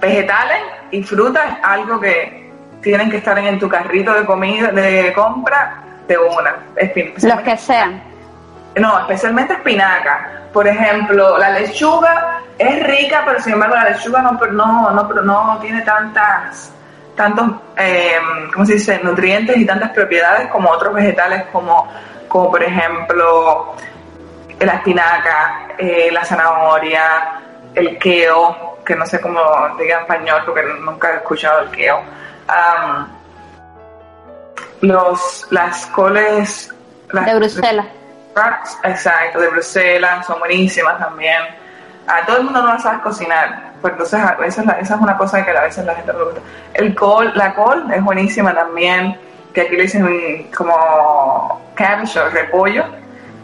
vegetales 0.00 0.62
y 0.90 1.02
frutas, 1.02 1.58
algo 1.62 2.00
que 2.00 2.50
tienen 2.82 3.10
que 3.10 3.18
estar 3.18 3.38
en 3.38 3.58
tu 3.58 3.68
carrito 3.68 4.12
de 4.14 4.24
comida, 4.24 4.70
de 4.70 5.12
compra, 5.12 5.82
de 6.06 6.18
una. 6.18 6.56
Los 7.22 7.40
que 7.40 7.56
sean. 7.56 8.02
No, 8.76 8.98
especialmente 9.00 9.54
espinaca. 9.54 10.42
Por 10.52 10.66
ejemplo, 10.66 11.36
la 11.38 11.50
lechuga 11.50 12.40
es 12.58 12.86
rica, 12.86 13.22
pero 13.26 13.40
sin 13.40 13.54
embargo 13.54 13.74
la 13.74 13.90
lechuga 13.90 14.22
no, 14.22 14.32
no, 14.32 14.90
no, 14.92 15.22
no 15.22 15.58
tiene 15.58 15.82
tantas 15.82 16.72
tantos, 17.18 17.50
eh, 17.76 18.16
¿cómo 18.54 18.64
se 18.64 18.74
dice?, 18.74 19.00
nutrientes 19.02 19.56
y 19.56 19.66
tantas 19.66 19.90
propiedades 19.90 20.48
como 20.48 20.70
otros 20.70 20.94
vegetales 20.94 21.44
como, 21.52 21.88
como 22.28 22.50
por 22.50 22.62
ejemplo 22.62 23.74
la 24.60 24.74
espinaca, 24.74 25.68
eh, 25.76 26.08
la 26.12 26.24
zanahoria, 26.24 27.40
el 27.78 27.98
keo, 27.98 28.78
que 28.84 28.96
no 28.96 29.06
sé 29.06 29.20
cómo 29.20 29.40
diga 29.78 29.96
en 29.96 30.02
español 30.02 30.42
porque 30.44 30.62
nunca 30.80 31.12
he 31.12 31.16
escuchado 31.16 31.60
el 31.60 31.70
keo. 31.70 32.02
los, 34.80 35.46
las 35.50 35.86
coles... 35.86 36.74
de 37.12 37.34
Bruselas. 37.34 37.86
Exacto, 38.84 39.40
de 39.40 39.48
Bruselas, 39.48 40.26
son 40.26 40.38
buenísimas 40.38 40.98
también. 40.98 41.42
A 42.06 42.24
todo 42.24 42.38
el 42.38 42.44
mundo 42.44 42.62
no 42.62 42.68
las 42.68 42.82
sabe 42.82 43.02
cocinar, 43.02 43.72
pues 43.80 43.92
entonces 43.92 44.20
a 44.20 44.34
veces 44.36 44.64
esa 44.64 44.94
es 44.94 45.00
una 45.00 45.16
cosa 45.16 45.44
que 45.44 45.50
a 45.50 45.62
veces 45.62 45.84
la 45.84 45.94
gente 45.94 46.12
no 46.12 46.18
le 46.20 46.24
gusta. 46.26 46.40
El 46.74 46.94
col, 46.94 47.32
la 47.34 47.54
col 47.54 47.92
es 47.92 48.02
buenísima 48.02 48.54
también, 48.54 49.18
que 49.52 49.62
aquí 49.62 49.76
le 49.76 49.82
dicen 49.82 50.50
como 50.56 51.60
cabbage 51.74 52.18
o 52.18 52.30
repollo, 52.30 52.84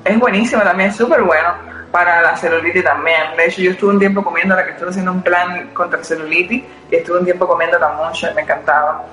es 0.05 0.19
buenísima 0.19 0.63
también, 0.63 0.91
es 0.91 0.97
súper 0.97 1.23
bueno 1.23 1.75
para 1.95 2.21
la 2.21 2.37
celulitis 2.37 2.83
también. 2.83 3.37
De 3.37 3.47
hecho, 3.47 3.63
yo 3.63 3.71
estuve 3.71 3.93
un 3.93 4.01
tiempo 4.01 4.25
comiendo, 4.25 4.57
la 4.57 4.65
que 4.65 4.73
estuve 4.73 4.91
haciendo 4.91 5.13
un 5.13 5.23
plan 5.23 5.69
contra 5.69 6.03
celulitis, 6.03 6.65
y 6.91 6.97
estuve 6.97 7.21
un 7.21 7.25
tiempo 7.25 7.47
comiendo 7.47 7.79
la 7.79 7.91
mucho 7.91 8.27
me 8.35 8.43
encantaba. 8.43 9.05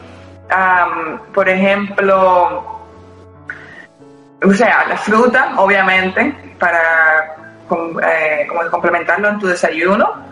por 1.32 1.48
ejemplo, 1.48 2.82
o 4.44 4.54
sea, 4.54 4.88
la 4.88 4.98
fruta, 4.98 5.54
obviamente, 5.58 6.34
para 6.58 7.36
eh, 8.02 8.48
como 8.50 8.68
complementarlo 8.72 9.30
en 9.30 9.38
tu 9.38 9.46
desayuno. 9.46 10.32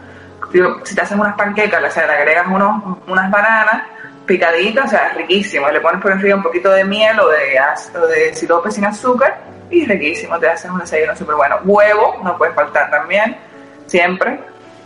Si 0.86 0.96
te 0.96 1.02
haces 1.02 1.20
unas 1.20 1.36
panquecas, 1.36 1.84
o 1.84 1.92
sea, 1.92 2.08
le 2.08 2.14
agregas 2.14 2.48
unos, 2.48 2.98
unas 3.06 3.30
bananas 3.30 3.84
picaditas, 4.30 4.86
o 4.86 4.90
sea, 4.90 5.08
es 5.08 5.16
riquísimo. 5.16 5.68
Le 5.70 5.82
pones 5.82 6.00
por 6.00 6.12
arriba 6.12 6.36
un 6.36 6.44
poquito 6.44 6.70
de 6.70 6.84
miel 6.86 7.20
o 7.20 7.28
de, 7.30 7.60
o 8.00 8.06
de 8.06 8.36
sirope 8.36 8.70
sin 8.70 8.86
azúcar 8.86 9.40
y 9.72 9.86
riquísimo, 9.86 10.40
te 10.40 10.48
haces 10.48 10.70
un 10.70 10.80
desayuno 10.80 11.16
súper 11.16 11.36
bueno. 11.36 11.58
Huevo, 11.66 12.20
no 12.24 12.38
puede 12.38 12.54
faltar 12.54 12.92
también, 12.92 13.36
siempre. 13.88 14.40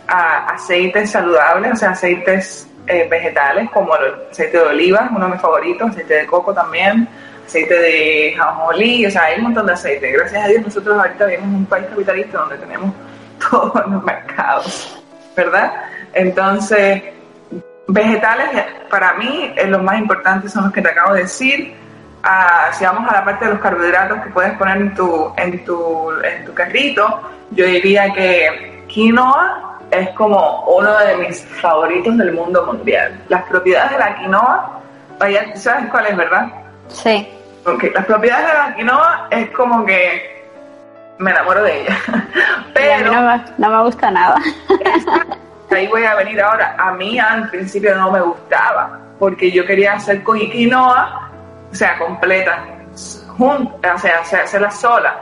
aceites 0.06 1.10
saludables, 1.10 1.72
o 1.72 1.76
sea, 1.76 1.90
aceites 1.90 2.66
eh, 2.86 3.06
vegetales 3.10 3.70
como 3.70 3.94
el 3.96 4.14
aceite 4.30 4.56
de 4.58 4.64
oliva, 4.64 5.10
uno 5.14 5.26
de 5.26 5.32
mis 5.32 5.40
favoritos, 5.42 5.90
aceite 5.90 6.14
de 6.14 6.26
coco 6.26 6.54
también, 6.54 7.06
aceite 7.46 7.78
de 7.78 8.34
jamolí, 8.36 9.04
o 9.04 9.10
sea, 9.10 9.24
hay 9.24 9.36
un 9.36 9.44
montón 9.44 9.66
de 9.66 9.72
aceite. 9.74 10.10
Gracias 10.10 10.42
a 10.42 10.48
Dios 10.48 10.62
nosotros 10.62 10.98
ahorita 10.98 11.26
vivimos 11.26 11.48
en 11.48 11.54
un 11.56 11.66
país 11.66 11.86
capitalista 11.86 12.38
donde 12.38 12.56
tenemos 12.56 12.94
todos 13.50 13.86
los 13.86 14.02
mercados, 14.04 15.02
¿verdad? 15.36 15.72
Entonces, 16.14 17.02
vegetales 17.86 18.48
para 18.90 19.14
mí 19.14 19.52
eh, 19.56 19.66
los 19.66 19.82
más 19.82 19.98
importantes 19.98 20.52
son 20.52 20.64
los 20.64 20.72
que 20.72 20.80
te 20.80 20.88
acabo 20.88 21.14
de 21.14 21.22
decir 21.22 21.74
si 22.72 22.84
vamos 22.84 23.10
a 23.10 23.14
la 23.14 23.24
parte 23.24 23.44
de 23.44 23.52
los 23.52 23.60
carbohidratos 23.60 24.22
que 24.22 24.30
puedes 24.30 24.56
poner 24.56 24.78
en 24.78 24.94
tu, 24.94 25.32
en 25.36 25.64
tu, 25.64 26.10
en 26.22 26.44
tu 26.44 26.54
carrito, 26.54 27.20
yo 27.50 27.66
diría 27.66 28.12
que 28.12 28.84
quinoa 28.88 29.78
es 29.90 30.08
como 30.10 30.64
uno 30.64 30.96
de 30.98 31.16
mis 31.18 31.44
favoritos 31.60 32.16
del 32.16 32.32
mundo 32.32 32.64
mundial. 32.66 33.20
Las 33.28 33.44
propiedades 33.44 33.92
de 33.92 33.98
la 33.98 34.16
quinoa, 34.16 34.80
vaya, 35.18 35.54
¿sabes 35.56 35.90
cuál 35.90 36.06
es, 36.06 36.16
verdad? 36.16 36.48
Sí. 36.88 37.28
Okay. 37.64 37.90
Las 37.90 38.04
propiedades 38.06 38.46
de 38.46 38.54
la 38.54 38.74
quinoa 38.74 39.28
es 39.30 39.50
como 39.50 39.84
que 39.84 40.44
me 41.18 41.30
enamoro 41.30 41.62
de 41.62 41.82
ella. 41.82 41.96
Pero 42.74 43.12
no 43.12 43.22
me, 43.22 43.44
no 43.58 43.68
me 43.70 43.82
gusta 43.84 44.10
nada. 44.10 44.36
Ahí 45.74 45.86
voy 45.88 46.04
a 46.04 46.14
venir 46.14 46.40
ahora. 46.40 46.76
A 46.78 46.92
mí 46.92 47.18
al 47.18 47.50
principio 47.50 47.94
no 47.94 48.10
me 48.10 48.20
gustaba 48.20 49.00
porque 49.18 49.50
yo 49.50 49.64
quería 49.64 49.94
hacer 49.94 50.22
quinoa 50.22 51.30
o 51.70 51.74
sea, 51.74 51.98
completa, 51.98 52.64
junta, 53.36 53.94
o 53.94 53.98
sea, 53.98 54.20
hacerla 54.20 54.70
sola. 54.70 55.16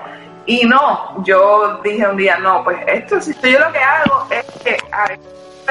Y 0.44 0.66
no, 0.66 1.22
yo 1.24 1.80
dije 1.82 2.06
un 2.06 2.16
día, 2.16 2.36
no, 2.38 2.62
pues 2.62 2.78
esto, 2.86 3.18
yo 3.20 3.58
lo 3.58 3.72
que 3.72 3.78
hago 3.78 4.26
es 4.28 4.44
que 4.62 4.76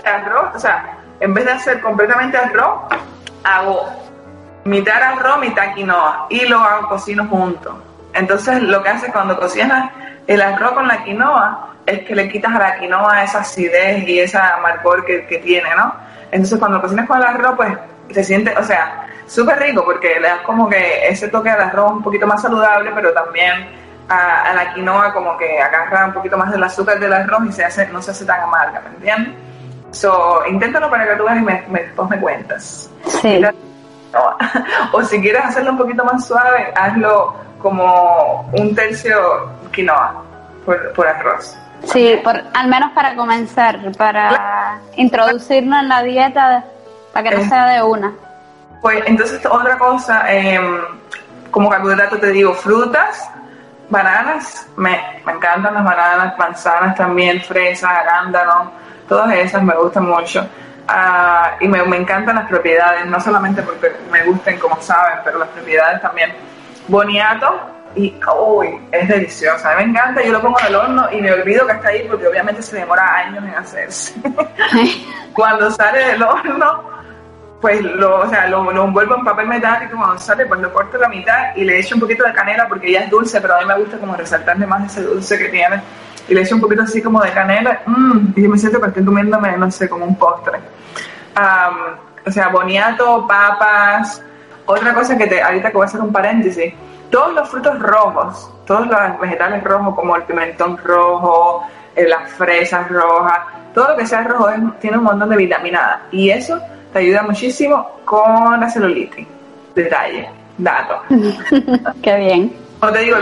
arroz, 0.04 0.56
o 0.56 0.60
sea, 0.60 0.98
en 1.20 1.34
vez 1.36 1.46
de 1.46 1.52
hacer 1.52 1.82
completamente 1.82 2.38
arroz, 2.38 2.82
hago 3.44 3.90
mitad 4.64 5.04
arroz, 5.04 5.40
mitad 5.40 5.74
quinoa 5.76 6.26
y 6.30 6.48
lo 6.48 6.60
hago 6.60 6.88
cocino 6.88 7.28
junto. 7.28 7.80
Entonces 8.14 8.64
lo 8.64 8.82
que 8.82 8.90
hace 8.90 9.12
cuando 9.12 9.38
cocinas 9.40 9.92
el 10.28 10.42
arroz 10.42 10.74
con 10.74 10.88
la 10.88 11.04
quinoa 11.04 11.76
es 11.86 12.02
que 12.04 12.16
le 12.16 12.30
quitas 12.30 12.54
a 12.54 12.60
la 12.60 12.80
quinoa 12.80 13.24
esa 13.24 13.40
acidez 13.40 14.08
y 14.08 14.20
esa 14.20 14.56
amargor 14.56 15.06
que, 15.06 15.26
que 15.26 15.40
tiene, 15.40 15.70
¿no? 15.76 15.94
Entonces 16.32 16.60
cuando 16.60 16.82
cocinas 16.82 17.08
con 17.08 17.18
el 17.18 17.24
arroz, 17.24 17.56
pues 17.56 17.78
se 18.12 18.24
siente, 18.24 18.56
o 18.58 18.64
sea, 18.64 19.08
súper 19.28 19.60
rico 19.60 19.84
porque 19.84 20.20
le 20.20 20.28
das 20.28 20.42
como 20.42 20.70
que 20.70 21.08
ese 21.08 21.28
toque 21.28 21.50
al 21.50 21.62
arroz 21.62 21.94
un 21.94 22.04
poquito 22.04 22.28
más 22.28 22.42
saludable, 22.42 22.92
pero 22.94 23.14
también 23.14 23.68
a, 24.10 24.54
la 24.54 24.74
quinoa 24.74 25.14
como 25.14 25.38
que 25.38 25.60
agarra 25.60 26.08
un 26.08 26.14
poquito 26.14 26.38
más 26.38 26.52
del 26.52 26.64
azúcar 26.64 27.00
del 27.00 27.14
arroz 27.14 27.44
y 27.48 27.52
se 27.52 27.64
hace, 27.64 27.88
no 27.88 28.02
se 28.02 28.12
hace 28.12 28.26
tan 28.26 28.42
amarga, 28.42 28.82
¿me 28.82 28.90
entiendes? 28.96 29.34
So, 29.92 30.46
inténtalo 30.48 30.90
para 30.90 31.08
que 31.08 31.16
tú 31.16 31.24
veas 31.24 31.38
y 31.38 31.42
me, 31.42 31.64
después 31.82 32.10
me 32.10 32.20
cuentas. 32.20 32.90
Sí. 33.06 33.42
O 34.92 35.02
si 35.04 35.22
quieres 35.22 35.46
hacerlo 35.46 35.72
un 35.72 35.78
poquito 35.78 36.04
más 36.04 36.28
suave, 36.28 36.74
hazlo 36.76 37.34
como 37.60 38.50
un 38.52 38.76
tercio 38.76 39.50
quinoa 39.72 40.24
por, 40.66 41.08
arroz. 41.08 41.58
Sí, 41.86 42.20
por, 42.24 42.42
al 42.54 42.68
menos 42.68 42.92
para 42.92 43.16
comenzar, 43.16 43.80
para 43.98 44.80
introducirnos 44.96 45.82
en 45.82 45.90
la 45.90 46.04
dieta, 46.04 46.64
para 47.14 47.30
que 47.30 47.38
no 47.38 47.50
sea 47.50 47.68
de 47.68 47.82
una. 47.82 48.14
Pues 48.82 49.04
entonces 49.06 49.46
otra 49.46 49.78
cosa, 49.78 50.32
em, 50.32 50.82
como 51.50 51.70
carbohidrato 51.70 52.18
te 52.18 52.32
digo, 52.32 52.54
frutas, 52.54 53.30
bananas, 53.90 54.68
me, 54.78 55.00
encantan 55.28 55.74
las 55.74 55.84
bananas, 55.84 56.38
manzanas 56.38 56.96
también, 56.96 57.42
fresas, 57.42 57.92
arándanos, 57.92 58.70
todas 59.08 59.34
esas 59.36 59.62
me 59.62 59.76
gustan 59.76 60.06
mucho. 60.06 60.48
Ah, 60.88 61.52
y 61.60 61.68
me, 61.68 61.80
encantan 61.96 62.36
las 62.36 62.48
propiedades, 62.48 63.06
no 63.06 63.20
solamente 63.20 63.62
porque 63.62 63.96
me 64.10 64.24
gusten 64.24 64.58
como 64.58 64.82
saben, 64.82 65.20
pero 65.24 65.40
las 65.40 65.50
propiedades 65.50 66.02
también. 66.02 66.34
Boniato, 66.88 67.60
y 67.96 68.14
uy, 68.40 68.80
es 68.92 69.08
deliciosa, 69.08 69.76
me 69.76 69.84
encanta, 69.84 70.24
yo 70.24 70.32
lo 70.32 70.42
pongo 70.42 70.60
en 70.62 70.66
el 70.68 70.76
horno 70.76 71.08
y 71.12 71.22
me 71.22 71.32
olvido 71.32 71.66
que 71.66 71.74
está 71.74 71.90
ahí 71.90 72.08
porque 72.10 72.28
obviamente 72.28 72.62
se 72.62 72.78
demora 72.78 73.16
años 73.18 73.44
en 73.44 73.56
hacerse. 73.56 74.14
Cuando 75.34 75.72
sale 75.72 76.06
del 76.06 76.24
horno, 76.24 76.84
pues 77.62 77.82
lo, 77.82 78.22
o 78.22 78.30
sea, 78.30 78.48
lo, 78.48 78.72
lo, 78.72 78.86
envuelvo 78.86 79.16
en 79.16 79.24
papel 79.24 79.48
metálico 79.48 79.96
cuando 79.96 80.20
sale, 80.20 80.48
pues 80.48 80.60
lo 80.60 80.74
corto 80.74 80.98
a 80.98 81.02
la 81.02 81.10
mitad 81.10 81.56
y 81.56 81.64
le 81.64 81.80
echo 81.80 81.96
un 81.96 82.02
poquito 82.02 82.24
de 82.26 82.34
canela 82.34 82.68
porque 82.68 82.92
ya 82.92 83.02
es 83.02 83.10
dulce, 83.10 83.40
pero 83.40 83.56
a 83.56 83.60
mí 83.60 83.66
me 83.66 83.78
gusta 83.78 83.98
como 84.00 84.16
resaltarle 84.16 84.66
más 84.66 84.92
ese 84.92 85.04
dulce 85.04 85.38
que 85.38 85.50
tiene. 85.50 85.82
Y 86.28 86.34
le 86.34 86.42
echo 86.42 86.56
un 86.56 86.62
poquito 86.62 86.82
así 86.82 87.02
como 87.02 87.22
de 87.22 87.32
canela 87.32 87.82
mmm, 87.86 88.34
y 88.36 88.42
yo 88.42 88.50
me 88.50 88.58
siento 88.58 88.82
que 88.82 88.88
estoy 88.88 89.06
comiéndome, 89.06 89.56
no 89.58 89.70
sé, 89.70 89.88
como 89.88 90.06
un 90.06 90.16
postre. 90.18 90.60
o 92.26 92.32
sea, 92.32 92.48
boniato, 92.50 93.28
papas. 93.28 94.24
Otra 94.66 94.94
cosa 94.94 95.18
que 95.18 95.28
te, 95.28 95.42
ahorita 95.42 95.70
que 95.70 95.78
voy 95.78 95.84
a 95.84 95.88
hacer 95.88 96.02
un 96.02 96.12
paréntesis, 96.12 96.74
todos 97.12 97.34
los 97.34 97.50
frutos 97.50 97.78
rojos, 97.80 98.50
todos 98.66 98.88
los 98.88 99.20
vegetales 99.20 99.64
rojos 99.64 99.94
como 99.96 100.16
el 100.16 100.24
pimentón 100.24 100.78
rojo, 100.78 101.64
eh, 101.96 102.08
las 102.08 102.32
fresas 102.32 102.90
rojas, 102.90 103.40
todo 103.74 103.90
lo 103.90 103.98
que 103.98 104.06
sea 104.06 104.24
rojo 104.24 104.50
tiene 104.80 104.98
un 104.98 105.04
montón 105.04 105.30
de 105.30 105.38
vitamina 105.38 105.80
A. 105.80 106.02
Y 106.12 106.30
eso 106.30 106.60
te 106.94 107.00
ayuda 107.00 107.24
muchísimo 107.24 108.00
con 108.06 108.60
la 108.60 108.70
celulitis. 108.70 109.28
Detalle, 109.76 110.30
dato. 110.58 111.02
Qué 112.02 112.18
bien. 112.18 112.54
Como 112.80 112.94
te 112.94 113.00
digo, 113.00 113.18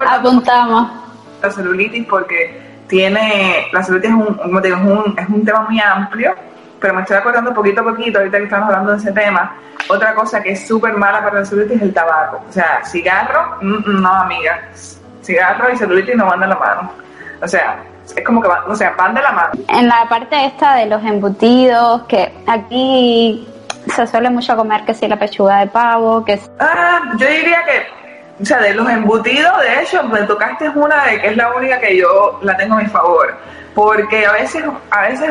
apuntamos 0.00 0.90
la 1.42 1.50
celulitis 1.50 2.06
porque 2.06 2.60
tiene, 2.88 3.66
la 3.72 3.82
celulitis 3.82 4.10
es 4.10 4.16
un, 4.16 4.34
como 4.34 4.60
te 4.62 4.68
digo, 4.68 4.80
es 4.80 4.84
un, 4.84 5.18
es 5.18 5.28
un 5.28 5.44
tema 5.44 5.60
muy 5.68 5.80
amplio, 5.80 6.34
pero 6.80 6.94
me 6.94 7.02
estoy 7.02 7.16
acordando 7.16 7.52
poquito 7.54 7.80
a 7.80 7.84
poquito, 7.84 8.18
ahorita 8.18 8.38
que 8.38 8.44
estamos 8.44 8.66
hablando 8.66 8.92
de 8.92 8.98
ese 8.98 9.12
tema, 9.12 9.56
otra 9.88 10.14
cosa 10.14 10.42
que 10.42 10.52
es 10.52 10.66
súper 10.66 10.94
mala 10.94 11.22
para 11.22 11.40
la 11.40 11.44
celulitis 11.44 11.76
es 11.76 11.82
el 11.82 11.94
tabaco. 11.94 12.42
O 12.48 12.52
sea, 12.52 12.80
cigarro, 12.84 13.56
mm, 13.60 13.74
mm, 13.74 14.02
no 14.02 14.12
amiga, 14.12 14.60
cigarro 15.22 15.72
y 15.72 15.76
celulitis 15.76 16.16
no 16.16 16.26
van 16.26 16.40
de 16.40 16.46
la 16.46 16.56
mano. 16.56 16.92
O 17.42 17.48
sea, 17.48 17.78
es 18.16 18.24
como 18.24 18.40
que 18.42 18.48
van, 18.48 18.70
o 18.70 18.74
sea, 18.74 18.94
van 18.96 19.14
de 19.14 19.22
la 19.22 19.32
mano. 19.32 19.50
En 19.68 19.88
la 19.88 20.06
parte 20.08 20.46
esta 20.46 20.74
de 20.74 20.86
los 20.86 21.02
embutidos, 21.04 22.02
que 22.02 22.32
aquí 22.46 23.46
se 23.94 24.06
suele 24.06 24.30
mucho 24.30 24.56
comer 24.56 24.84
que 24.84 24.94
si 24.94 25.08
la 25.08 25.18
pechuga 25.18 25.60
de 25.60 25.66
pavo, 25.68 26.24
que 26.24 26.40
Ah, 26.58 27.00
yo 27.16 27.26
diría 27.26 27.64
que, 27.64 27.86
o 28.40 28.44
sea, 28.44 28.58
de 28.60 28.74
los 28.74 28.88
embutidos, 28.88 29.60
de 29.62 29.82
hecho, 29.82 30.02
me 30.04 30.22
tocaste 30.22 30.68
una 30.68 31.06
de 31.06 31.20
que 31.20 31.26
es 31.28 31.36
la 31.36 31.52
única 31.54 31.80
que 31.80 31.96
yo 31.96 32.38
la 32.42 32.56
tengo 32.56 32.74
a 32.76 32.78
mi 32.78 32.86
favor. 32.86 33.36
Porque 33.74 34.26
a 34.26 34.32
veces, 34.32 34.64
a 34.90 35.02
veces 35.02 35.30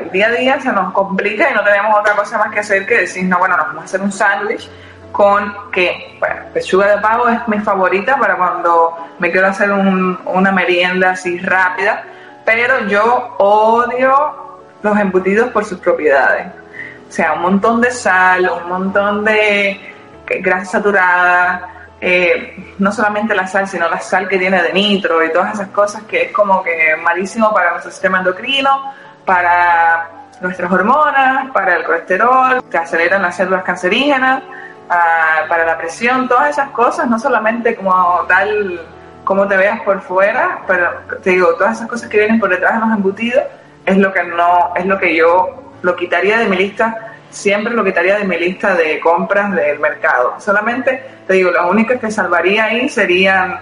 el 0.00 0.10
día 0.10 0.28
a 0.28 0.30
día 0.30 0.60
se 0.60 0.72
nos 0.72 0.92
complica 0.92 1.50
y 1.50 1.54
no 1.54 1.62
tenemos 1.62 1.98
otra 1.98 2.14
cosa 2.14 2.38
más 2.38 2.52
que 2.52 2.60
hacer 2.60 2.86
que 2.86 2.98
decir, 2.98 3.24
no, 3.24 3.38
bueno, 3.38 3.56
nos 3.56 3.66
vamos 3.66 3.82
a 3.82 3.84
hacer 3.84 4.00
un 4.00 4.12
sándwich 4.12 4.68
con 5.12 5.70
que, 5.70 6.16
bueno, 6.18 6.36
pechuga 6.54 6.96
de 6.96 7.02
pavo 7.02 7.28
es 7.28 7.46
mi 7.48 7.58
favorita 7.58 8.16
para 8.16 8.36
cuando 8.36 8.96
me 9.18 9.30
quiero 9.30 9.48
hacer 9.48 9.70
una 9.70 10.52
merienda 10.52 11.10
así 11.10 11.38
rápida, 11.38 12.02
pero 12.44 12.86
yo 12.86 13.34
odio 13.38 14.60
los 14.82 14.98
embutidos 14.98 15.50
por 15.50 15.64
sus 15.64 15.78
propiedades. 15.78 16.46
O 17.08 17.12
sea, 17.12 17.34
un 17.34 17.42
montón 17.42 17.80
de 17.82 17.90
sal, 17.90 18.50
un 18.62 18.68
montón 18.70 19.24
de 19.24 19.94
grasa 20.40 20.78
saturada, 20.78 21.71
eh, 22.04 22.74
no 22.80 22.90
solamente 22.90 23.32
la 23.32 23.46
sal, 23.46 23.68
sino 23.68 23.88
la 23.88 24.00
sal 24.00 24.26
que 24.26 24.36
tiene 24.36 24.60
de 24.60 24.72
nitro 24.72 25.24
y 25.24 25.30
todas 25.32 25.54
esas 25.54 25.68
cosas 25.68 26.02
que 26.02 26.22
es 26.22 26.32
como 26.32 26.60
que 26.60 26.96
malísimo 27.00 27.54
para 27.54 27.70
nuestro 27.70 27.92
sistema 27.92 28.18
endocrino, 28.18 28.92
para 29.24 30.10
nuestras 30.40 30.72
hormonas, 30.72 31.52
para 31.52 31.76
el 31.76 31.84
colesterol, 31.84 32.64
que 32.68 32.76
aceleran 32.76 33.22
las 33.22 33.36
células 33.36 33.62
cancerígenas 33.62 34.42
para 35.48 35.64
la 35.64 35.78
presión, 35.78 36.28
todas 36.28 36.50
esas 36.50 36.70
cosas, 36.70 37.08
no 37.08 37.20
solamente 37.20 37.76
como 37.76 37.94
tal, 38.26 38.80
como 39.22 39.46
te 39.46 39.56
veas 39.56 39.80
por 39.82 40.00
fuera, 40.00 40.58
pero 40.66 40.90
te 41.22 41.30
digo, 41.30 41.54
todas 41.54 41.76
esas 41.76 41.88
cosas 41.88 42.08
que 42.08 42.18
vienen 42.18 42.40
por 42.40 42.50
detrás 42.50 42.74
de 42.74 42.80
los 42.80 42.96
embutidos, 42.96 43.44
es 43.86 43.96
lo 43.96 44.12
que 44.12 44.24
no, 44.24 44.72
es 44.74 44.84
lo 44.86 44.98
que 44.98 45.16
yo 45.16 45.72
lo 45.82 45.96
quitaría 45.96 46.38
de 46.38 46.48
mi 46.48 46.56
lista, 46.56 47.11
siempre 47.32 47.72
lo 47.72 47.82
quitaría 47.82 48.18
de 48.18 48.24
mi 48.24 48.38
lista 48.38 48.74
de 48.74 49.00
compras 49.00 49.52
del 49.54 49.80
mercado. 49.80 50.36
Solamente, 50.38 51.02
te 51.26 51.34
digo, 51.34 51.50
las 51.50 51.68
únicas 51.68 51.98
que 51.98 52.10
salvaría 52.10 52.66
ahí 52.66 52.88
serían 52.88 53.58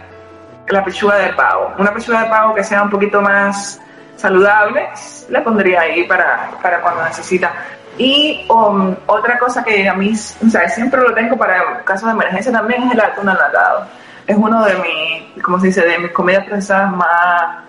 la 0.68 0.84
pechuga 0.84 1.16
de 1.16 1.32
pavo. 1.32 1.72
Una 1.78 1.94
pechuga 1.94 2.24
de 2.24 2.28
pavo 2.28 2.54
que 2.54 2.64
sea 2.64 2.82
un 2.82 2.90
poquito 2.90 3.22
más 3.22 3.80
saludable, 4.16 4.88
le 5.28 5.40
pondría 5.40 5.80
ahí 5.82 6.04
para, 6.04 6.50
para 6.62 6.80
cuando 6.80 7.04
necesita. 7.04 7.52
Y 7.96 8.44
um, 8.48 8.94
otra 9.06 9.38
cosa 9.38 9.62
que 9.64 9.88
a 9.88 9.94
mí, 9.94 10.12
o 10.12 10.50
sea, 10.50 10.68
siempre 10.68 11.00
lo 11.00 11.14
tengo 11.14 11.36
para 11.36 11.82
casos 11.84 12.06
de 12.06 12.12
emergencia 12.12 12.52
también 12.52 12.82
es 12.84 12.92
el 12.92 13.00
atún 13.00 13.28
enlatado. 13.28 13.86
Es 14.26 14.36
uno 14.36 14.64
de 14.64 14.74
mis, 14.76 15.42
¿cómo 15.42 15.58
se 15.58 15.68
dice?, 15.68 15.82
de 15.82 15.98
mis 15.98 16.12
comidas 16.12 16.44
procesadas 16.46 16.92
más, 16.92 17.64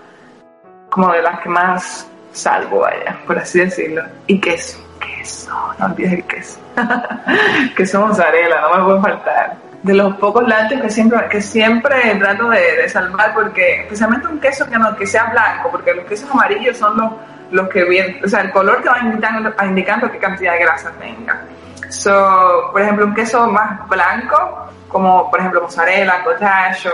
como 0.89 1.12
de 1.12 1.22
las 1.22 1.39
que 1.39 1.49
más 1.49 2.08
salvo, 2.34 2.82
vaya, 2.82 3.18
por 3.26 3.38
así 3.39 3.60
decirlo. 3.60 4.04
Y 4.28 4.39
queso, 4.39 4.78
queso, 5.02 5.52
no 5.78 5.86
olvides 5.86 6.14
el 6.14 6.24
queso. 6.26 6.60
queso 7.76 8.08
mozzarella, 8.08 8.62
no 8.62 8.78
me 8.78 8.84
puede 8.86 9.02
faltar. 9.02 9.58
De 9.84 9.93
los 9.93 10.16
pocos 10.18 10.47
lácteos 10.47 10.82
que 10.82 10.89
siempre, 10.89 11.28
que 11.30 11.41
siempre 11.41 12.16
trato 12.20 12.49
de, 12.49 12.88
salvar, 12.88 13.34
porque 13.34 13.82
especialmente 13.82 14.28
un 14.28 14.39
queso 14.39 14.70
que 14.70 14.78
no 14.78 14.95
que 14.95 15.08
sea 15.08 15.26
blanco, 15.26 15.70
porque 15.72 15.93
los 15.93 16.06
quesos 16.06 16.30
amarillos 16.32 16.78
son 16.78 16.97
los, 16.97 17.12
los 17.52 17.68
que 17.70 17.84
vienen, 17.84 18.24
o 18.24 18.28
sea, 18.28 18.41
el 18.41 18.52
color 18.52 18.82
que 18.82 18.89
va 18.89 18.99
indicando, 18.99 19.52
indicando 19.66 20.12
qué 20.12 20.20
cantidad 20.20 20.54
de 20.54 20.60
grasa 20.60 20.91
tenga. 20.99 21.41
So, 21.89 22.70
por 22.72 22.82
ejemplo, 22.82 23.06
un 23.08 23.14
queso 23.14 23.47
más 23.47 23.88
blanco, 23.89 24.70
como 24.88 25.30
por 25.30 25.39
ejemplo 25.39 25.62
mozzarella, 25.64 26.24
cottage, 26.24 26.88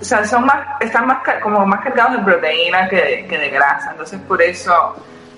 o 0.00 0.04
sea, 0.04 0.24
son 0.24 0.46
más, 0.46 0.58
están 0.80 1.06
más, 1.06 1.18
como 1.42 1.64
más 1.66 1.80
cargados 1.82 2.16
de 2.16 2.22
proteína 2.24 2.88
que 2.88 2.96
de, 2.96 3.26
que 3.26 3.38
de 3.38 3.50
grasa. 3.50 3.92
Entonces, 3.92 4.18
por 4.26 4.40
eso 4.42 4.96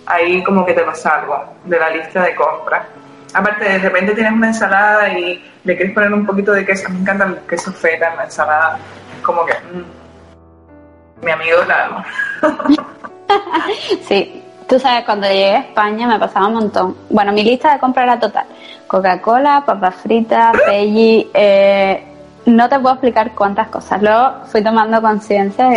ahí 0.08 0.42
como 0.42 0.64
que 0.64 0.72
te 0.72 0.84
lo 0.84 0.94
salvo 0.94 1.54
de 1.64 1.78
la 1.78 1.90
lista 1.90 2.22
de 2.22 2.34
compras. 2.34 2.86
Aparte, 3.34 3.64
de 3.64 3.78
repente 3.78 4.14
tienes 4.14 4.32
una 4.32 4.48
ensalada 4.48 5.08
y 5.10 5.44
le 5.64 5.76
quieres 5.76 5.94
poner 5.94 6.12
un 6.12 6.24
poquito 6.24 6.52
de 6.52 6.64
queso. 6.64 6.88
Me 6.88 7.00
encanta 7.00 7.24
el 7.24 7.36
queso 7.40 7.72
feta 7.72 8.10
en 8.10 8.16
la 8.16 8.24
ensalada. 8.24 8.78
Como 9.22 9.44
que, 9.44 9.52
mm, 9.54 11.24
mi 11.24 11.30
amigo 11.30 11.58
la 11.66 12.04
sí, 14.08 14.42
tú 14.68 14.78
sabes, 14.78 15.04
cuando 15.04 15.26
llegué 15.26 15.56
a 15.56 15.60
España 15.60 16.06
me 16.06 16.18
pasaba 16.18 16.46
un 16.46 16.54
montón. 16.54 16.96
Bueno, 17.10 17.32
mi 17.32 17.42
lista 17.42 17.72
de 17.72 17.78
compras 17.78 18.04
era 18.04 18.18
total. 18.18 18.46
Coca-Cola, 18.86 19.64
papas 19.66 19.96
fritas, 19.96 20.56
Peggy, 20.66 21.30
eh, 21.34 22.04
no 22.46 22.68
te 22.68 22.78
puedo 22.78 22.94
explicar 22.94 23.34
cuántas 23.34 23.68
cosas. 23.68 24.00
Luego 24.00 24.44
fui 24.46 24.62
tomando 24.62 25.02
conciencia. 25.02 25.70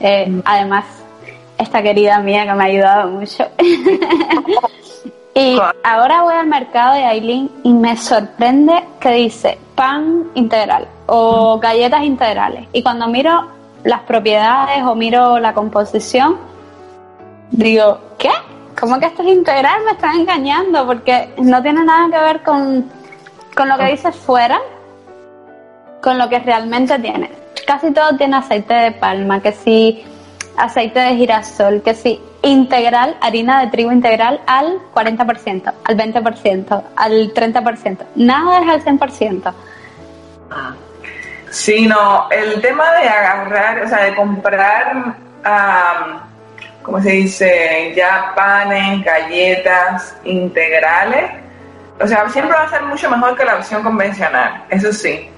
Eh, 0.00 0.42
además, 0.44 0.84
esta 1.60 1.82
querida 1.82 2.18
mía 2.20 2.44
que 2.44 2.54
me 2.54 2.64
ha 2.64 2.66
ayudado 2.66 3.10
mucho. 3.10 3.44
y 5.34 5.58
ahora 5.82 6.22
voy 6.22 6.34
al 6.34 6.46
mercado 6.46 6.94
de 6.94 7.04
Aileen 7.04 7.50
y 7.62 7.72
me 7.72 7.96
sorprende 7.96 8.84
que 8.98 9.10
dice 9.12 9.58
pan 9.74 10.30
integral 10.34 10.88
o 11.06 11.58
galletas 11.58 12.02
integrales. 12.02 12.66
Y 12.72 12.82
cuando 12.82 13.06
miro 13.08 13.48
las 13.84 14.00
propiedades 14.00 14.82
o 14.82 14.94
miro 14.94 15.38
la 15.38 15.54
composición, 15.54 16.36
digo, 17.50 17.98
¿qué? 18.18 18.30
¿Cómo 18.78 18.98
que 18.98 19.06
esto 19.06 19.22
es 19.22 19.28
integral? 19.28 19.84
Me 19.84 19.92
están 19.92 20.16
engañando 20.16 20.86
porque 20.86 21.34
no 21.38 21.62
tiene 21.62 21.84
nada 21.84 22.08
que 22.10 22.24
ver 22.24 22.42
con, 22.42 22.90
con 23.54 23.68
lo 23.68 23.76
que 23.76 23.86
dice 23.86 24.12
fuera 24.12 24.60
con 26.00 26.18
lo 26.18 26.28
que 26.28 26.38
realmente 26.38 26.98
tiene. 26.98 27.30
Casi 27.66 27.92
todo 27.92 28.16
tiene 28.16 28.36
aceite 28.36 28.74
de 28.74 28.92
palma, 28.92 29.40
que 29.40 29.52
si 29.52 30.04
aceite 30.56 31.00
de 31.00 31.16
girasol, 31.16 31.82
que 31.82 31.94
si 31.94 32.20
integral, 32.42 33.16
harina 33.20 33.60
de 33.60 33.70
trigo 33.70 33.92
integral 33.92 34.40
al 34.46 34.78
40%, 34.94 35.72
al 35.84 35.96
20%, 35.96 36.84
al 36.96 37.34
30%. 37.34 37.98
Nada 38.16 38.60
es 38.60 38.68
al 38.68 38.98
100%. 38.98 39.52
Sí, 41.50 41.86
no, 41.86 42.28
el 42.30 42.60
tema 42.60 42.92
de 42.92 43.08
agarrar, 43.08 43.82
o 43.82 43.88
sea, 43.88 44.04
de 44.04 44.14
comprar, 44.14 44.94
um, 44.94 46.20
¿cómo 46.82 47.02
se 47.02 47.10
dice? 47.10 47.92
Ya 47.96 48.32
panes, 48.34 49.04
galletas 49.04 50.16
integrales, 50.24 51.30
o 52.00 52.06
sea, 52.06 52.28
siempre 52.30 52.56
va 52.56 52.64
a 52.64 52.70
ser 52.70 52.82
mucho 52.82 53.10
mejor 53.10 53.36
que 53.36 53.44
la 53.44 53.56
opción 53.56 53.82
convencional, 53.82 54.64
eso 54.70 54.92
sí 54.92 55.28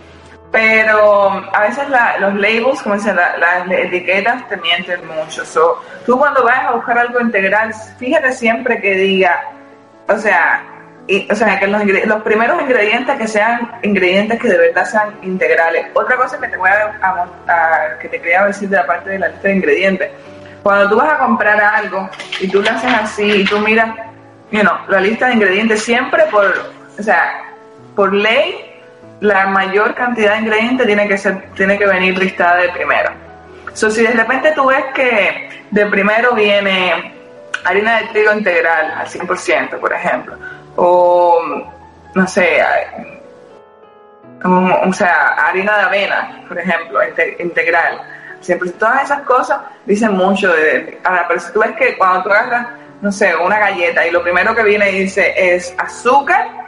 pero 0.52 1.30
a 1.52 1.60
veces 1.62 1.84
los 2.20 2.34
labels, 2.34 2.82
como 2.82 2.94
dicen, 2.94 3.16
las 3.16 3.70
etiquetas 3.70 4.46
te 4.50 4.58
mienten 4.58 5.00
mucho. 5.06 5.46
So, 5.46 5.82
tú 6.04 6.18
cuando 6.18 6.44
vas 6.44 6.66
a 6.66 6.72
buscar 6.72 6.98
algo 6.98 7.20
integral, 7.20 7.72
fíjate 7.98 8.32
siempre 8.32 8.78
que 8.78 8.94
diga, 8.94 9.42
o 10.08 10.18
sea, 10.18 10.62
o 11.30 11.34
sea, 11.34 11.58
que 11.58 11.66
los, 11.66 11.82
los, 11.84 12.22
primeros 12.22 12.60
ingredientes 12.60 13.16
que 13.16 13.26
sean 13.26 13.72
ingredientes 13.82 14.38
que 14.38 14.48
de 14.48 14.58
verdad 14.58 14.84
sean 14.84 15.16
integrales. 15.22 15.86
Otra 15.94 16.16
cosa 16.16 16.38
que 16.38 16.48
te 16.48 16.56
voy 16.58 16.68
a, 16.68 17.98
que 17.98 18.08
te 18.08 18.20
quería 18.20 18.44
decir 18.44 18.68
de 18.68 18.76
la 18.76 18.86
parte 18.86 19.08
de 19.08 19.18
la 19.18 19.28
lista 19.28 19.48
de 19.48 19.54
ingredientes. 19.54 20.10
Cuando 20.62 20.90
tú 20.90 20.96
vas 20.96 21.14
a 21.14 21.18
comprar 21.18 21.60
algo 21.60 22.08
y 22.40 22.46
tú 22.46 22.62
lo 22.62 22.70
haces 22.70 22.92
así 22.92 23.24
y 23.24 23.44
tú 23.44 23.58
miras, 23.58 23.88
you 24.50 24.60
know, 24.60 24.74
la 24.88 25.00
lista 25.00 25.28
de 25.28 25.34
ingredientes 25.34 25.82
siempre 25.82 26.24
por, 26.30 26.44
o 26.98 27.02
sea, 27.02 27.42
por 27.96 28.12
ley 28.12 28.71
la 29.22 29.46
mayor 29.46 29.94
cantidad 29.94 30.32
de 30.32 30.40
ingredientes 30.40 30.84
tiene 30.84 31.06
que 31.06 31.16
ser 31.16 31.42
tiene 31.54 31.78
que 31.78 31.86
venir 31.86 32.18
listada 32.18 32.56
de 32.56 32.68
primero. 32.70 33.10
So, 33.72 33.88
si 33.88 34.02
de 34.02 34.10
repente 34.10 34.50
tú 34.52 34.66
ves 34.66 34.84
que 34.94 35.64
de 35.70 35.86
primero 35.86 36.34
viene 36.34 37.14
harina 37.64 38.00
de 38.00 38.08
trigo 38.08 38.32
integral 38.32 38.90
al 38.90 39.06
100%, 39.06 39.78
por 39.78 39.92
ejemplo, 39.92 40.36
o 40.74 41.40
no 42.14 42.26
sé, 42.26 42.58
o 44.44 44.92
sea, 44.92 45.28
harina 45.46 45.76
de 45.78 45.82
avena, 45.84 46.44
por 46.48 46.58
ejemplo, 46.58 46.98
integral. 47.38 48.00
Siempre, 48.40 48.70
todas 48.70 49.04
esas 49.04 49.22
cosas 49.22 49.60
dicen 49.86 50.14
mucho 50.14 50.52
de... 50.52 51.00
Ahora, 51.04 51.26
pero 51.28 51.38
si 51.38 51.52
tú 51.52 51.60
ves 51.60 51.70
que 51.76 51.96
cuando 51.96 52.24
tú 52.24 52.30
agarras, 52.30 52.66
no 53.00 53.12
sé, 53.12 53.36
una 53.36 53.60
galleta 53.60 54.04
y 54.04 54.10
lo 54.10 54.20
primero 54.20 54.52
que 54.52 54.64
viene 54.64 54.90
y 54.90 55.04
dice 55.04 55.32
es 55.36 55.72
azúcar, 55.78 56.61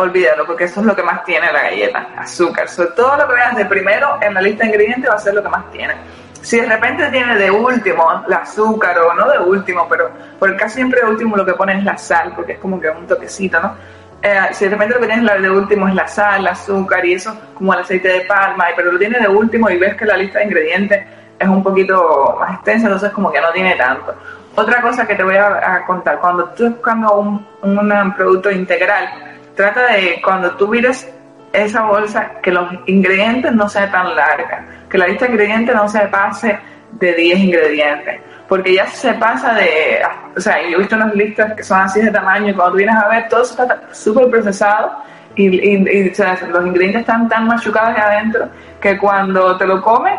olvídalo, 0.00 0.46
porque 0.46 0.64
eso 0.64 0.80
es 0.80 0.86
lo 0.86 0.94
que 0.94 1.02
más 1.02 1.24
tiene 1.24 1.52
la 1.52 1.62
galleta, 1.62 2.08
azúcar. 2.16 2.68
Sobre 2.68 2.90
todo 2.90 3.16
lo 3.16 3.28
que 3.28 3.34
veas 3.34 3.56
de 3.56 3.64
primero 3.64 4.18
en 4.20 4.34
la 4.34 4.40
lista 4.40 4.64
de 4.64 4.70
ingredientes 4.70 5.10
va 5.10 5.14
a 5.14 5.18
ser 5.18 5.34
lo 5.34 5.42
que 5.42 5.48
más 5.48 5.70
tiene. 5.70 5.94
Si 6.40 6.60
de 6.60 6.66
repente 6.66 7.06
tiene 7.10 7.36
de 7.36 7.50
último 7.50 8.24
el 8.26 8.32
azúcar, 8.32 8.98
o 8.98 9.12
no 9.14 9.28
de 9.28 9.38
último, 9.38 9.86
pero 9.88 10.10
por 10.38 10.56
casi 10.56 10.76
siempre 10.76 11.00
de 11.00 11.06
último 11.06 11.36
lo 11.36 11.44
que 11.44 11.54
pone 11.54 11.76
es 11.76 11.84
la 11.84 11.98
sal, 11.98 12.32
porque 12.34 12.52
es 12.52 12.58
como 12.58 12.80
que 12.80 12.88
un 12.88 13.06
toquecito, 13.06 13.60
¿no? 13.60 13.74
Eh, 14.22 14.40
si 14.52 14.64
de 14.64 14.70
repente 14.72 14.94
lo 14.94 15.00
que 15.00 15.06
tienes 15.06 15.42
de 15.42 15.50
último 15.50 15.88
es 15.88 15.94
la 15.94 16.08
sal, 16.08 16.40
el 16.40 16.48
azúcar 16.48 17.04
y 17.04 17.14
eso, 17.14 17.36
como 17.54 17.72
el 17.74 17.80
aceite 17.80 18.08
de 18.08 18.20
palma, 18.22 18.66
pero 18.74 18.92
lo 18.92 18.98
tiene 18.98 19.18
de 19.18 19.28
último 19.28 19.70
y 19.70 19.78
ves 19.78 19.96
que 19.96 20.04
la 20.04 20.16
lista 20.16 20.40
de 20.40 20.46
ingredientes 20.46 21.06
es 21.38 21.48
un 21.48 21.62
poquito 21.62 22.36
más 22.40 22.54
extensa, 22.54 22.86
entonces 22.86 23.10
como 23.12 23.30
que 23.30 23.40
no 23.40 23.52
tiene 23.52 23.76
tanto. 23.76 24.14
Otra 24.56 24.80
cosa 24.80 25.06
que 25.06 25.14
te 25.14 25.22
voy 25.22 25.36
a, 25.36 25.84
contar, 25.86 26.18
cuando 26.18 26.46
tú 26.46 26.64
estás 26.64 26.70
buscando 26.70 27.20
un 27.62 28.14
producto 28.16 28.50
integral, 28.50 29.28
trata 29.58 29.92
de 29.92 30.20
cuando 30.22 30.52
tú 30.52 30.68
mires 30.68 31.12
esa 31.52 31.82
bolsa, 31.82 32.30
que 32.42 32.52
los 32.52 32.72
ingredientes 32.86 33.52
no 33.52 33.68
sean 33.68 33.90
tan 33.90 34.14
larga, 34.14 34.64
que 34.88 34.96
la 34.96 35.08
lista 35.08 35.26
de 35.26 35.32
ingredientes 35.32 35.74
no 35.74 35.88
se 35.88 36.00
pase 36.06 36.58
de 36.92 37.14
10 37.14 37.38
ingredientes, 37.40 38.20
porque 38.48 38.74
ya 38.74 38.86
se 38.86 39.12
pasa 39.14 39.54
de, 39.54 40.00
o 40.36 40.40
sea, 40.40 40.62
yo 40.62 40.76
he 40.76 40.80
visto 40.80 40.94
unas 40.94 41.14
listas 41.14 41.54
que 41.54 41.62
son 41.64 41.80
así 41.80 42.00
de 42.00 42.10
tamaño 42.10 42.50
y 42.50 42.54
cuando 42.54 42.72
tú 42.72 42.78
vienes 42.78 42.96
a 42.96 43.08
ver 43.08 43.28
todo 43.28 43.42
está 43.42 43.82
súper 43.92 44.30
procesado 44.30 45.02
y, 45.34 45.48
los 45.78 46.66
ingredientes 46.66 47.00
están 47.00 47.28
tan 47.28 47.46
machucados 47.46 47.90
ahí 47.96 48.00
adentro 48.00 48.48
que 48.80 48.96
cuando 48.96 49.56
te 49.56 49.66
lo 49.66 49.82
comes, 49.82 50.18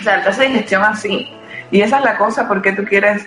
o 0.00 0.02
sea, 0.02 0.22
te 0.22 0.30
hace 0.30 0.46
digestión 0.46 0.82
así. 0.82 1.30
Y 1.70 1.80
esa 1.80 1.98
es 1.98 2.04
la 2.04 2.16
cosa 2.16 2.48
porque 2.48 2.72
tú 2.72 2.84
quieres 2.84 3.26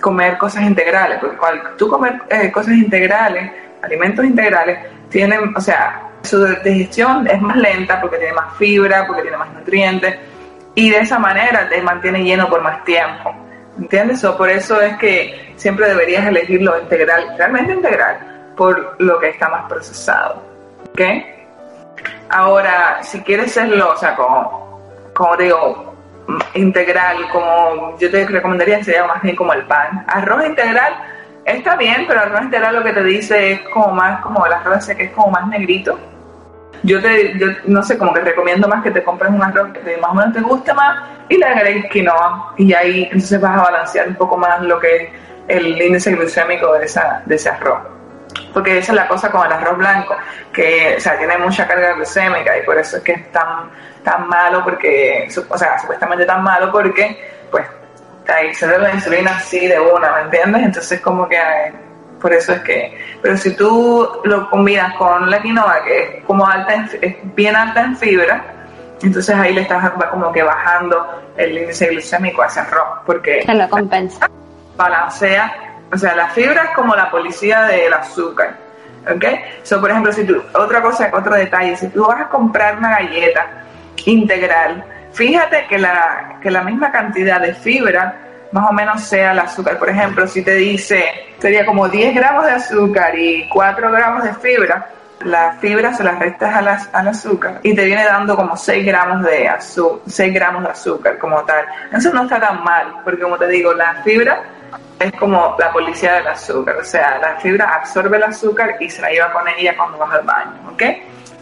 comer 0.00 0.38
cosas 0.38 0.62
integrales, 0.62 1.18
porque 1.20 1.36
cuando 1.36 1.70
tú 1.76 1.88
comer 1.88 2.20
eh, 2.30 2.50
cosas 2.50 2.74
integrales, 2.74 3.50
alimentos 3.82 4.24
integrales 4.24 4.78
tienen, 5.08 5.54
o 5.56 5.60
sea, 5.60 6.02
su 6.22 6.44
digestión 6.62 7.26
es 7.26 7.40
más 7.40 7.56
lenta 7.56 8.00
porque 8.00 8.18
tiene 8.18 8.34
más 8.34 8.56
fibra, 8.56 9.06
porque 9.06 9.22
tiene 9.22 9.36
más 9.36 9.52
nutrientes 9.52 10.18
y 10.74 10.90
de 10.90 10.98
esa 10.98 11.18
manera 11.18 11.68
te 11.68 11.82
mantiene 11.82 12.22
lleno 12.22 12.48
por 12.48 12.60
más 12.62 12.84
tiempo. 12.84 13.34
¿Entiendes? 13.78 14.22
O 14.24 14.36
por 14.36 14.50
eso 14.50 14.80
es 14.80 14.96
que 14.98 15.54
siempre 15.56 15.88
deberías 15.88 16.26
elegir 16.26 16.60
lo 16.62 16.78
integral, 16.80 17.34
realmente 17.38 17.72
integral, 17.72 18.52
por 18.56 18.96
lo 19.00 19.18
que 19.18 19.30
está 19.30 19.48
más 19.48 19.66
procesado. 19.68 20.42
¿Ok? 20.90 21.00
Ahora, 22.28 23.02
si 23.02 23.20
quieres 23.22 23.46
hacerlo, 23.46 23.92
o 23.92 23.96
sea, 23.96 24.14
como, 24.14 24.80
como 25.14 25.36
digo, 25.36 25.94
integral, 26.54 27.28
como 27.32 27.98
yo 27.98 28.10
te 28.10 28.26
recomendaría 28.26 28.82
sería 28.84 29.04
más 29.06 29.22
bien 29.22 29.34
como 29.34 29.52
el 29.52 29.64
pan. 29.66 30.04
Arroz 30.08 30.44
integral 30.46 30.94
Está 31.44 31.76
bien, 31.76 32.04
pero 32.06 32.20
arroz 32.20 32.42
integral 32.42 32.76
lo 32.76 32.84
que 32.84 32.92
te 32.92 33.02
dice 33.02 33.52
es 33.52 33.60
como 33.70 33.92
más, 33.92 34.20
como 34.20 34.44
el 34.46 34.52
arroz 34.52 34.86
que 34.86 35.04
es 35.04 35.10
como 35.12 35.30
más 35.30 35.46
negrito. 35.48 35.98
Yo 36.82 37.00
te, 37.00 37.38
yo 37.38 37.46
no 37.66 37.82
sé, 37.82 37.98
como 37.98 38.12
que 38.12 38.20
recomiendo 38.20 38.66
más 38.68 38.82
que 38.82 38.90
te 38.90 39.02
compres 39.02 39.30
un 39.30 39.42
arroz 39.42 39.68
que 39.72 39.96
más 39.98 40.10
o 40.10 40.14
menos 40.14 40.32
te 40.32 40.40
guste 40.40 40.72
más 40.72 41.02
y 41.28 41.36
le 41.36 41.44
agregues 41.44 41.90
quinoa 41.90 42.54
y 42.56 42.72
ahí 42.72 43.04
entonces 43.04 43.40
vas 43.40 43.58
a 43.58 43.62
balancear 43.62 44.08
un 44.08 44.14
poco 44.14 44.36
más 44.36 44.62
lo 44.62 44.78
que 44.78 44.96
es 44.96 45.10
el 45.48 45.80
índice 45.80 46.12
glucémico 46.12 46.72
de, 46.74 46.84
esa, 46.84 47.22
de 47.26 47.34
ese 47.34 47.50
arroz. 47.50 47.80
porque 48.54 48.78
esa 48.78 48.92
es 48.92 48.96
la 48.96 49.08
cosa 49.08 49.30
con 49.30 49.46
el 49.46 49.52
arroz 49.52 49.76
blanco, 49.76 50.16
que 50.52 50.94
o 50.96 51.00
sea, 51.00 51.18
tiene 51.18 51.36
mucha 51.38 51.66
carga 51.66 51.94
glucémica 51.94 52.56
y 52.56 52.62
por 52.62 52.78
eso 52.78 52.96
es 52.98 53.02
que 53.02 53.12
es 53.12 53.32
tan, 53.32 53.70
tan 54.02 54.28
malo, 54.28 54.62
porque, 54.64 55.28
o 55.48 55.58
sea, 55.58 55.78
supuestamente 55.78 56.24
tan 56.24 56.42
malo 56.42 56.70
porque, 56.72 57.39
pues, 58.24 58.36
ahí 58.36 58.54
se 58.54 58.66
da 58.66 58.78
la 58.78 58.94
insulina 58.94 59.36
así 59.36 59.66
de 59.66 59.80
una, 59.80 60.16
¿me 60.16 60.22
entiendes? 60.22 60.62
Entonces 60.62 61.00
como 61.00 61.28
que 61.28 61.38
por 62.20 62.32
eso 62.32 62.52
es 62.52 62.60
que, 62.60 62.98
pero 63.22 63.36
si 63.36 63.56
tú 63.56 64.08
lo 64.24 64.50
combinas 64.50 64.94
con 64.96 65.30
la 65.30 65.40
quinoa, 65.40 65.82
que 65.84 66.02
es 66.02 66.24
como 66.24 66.46
alta, 66.46 66.86
es 67.00 67.16
bien 67.34 67.56
alta 67.56 67.82
en 67.82 67.96
fibra, 67.96 68.44
entonces 69.02 69.34
ahí 69.34 69.54
le 69.54 69.62
estás 69.62 69.90
como 70.10 70.30
que 70.30 70.42
bajando 70.42 71.22
el 71.38 71.56
índice 71.56 71.86
glucémico 71.86 72.42
a 72.42 72.46
ese 72.46 72.60
arroz, 72.60 72.98
porque... 73.06 73.42
Se 73.46 73.54
lo 73.54 73.68
compensa. 73.70 74.28
Balancea 74.76 75.70
o 75.92 75.98
sea, 75.98 76.14
la 76.14 76.28
fibra 76.28 76.64
es 76.64 76.70
como 76.70 76.94
la 76.94 77.10
policía 77.10 77.62
del 77.62 77.92
azúcar. 77.92 78.56
¿Ok? 79.12 79.24
So, 79.62 79.80
por 79.80 79.90
ejemplo, 79.90 80.12
si 80.12 80.24
tú, 80.24 80.40
otra 80.54 80.82
cosa, 80.82 81.10
otro 81.12 81.34
detalle, 81.34 81.76
si 81.76 81.88
tú 81.88 82.04
vas 82.04 82.20
a 82.20 82.28
comprar 82.28 82.78
una 82.78 82.90
galleta 82.90 83.46
integral, 84.04 84.84
fíjate 85.12 85.66
que 85.68 85.78
la, 85.78 86.38
que 86.42 86.50
la 86.50 86.62
misma 86.62 86.90
cantidad 86.90 87.40
de 87.40 87.54
fibra 87.54 88.14
más 88.52 88.68
o 88.68 88.72
menos 88.72 89.02
sea 89.02 89.32
el 89.32 89.38
azúcar. 89.38 89.78
Por 89.78 89.88
ejemplo, 89.88 90.26
si 90.26 90.42
te 90.42 90.54
dice, 90.54 91.04
sería 91.38 91.64
como 91.64 91.88
10 91.88 92.14
gramos 92.14 92.44
de 92.44 92.52
azúcar 92.52 93.16
y 93.16 93.48
4 93.48 93.90
gramos 93.90 94.24
de 94.24 94.34
fibra, 94.34 94.90
la 95.24 95.52
fibra 95.60 95.92
se 95.92 96.02
las 96.02 96.18
restas 96.18 96.88
al 96.92 97.08
azúcar 97.08 97.60
y 97.62 97.74
te 97.74 97.84
viene 97.84 98.04
dando 98.04 98.34
como 98.34 98.56
6 98.56 98.84
gramos 98.86 99.22
de 99.22 99.48
azúcar, 99.48 100.00
6 100.06 100.34
gramos 100.34 100.64
de 100.64 100.70
azúcar 100.70 101.18
como 101.18 101.42
tal. 101.44 101.64
Eso 101.92 102.12
no 102.12 102.22
está 102.22 102.40
tan 102.40 102.64
mal, 102.64 103.00
porque 103.04 103.22
como 103.22 103.36
te 103.36 103.48
digo, 103.48 103.72
la 103.74 103.94
fibra 104.02 104.42
es 104.98 105.12
como 105.12 105.56
la 105.58 105.72
policía 105.72 106.14
del 106.14 106.28
azúcar, 106.28 106.76
o 106.76 106.84
sea, 106.84 107.18
la 107.18 107.36
fibra 107.36 107.74
absorbe 107.74 108.16
el 108.16 108.24
azúcar 108.24 108.76
y 108.80 108.90
se 108.90 109.00
la 109.00 109.10
lleva 109.10 109.32
con 109.32 109.46
ella 109.48 109.76
cuando 109.76 109.98
vas 109.98 110.12
al 110.12 110.22
baño, 110.22 110.70
¿ok? 110.72 110.82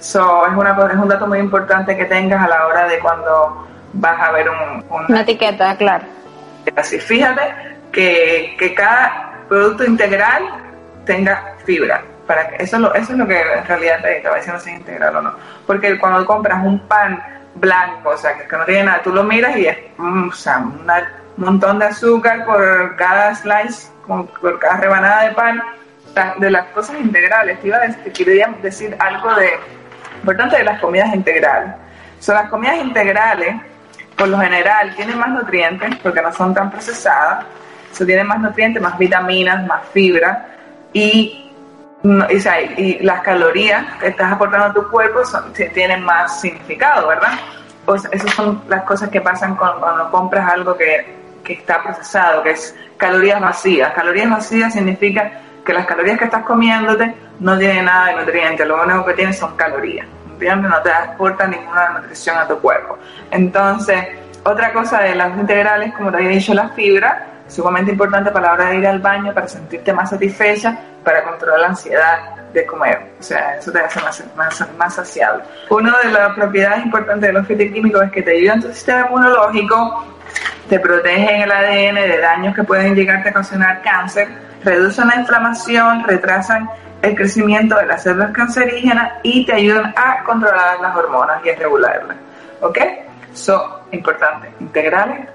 So, 0.00 0.46
es, 0.46 0.52
una, 0.54 0.70
es 0.90 0.96
un 0.96 1.08
dato 1.08 1.26
muy 1.26 1.38
importante 1.38 1.96
que 1.96 2.04
tengas 2.04 2.44
a 2.44 2.48
la 2.48 2.66
hora 2.66 2.86
de 2.86 2.98
cuando 3.00 3.66
vas 3.94 4.20
a 4.20 4.30
ver 4.32 4.48
un, 4.48 4.84
una 5.08 5.20
etiqueta, 5.22 5.76
claro. 5.76 6.04
Así, 6.76 6.98
fíjate 6.98 7.42
que, 7.92 8.54
que 8.58 8.74
cada 8.74 9.32
producto 9.48 9.84
integral 9.84 10.42
tenga 11.04 11.54
fibra. 11.64 12.02
Para 12.26 12.48
que, 12.48 12.62
eso, 12.62 12.76
es 12.76 12.82
lo, 12.82 12.94
eso 12.94 13.12
es 13.12 13.18
lo 13.18 13.26
que 13.26 13.40
en 13.40 13.64
realidad 13.66 14.02
te, 14.02 14.20
te 14.20 14.28
va 14.28 14.36
diciendo 14.36 14.60
si 14.60 14.70
es 14.70 14.76
integral 14.76 15.16
o 15.16 15.22
no. 15.22 15.32
Porque 15.66 15.98
cuando 15.98 16.26
compras 16.26 16.62
un 16.62 16.78
pan 16.80 17.22
blanco, 17.54 18.10
o 18.10 18.16
sea, 18.16 18.36
que, 18.36 18.56
no 18.56 18.64
tiene 18.64 18.84
nada, 18.84 19.02
tú 19.02 19.12
lo 19.12 19.24
miras 19.24 19.56
y 19.56 19.66
es 19.66 19.78
mm, 19.96 20.28
o 20.28 20.32
sea, 20.32 20.58
una 20.58 21.10
montón 21.38 21.78
de 21.78 21.86
azúcar 21.86 22.44
por 22.44 22.96
cada 22.96 23.34
slice, 23.34 23.90
por 24.06 24.58
cada 24.58 24.76
rebanada 24.76 25.22
de 25.22 25.34
pan, 25.34 25.62
de 26.38 26.50
las 26.50 26.66
cosas 26.68 26.96
integrales. 27.00 27.60
Te 27.60 27.68
iba 27.68 27.76
a 27.76 27.80
decir, 27.80 28.12
quería 28.12 28.54
decir 28.62 28.96
algo 28.98 29.34
de 29.34 29.50
importante 30.18 30.58
de 30.58 30.64
las 30.64 30.80
comidas 30.80 31.14
integrales. 31.14 31.74
Son 32.20 32.34
las 32.34 32.48
comidas 32.48 32.76
integrales, 32.78 33.56
por 34.16 34.28
lo 34.28 34.38
general, 34.38 34.94
tienen 34.96 35.18
más 35.18 35.30
nutrientes 35.30 35.96
porque 36.02 36.20
no 36.20 36.32
son 36.32 36.54
tan 36.54 36.70
procesadas. 36.70 37.44
So, 37.92 38.04
tienen 38.04 38.26
más 38.26 38.40
nutrientes, 38.40 38.82
más 38.82 38.98
vitaminas, 38.98 39.66
más 39.66 39.80
fibra 39.92 40.46
y, 40.92 41.50
y, 42.02 42.98
las 43.00 43.22
calorías 43.22 43.96
que 43.98 44.08
estás 44.08 44.32
aportando 44.32 44.66
a 44.66 44.72
tu 44.74 44.88
cuerpo 44.90 45.24
son, 45.24 45.52
tienen 45.52 46.04
más 46.04 46.40
significado, 46.40 47.08
¿verdad? 47.08 47.38
Esas 48.12 48.34
son 48.34 48.62
las 48.68 48.82
cosas 48.82 49.08
que 49.08 49.20
pasan 49.20 49.56
cuando 49.56 50.10
compras 50.10 50.52
algo 50.52 50.76
que 50.76 51.18
que 51.48 51.54
está 51.54 51.82
procesado, 51.82 52.42
que 52.42 52.50
es 52.50 52.76
calorías 52.96 53.40
vacías. 53.40 53.92
Calorías 53.94 54.30
vacías 54.30 54.72
significa 54.72 55.40
que 55.64 55.72
las 55.72 55.86
calorías 55.86 56.18
que 56.18 56.24
estás 56.24 56.44
comiéndote 56.44 57.14
no 57.40 57.58
tienen 57.58 57.84
nada 57.84 58.06
de 58.06 58.16
nutrientes, 58.16 58.66
lo 58.66 58.82
único 58.82 59.04
que 59.04 59.14
tienen 59.14 59.34
son 59.34 59.56
calorías, 59.56 60.06
¿entiendes? 60.30 60.70
No 60.70 60.80
te 60.82 60.90
aporta 60.90 61.46
ninguna 61.46 61.90
nutrición 61.90 62.36
a 62.36 62.46
tu 62.46 62.58
cuerpo. 62.58 62.98
Entonces, 63.30 64.04
otra 64.44 64.72
cosa 64.72 65.00
de 65.00 65.14
las 65.14 65.36
integrales, 65.36 65.94
como 65.94 66.10
te 66.10 66.18
había 66.18 66.30
dicho, 66.30 66.54
la 66.54 66.68
fibra, 66.70 67.26
sumamente 67.48 67.92
importante 67.92 68.30
para 68.30 68.48
la 68.48 68.52
hora 68.54 68.70
de 68.70 68.76
ir 68.78 68.86
al 68.86 68.98
baño, 68.98 69.32
para 69.34 69.48
sentirte 69.48 69.92
más 69.92 70.10
satisfecha, 70.10 70.78
para 71.04 71.24
controlar 71.24 71.60
la 71.60 71.66
ansiedad 71.68 72.18
de 72.52 72.66
comer. 72.66 73.10
O 73.18 73.22
sea, 73.22 73.56
eso 73.56 73.72
te 73.72 73.80
hace 73.80 74.00
más, 74.00 74.24
más, 74.36 74.68
más. 74.76 75.18
Una 75.70 75.98
de 75.98 76.12
las 76.12 76.34
propiedades 76.34 76.84
importantes 76.84 77.28
de 77.28 77.32
los 77.32 77.46
fitoquímicos 77.46 78.02
es 78.04 78.12
que 78.12 78.22
te 78.22 78.36
ayudan 78.36 78.60
tu 78.60 78.68
sistema 78.68 79.06
inmunológico, 79.06 80.04
te 80.68 80.78
protegen 80.78 81.42
el 81.42 81.50
ADN 81.50 81.94
de 81.94 82.18
daños 82.18 82.54
que 82.54 82.64
pueden 82.64 82.94
llegarte 82.94 83.28
a 83.28 83.32
ocasionar 83.32 83.82
cáncer, 83.82 84.28
reducen 84.62 85.08
la 85.08 85.16
inflamación, 85.16 86.04
retrasan 86.04 86.68
el 87.02 87.14
crecimiento 87.14 87.76
de 87.76 87.86
las 87.86 88.02
células 88.02 88.32
cancerígenas 88.32 89.12
y 89.22 89.46
te 89.46 89.54
ayudan 89.54 89.94
a 89.96 90.22
controlar 90.24 90.80
las 90.80 90.96
hormonas 90.96 91.40
y 91.44 91.50
a 91.50 91.56
regularlas. 91.56 92.16
¿Ok? 92.60 92.78
Son 93.32 93.60
importantes, 93.92 94.50
integrales. 94.60 95.28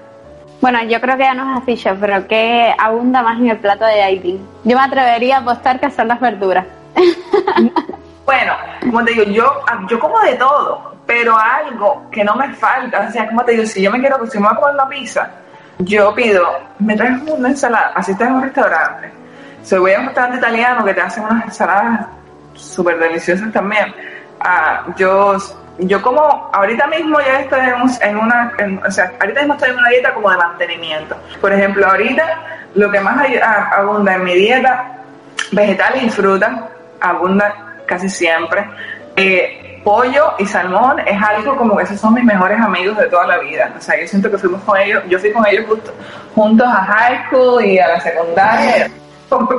Bueno, 0.60 0.82
yo 0.84 1.00
creo 1.00 1.16
que 1.16 1.24
ya 1.24 1.34
nos 1.34 1.58
has 1.58 1.66
dicho, 1.66 1.90
pero 2.00 2.26
¿qué 2.26 2.74
abunda 2.78 3.22
más 3.22 3.38
en 3.38 3.48
el 3.48 3.58
plato 3.58 3.84
de 3.84 4.02
Aileen? 4.02 4.46
Yo 4.64 4.76
me 4.76 4.82
atrevería 4.82 5.36
a 5.36 5.40
apostar 5.40 5.80
que 5.80 5.90
son 5.90 6.08
las 6.08 6.20
verduras. 6.20 6.66
bueno, 8.24 8.54
como 8.80 9.04
te 9.04 9.12
digo, 9.12 9.24
yo, 9.24 9.64
yo 9.88 9.98
como 9.98 10.18
de 10.20 10.34
todo, 10.34 10.94
pero 11.06 11.36
algo 11.36 12.08
que 12.10 12.24
no 12.24 12.34
me 12.36 12.52
falta, 12.54 13.06
o 13.08 13.12
sea, 13.12 13.26
como 13.26 13.44
te 13.44 13.52
digo, 13.52 13.66
si 13.66 13.82
yo 13.82 13.90
me 13.90 14.00
quiero, 14.00 14.24
si 14.26 14.38
me 14.38 14.48
voy 14.48 14.56
a 14.56 14.60
comer 14.60 14.74
una 14.74 14.88
pizza, 14.88 15.30
yo 15.78 16.14
pido, 16.14 16.46
me 16.78 16.96
traes 16.96 17.20
una 17.26 17.50
ensalada, 17.50 17.92
así 17.94 18.12
estás 18.12 18.28
en 18.28 18.34
un 18.34 18.42
restaurante, 18.42 19.12
si 19.62 19.76
voy 19.76 19.92
a 19.92 20.00
un 20.00 20.06
restaurante 20.06 20.38
italiano 20.38 20.84
que 20.84 20.94
te 20.94 21.00
hacen 21.00 21.24
unas 21.24 21.44
ensaladas 21.44 22.06
súper 22.54 22.98
deliciosas 22.98 23.52
también, 23.52 23.94
ah, 24.40 24.84
yo, 24.96 25.36
yo 25.80 26.00
como, 26.00 26.50
ahorita 26.52 26.86
mismo 26.86 27.20
ya 27.20 27.40
estoy 27.40 27.60
en, 28.00 28.16
una, 28.16 28.52
o 28.86 28.90
sea, 28.90 29.12
ahorita 29.20 29.40
mismo 29.40 29.54
estoy 29.54 29.70
en 29.70 29.78
una 29.78 29.88
dieta 29.90 30.14
como 30.14 30.30
de 30.30 30.36
mantenimiento, 30.38 31.16
por 31.42 31.52
ejemplo, 31.52 31.86
ahorita 31.86 32.38
lo 32.74 32.90
que 32.90 33.00
más 33.00 33.26
ah, 33.42 33.70
abunda 33.76 34.14
en 34.14 34.24
mi 34.24 34.34
dieta, 34.34 34.92
vegetales 35.52 36.04
y 36.04 36.10
frutas, 36.10 36.50
abunda 37.00 37.73
casi 37.86 38.08
siempre, 38.08 38.64
eh, 39.16 39.80
pollo 39.84 40.32
y 40.38 40.46
salmón 40.46 40.98
es 41.06 41.22
algo 41.22 41.56
como 41.56 41.76
que 41.76 41.84
esos 41.84 42.00
son 42.00 42.14
mis 42.14 42.24
mejores 42.24 42.58
amigos 42.58 42.96
de 42.96 43.06
toda 43.06 43.26
la 43.26 43.38
vida. 43.38 43.72
O 43.76 43.80
sea, 43.80 44.00
yo 44.00 44.08
siento 44.08 44.30
que 44.30 44.38
fuimos 44.38 44.62
con 44.62 44.78
ellos, 44.78 45.02
yo 45.08 45.18
fui 45.18 45.30
con 45.30 45.46
ellos 45.46 45.66
justo, 45.68 45.94
juntos 46.34 46.66
a 46.66 46.84
high 46.84 47.26
school 47.26 47.64
y 47.64 47.78
a 47.78 47.88
la 47.88 48.00
secundaria. 48.00 48.90
Como 49.28 49.58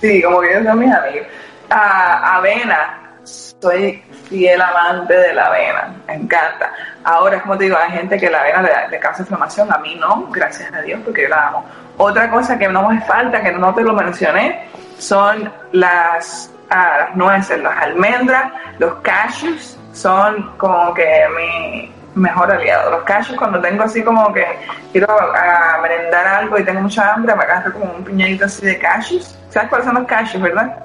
sí, 0.00 0.22
como 0.22 0.40
que 0.40 0.50
ellos 0.50 0.64
son 0.64 0.78
mis 0.78 0.92
amigos. 0.92 1.26
A 1.70 2.36
avena, 2.36 3.12
soy 3.24 4.02
fiel 4.28 4.60
amante 4.60 5.14
de 5.14 5.34
la 5.34 5.46
avena, 5.46 5.94
me 6.06 6.14
encanta. 6.14 6.72
Ahora, 7.04 7.40
como 7.42 7.56
te 7.56 7.64
digo, 7.64 7.76
hay 7.76 7.92
gente 7.92 8.18
que 8.18 8.30
la 8.30 8.40
avena 8.40 8.62
le, 8.62 8.88
le 8.90 8.98
causa 8.98 9.22
inflamación, 9.22 9.72
a 9.72 9.78
mí 9.78 9.94
no, 9.96 10.26
gracias 10.30 10.72
a 10.72 10.82
Dios, 10.82 11.00
porque 11.04 11.22
yo 11.22 11.28
la 11.28 11.48
amo. 11.48 11.64
Otra 11.96 12.30
cosa 12.30 12.58
que 12.58 12.68
no 12.68 12.88
me 12.88 13.00
falta, 13.02 13.42
que 13.42 13.52
no 13.52 13.74
te 13.74 13.82
lo 13.82 13.92
mencioné, 13.92 14.68
son 14.98 15.52
las 15.72 16.50
a 16.70 16.98
las 16.98 17.16
nueces, 17.16 17.60
las 17.62 17.76
almendras, 17.82 18.52
los 18.78 18.94
cashews 18.96 19.78
son 19.92 20.50
como 20.56 20.94
que 20.94 21.26
mi 21.36 21.92
mejor 22.14 22.50
aliado. 22.50 22.90
Los 22.90 23.02
cashews 23.04 23.38
cuando 23.38 23.60
tengo 23.60 23.84
así 23.84 24.02
como 24.02 24.32
que 24.32 24.44
quiero 24.92 25.08
a, 25.10 25.78
merendar 25.82 26.26
algo 26.26 26.58
y 26.58 26.64
tengo 26.64 26.80
mucha 26.82 27.14
hambre, 27.14 27.34
me 27.34 27.42
agarro 27.42 27.72
como 27.72 27.92
un 27.92 28.04
piñadito 28.04 28.44
así 28.44 28.66
de 28.66 28.78
cashews. 28.78 29.38
¿Sabes 29.50 29.68
cuáles 29.68 29.86
son 29.86 29.94
los 29.96 30.06
cashews, 30.06 30.42
verdad? 30.42 30.84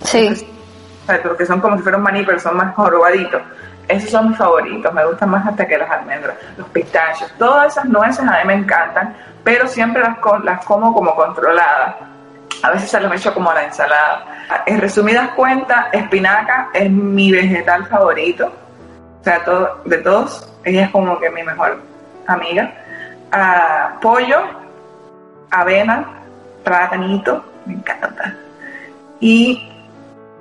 Sí. 0.00 0.46
Porque 1.22 1.46
son 1.46 1.60
como 1.60 1.76
si 1.76 1.82
fueran 1.82 2.02
maní, 2.02 2.24
pero 2.24 2.38
son 2.38 2.56
más 2.56 2.74
jorobaditos. 2.74 3.42
Esos 3.88 4.10
son 4.10 4.28
mis 4.30 4.38
favoritos, 4.38 4.92
me 4.92 5.04
gustan 5.06 5.30
más 5.30 5.46
hasta 5.46 5.64
que 5.66 5.78
las 5.78 5.88
almendras, 5.88 6.36
los 6.56 6.68
pistachos, 6.70 7.32
todas 7.38 7.72
esas 7.72 7.84
nueces 7.84 8.18
a 8.18 8.32
mí 8.38 8.44
me 8.44 8.54
encantan, 8.54 9.14
pero 9.44 9.68
siempre 9.68 10.02
las, 10.02 10.16
las 10.42 10.64
como 10.64 10.92
como 10.92 11.14
controladas 11.14 11.94
a 12.62 12.70
veces 12.70 12.90
se 12.90 13.00
los 13.00 13.12
echo 13.12 13.32
como 13.34 13.50
a 13.50 13.54
la 13.54 13.64
ensalada. 13.64 14.24
En 14.66 14.80
resumidas 14.80 15.30
cuentas, 15.30 15.86
espinaca 15.92 16.70
es 16.72 16.90
mi 16.90 17.30
vegetal 17.30 17.86
favorito. 17.86 18.52
O 19.20 19.24
sea, 19.24 19.44
todo, 19.44 19.82
de 19.84 19.98
todos, 19.98 20.52
ella 20.64 20.84
es 20.84 20.90
como 20.90 21.18
que 21.18 21.30
mi 21.30 21.42
mejor 21.42 21.80
amiga. 22.26 22.72
Ah, 23.32 23.96
pollo, 24.00 24.42
avena, 25.50 26.04
platanito, 26.64 27.44
me 27.66 27.74
encanta. 27.74 28.34
Y 29.20 29.68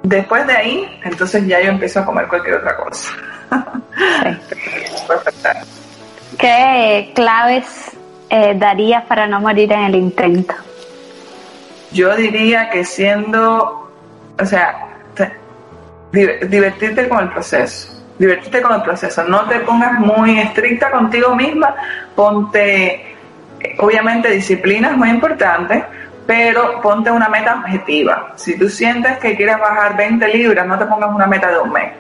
después 0.03 0.45
de 0.47 0.55
ahí, 0.55 0.99
entonces 1.03 1.45
ya 1.47 1.61
yo 1.61 1.71
empiezo 1.71 1.99
a 1.99 2.05
comer 2.05 2.27
cualquier 2.27 2.55
otra 2.55 2.75
cosa. 2.77 3.13
¿Qué 6.37 7.11
claves 7.15 7.91
eh, 8.29 8.53
darías 8.57 9.03
para 9.05 9.27
no 9.27 9.39
morir 9.39 9.71
en 9.71 9.83
el 9.83 9.95
intento? 9.95 10.53
Yo 11.95 12.13
diría 12.13 12.69
que 12.69 12.83
siendo, 12.83 13.89
o 14.37 14.45
sea, 14.45 14.89
divertirte 16.11 17.07
con 17.07 17.23
el 17.23 17.29
proceso, 17.29 18.03
divertirte 18.19 18.61
con 18.61 18.73
el 18.73 18.81
proceso, 18.81 19.23
no 19.23 19.45
te 19.45 19.61
pongas 19.61 19.93
muy 19.93 20.37
estricta 20.37 20.91
contigo 20.91 21.33
misma, 21.33 21.73
ponte, 22.13 23.15
obviamente 23.77 24.29
disciplina 24.29 24.89
es 24.89 24.97
muy 24.97 25.09
importante, 25.09 25.85
pero 26.27 26.81
ponte 26.81 27.09
una 27.09 27.29
meta 27.29 27.61
objetiva. 27.63 28.33
Si 28.35 28.59
tú 28.59 28.67
sientes 28.67 29.17
que 29.19 29.37
quieres 29.37 29.57
bajar 29.57 29.95
20 29.95 30.27
libras, 30.27 30.67
no 30.67 30.77
te 30.77 30.85
pongas 30.87 31.09
una 31.13 31.27
meta 31.27 31.49
de 31.49 31.59
un 31.59 31.71
mes. 31.71 31.93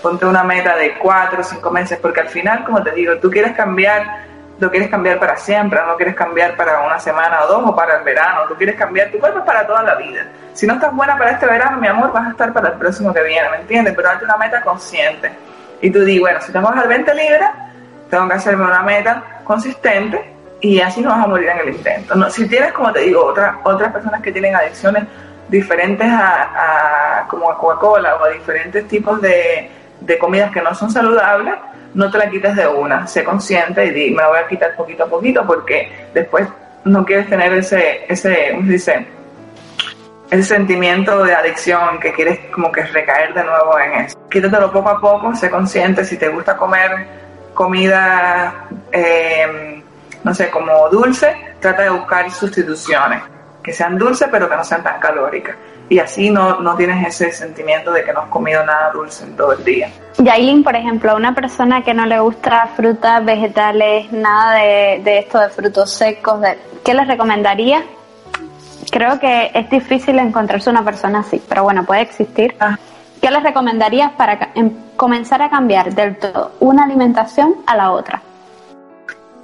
Ponte 0.00 0.24
una 0.24 0.44
meta 0.44 0.76
de 0.76 0.94
4 0.96 1.40
o 1.42 1.44
5 1.44 1.70
meses, 1.70 1.98
porque 2.00 2.20
al 2.20 2.28
final, 2.28 2.64
como 2.64 2.82
te 2.82 2.92
digo, 2.92 3.18
tú 3.18 3.30
quieres 3.30 3.52
cambiar, 3.52 4.31
lo 4.58 4.70
quieres 4.70 4.88
cambiar 4.88 5.18
para 5.18 5.36
siempre, 5.36 5.80
no 5.86 5.96
quieres 5.96 6.14
cambiar 6.14 6.56
para 6.56 6.80
una 6.82 6.98
semana 6.98 7.44
o 7.44 7.46
dos 7.48 7.62
o 7.66 7.74
para 7.74 7.98
el 7.98 8.04
verano, 8.04 8.42
tú 8.48 8.54
quieres 8.54 8.76
cambiar 8.76 9.10
tu 9.10 9.18
cuerpo 9.18 9.44
para 9.44 9.66
toda 9.66 9.82
la 9.82 9.94
vida. 9.96 10.26
Si 10.52 10.66
no 10.66 10.74
estás 10.74 10.94
buena 10.94 11.16
para 11.16 11.32
este 11.32 11.46
verano, 11.46 11.78
mi 11.78 11.88
amor, 11.88 12.12
vas 12.12 12.28
a 12.28 12.30
estar 12.30 12.52
para 12.52 12.68
el 12.68 12.74
próximo 12.74 13.12
que 13.12 13.22
viene, 13.22 13.48
¿me 13.50 13.56
entiendes? 13.56 13.94
Pero 13.96 14.10
hazte 14.10 14.24
una 14.24 14.36
meta 14.36 14.60
consciente. 14.62 15.32
Y 15.80 15.90
tú 15.90 16.00
dices, 16.00 16.20
bueno, 16.20 16.40
si 16.40 16.52
tengo 16.52 16.68
que 16.68 16.74
bajar 16.74 16.88
20 16.88 17.14
libras, 17.14 17.50
tengo 18.08 18.28
que 18.28 18.34
hacerme 18.34 18.64
una 18.64 18.82
meta 18.82 19.22
consistente 19.42 20.32
y 20.60 20.80
así 20.80 21.00
no 21.00 21.10
vas 21.10 21.24
a 21.24 21.26
morir 21.26 21.48
en 21.48 21.58
el 21.58 21.68
intento. 21.70 22.14
No, 22.14 22.30
si 22.30 22.46
tienes, 22.46 22.72
como 22.72 22.92
te 22.92 23.00
digo, 23.00 23.24
otra, 23.24 23.58
otras 23.64 23.92
personas 23.92 24.22
que 24.22 24.30
tienen 24.30 24.54
adicciones 24.54 25.04
diferentes 25.48 26.06
a, 26.08 27.24
como 27.28 27.50
a 27.50 27.58
Coca-Cola 27.58 28.16
o 28.16 28.24
a 28.24 28.28
diferentes 28.28 28.86
tipos 28.86 29.20
de, 29.20 29.68
de, 30.00 30.18
comidas 30.18 30.52
que 30.52 30.62
no 30.62 30.74
son 30.74 30.90
saludables, 30.90 31.54
no 31.94 32.10
te 32.10 32.18
la 32.18 32.30
quites 32.30 32.56
de 32.56 32.66
una. 32.66 33.06
Sé 33.06 33.24
consciente 33.24 33.84
y 33.86 33.90
di, 33.90 34.10
me 34.10 34.22
la 34.22 34.28
voy 34.28 34.38
a 34.38 34.48
quitar 34.48 34.74
poquito 34.76 35.04
a 35.04 35.06
poquito 35.06 35.46
porque 35.46 36.08
después 36.14 36.48
no 36.84 37.04
quieres 37.04 37.28
tener 37.28 37.52
ese, 37.52 38.04
ese, 38.08 38.50
¿cómo 38.52 38.66
se 38.66 38.72
dice? 38.72 39.06
Ese 40.30 40.42
sentimiento 40.42 41.22
de 41.24 41.34
adicción 41.34 42.00
que 42.00 42.12
quieres 42.12 42.38
como 42.52 42.72
que 42.72 42.82
recaer 42.82 43.34
de 43.34 43.44
nuevo 43.44 43.78
en 43.78 43.92
eso. 44.04 44.28
Quítatelo 44.30 44.72
poco 44.72 44.88
a 44.88 45.00
poco, 45.00 45.34
sé 45.34 45.50
consciente 45.50 46.04
si 46.04 46.16
te 46.16 46.28
gusta 46.28 46.56
comer 46.56 47.22
comida 47.54 48.66
eh, 48.90 49.82
no 50.24 50.34
sé, 50.34 50.50
como 50.50 50.88
dulce, 50.88 51.34
trata 51.60 51.82
de 51.82 51.90
buscar 51.90 52.30
sustituciones, 52.30 53.22
que 53.62 53.72
sean 53.72 53.98
dulces 53.98 54.28
pero 54.30 54.48
que 54.48 54.56
no 54.56 54.64
sean 54.64 54.82
tan 54.82 54.98
calóricas. 55.00 55.56
Y 55.88 55.98
así 55.98 56.30
no, 56.30 56.60
no 56.60 56.74
tienes 56.74 57.06
ese 57.06 57.32
sentimiento 57.32 57.92
de 57.92 58.02
que 58.02 58.12
no 58.12 58.20
has 58.20 58.28
comido 58.28 58.64
nada 58.64 58.90
dulce 58.92 59.24
en 59.24 59.36
todo 59.36 59.52
el 59.52 59.64
día. 59.64 59.90
Yailin, 60.18 60.62
por 60.62 60.74
ejemplo, 60.74 61.12
a 61.12 61.16
una 61.16 61.34
persona 61.34 61.82
que 61.82 61.92
no 61.92 62.06
le 62.06 62.18
gusta 62.20 62.68
frutas, 62.76 63.24
vegetales, 63.24 64.10
nada 64.12 64.54
de, 64.54 65.00
de 65.04 65.18
esto 65.18 65.38
de 65.38 65.48
frutos 65.50 65.90
secos, 65.90 66.40
de, 66.40 66.58
¿qué 66.84 66.94
les 66.94 67.06
recomendaría? 67.06 67.82
Creo 68.90 69.18
que 69.18 69.50
es 69.54 69.68
difícil 69.70 70.18
encontrarse 70.18 70.70
una 70.70 70.84
persona 70.84 71.20
así, 71.20 71.42
pero 71.48 71.64
bueno, 71.64 71.84
puede 71.84 72.02
existir. 72.02 72.54
Ah. 72.60 72.78
¿Qué 73.22 73.30
les 73.30 73.42
recomendarías 73.42 74.12
para 74.12 74.50
em, 74.54 74.70
comenzar 74.96 75.40
a 75.42 75.48
cambiar 75.48 75.94
del 75.94 76.18
todo 76.18 76.52
una 76.60 76.84
alimentación 76.84 77.54
a 77.66 77.76
la 77.76 77.92
otra? 77.92 78.20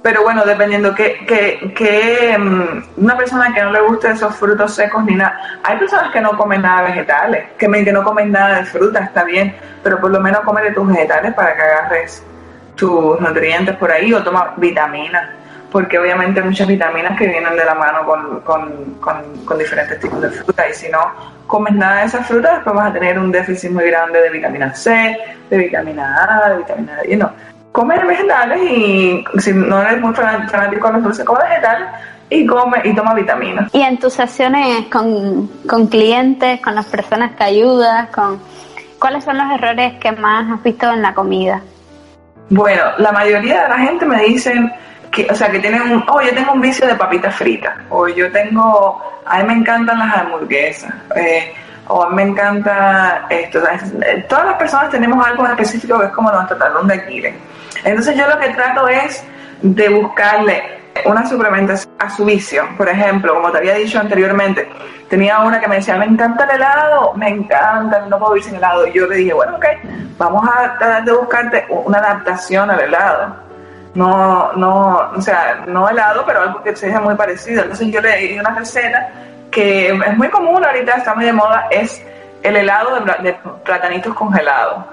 Pero 0.01 0.23
bueno, 0.23 0.45
dependiendo 0.45 0.95
que, 0.95 1.25
que, 1.25 1.73
que 1.73 2.37
mm, 2.37 3.03
una 3.03 3.17
persona 3.17 3.53
que 3.53 3.61
no 3.61 3.71
le 3.71 3.81
guste 3.81 4.09
esos 4.11 4.33
frutos 4.35 4.73
secos 4.73 5.03
ni 5.03 5.15
nada. 5.15 5.59
Hay 5.63 5.77
personas 5.77 6.11
que 6.13 6.21
no 6.21 6.37
comen 6.37 6.61
nada 6.61 6.83
de 6.83 6.87
vegetales, 6.89 7.45
que, 7.57 7.67
que 7.67 7.91
no 7.91 8.03
comen 8.03 8.31
nada 8.31 8.59
de 8.59 8.65
fruta, 8.65 8.99
está 8.99 9.25
bien, 9.25 9.53
pero 9.83 9.99
por 9.99 10.11
lo 10.11 10.21
menos 10.21 10.41
come 10.41 10.71
tus 10.71 10.87
vegetales 10.87 11.33
para 11.33 11.53
que 11.53 11.61
agarres 11.61 12.23
tus 12.75 13.19
nutrientes 13.19 13.75
por 13.75 13.91
ahí 13.91 14.13
o 14.13 14.23
toma 14.23 14.53
vitaminas, 14.55 15.31
porque 15.69 15.99
obviamente 15.99 16.39
hay 16.39 16.45
muchas 16.45 16.67
vitaminas 16.67 17.17
que 17.17 17.27
vienen 17.27 17.57
de 17.57 17.65
la 17.65 17.75
mano 17.75 18.05
con, 18.05 18.39
con, 18.39 18.93
con, 19.01 19.45
con 19.45 19.57
diferentes 19.57 19.99
tipos 19.99 20.21
de 20.21 20.29
fruta 20.29 20.69
y 20.69 20.73
si 20.73 20.87
no 20.87 21.11
comes 21.45 21.73
nada 21.73 22.01
de 22.01 22.05
esas 22.05 22.25
frutas, 22.25 22.53
después 22.53 22.73
vas 22.73 22.91
a 22.91 22.93
tener 22.93 23.19
un 23.19 23.33
déficit 23.33 23.71
muy 23.71 23.85
grande 23.87 24.21
de 24.21 24.29
vitamina 24.29 24.73
C, 24.73 25.17
de 25.49 25.57
vitamina 25.57 26.23
A, 26.23 26.49
de 26.51 26.57
vitamina 26.57 26.95
D. 27.03 27.17
No 27.17 27.33
come 27.71 27.97
vegetales 27.97 28.61
y 28.61 29.23
si 29.37 29.53
no 29.53 29.81
eres 29.81 30.01
muy 30.01 30.13
fanático 30.13 30.87
de 30.87 30.93
los 30.93 31.03
dulces, 31.03 31.25
come 31.25 31.43
vegetales 31.43 31.87
y 32.29 32.45
come 32.45 32.81
y 32.83 32.95
toma 32.95 33.13
vitaminas. 33.13 33.73
Y 33.73 33.81
en 33.81 33.97
tus 33.97 34.13
sesiones 34.13 34.85
con, 34.91 35.47
con 35.67 35.87
clientes, 35.87 36.61
con 36.61 36.75
las 36.75 36.85
personas 36.85 37.35
que 37.35 37.43
ayudas, 37.43 38.09
con 38.09 38.39
¿cuáles 38.99 39.23
son 39.23 39.37
los 39.37 39.51
errores 39.51 39.93
que 39.99 40.11
más 40.11 40.51
has 40.51 40.63
visto 40.63 40.91
en 40.91 41.01
la 41.01 41.13
comida? 41.13 41.61
Bueno, 42.49 42.83
la 42.97 43.11
mayoría 43.11 43.63
de 43.63 43.69
la 43.69 43.77
gente 43.77 44.05
me 44.05 44.23
dicen 44.23 44.71
que, 45.11 45.27
o 45.29 45.35
sea, 45.35 45.51
que 45.51 45.59
tienen 45.59 45.81
un, 45.83 46.03
oh, 46.07 46.21
yo 46.21 46.33
tengo 46.33 46.53
un 46.53 46.61
vicio 46.61 46.85
de 46.87 46.95
papitas 46.95 47.35
fritas, 47.35 47.75
o 47.89 48.07
yo 48.07 48.31
tengo, 48.31 49.01
a 49.25 49.37
mí 49.39 49.43
me 49.47 49.53
encantan 49.53 49.99
las 49.99 50.17
hamburguesas, 50.17 50.93
eh, 51.15 51.53
o 51.89 52.03
a 52.03 52.09
mí 52.09 52.15
me 52.15 52.23
encanta 52.23 53.25
esto. 53.29 53.59
todas 54.29 54.45
las 54.45 54.55
personas 54.55 54.89
tenemos 54.89 55.25
algo 55.25 55.45
específico 55.47 55.99
que 55.99 56.05
es 56.05 56.11
como 56.11 56.31
nuestro 56.31 56.57
talón 56.57 56.87
de 56.87 56.93
Aquiles. 56.93 57.35
Entonces 57.83 58.15
yo 58.15 58.27
lo 58.27 58.39
que 58.39 58.49
trato 58.49 58.87
es 58.87 59.23
de 59.61 59.89
buscarle 59.89 60.79
una 61.05 61.27
suplementación 61.27 61.93
a 61.99 62.09
su 62.09 62.25
vicio. 62.25 62.63
Por 62.77 62.87
ejemplo, 62.89 63.33
como 63.33 63.51
te 63.51 63.57
había 63.57 63.73
dicho 63.75 63.99
anteriormente, 63.99 64.69
tenía 65.09 65.39
una 65.39 65.59
que 65.59 65.67
me 65.67 65.77
decía, 65.77 65.97
me 65.97 66.05
encanta 66.05 66.43
el 66.45 66.51
helado, 66.51 67.13
me 67.15 67.29
encanta, 67.29 68.05
no 68.07 68.19
puedo 68.19 68.33
vivir 68.33 68.45
sin 68.45 68.55
helado. 68.55 68.85
Y 68.87 68.93
yo 68.93 69.07
le 69.07 69.17
dije, 69.17 69.33
bueno, 69.33 69.55
ok, 69.55 69.65
vamos 70.17 70.47
a 70.47 70.77
tratar 70.77 71.05
de 71.05 71.13
buscarte 71.13 71.65
una 71.69 71.97
adaptación 71.97 72.69
al 72.69 72.79
helado. 72.81 73.35
No, 73.95 74.53
no, 74.53 75.11
o 75.15 75.21
sea, 75.21 75.63
no 75.67 75.89
helado, 75.89 76.23
pero 76.25 76.41
algo 76.41 76.61
que 76.61 76.75
sea 76.75 76.99
muy 76.99 77.15
parecido. 77.15 77.63
Entonces 77.63 77.87
yo 77.87 77.99
le 77.99 78.15
di 78.17 78.37
una 78.37 78.51
receta 78.51 79.09
que 79.51 79.89
es 79.89 80.17
muy 80.17 80.29
común 80.29 80.63
ahorita, 80.63 80.93
está 80.93 81.15
muy 81.15 81.25
de 81.25 81.33
moda, 81.33 81.67
es 81.71 82.01
el 82.43 82.55
helado 82.55 82.99
de, 82.99 83.23
de 83.23 83.37
platanitos 83.63 84.13
congelados. 84.13 84.85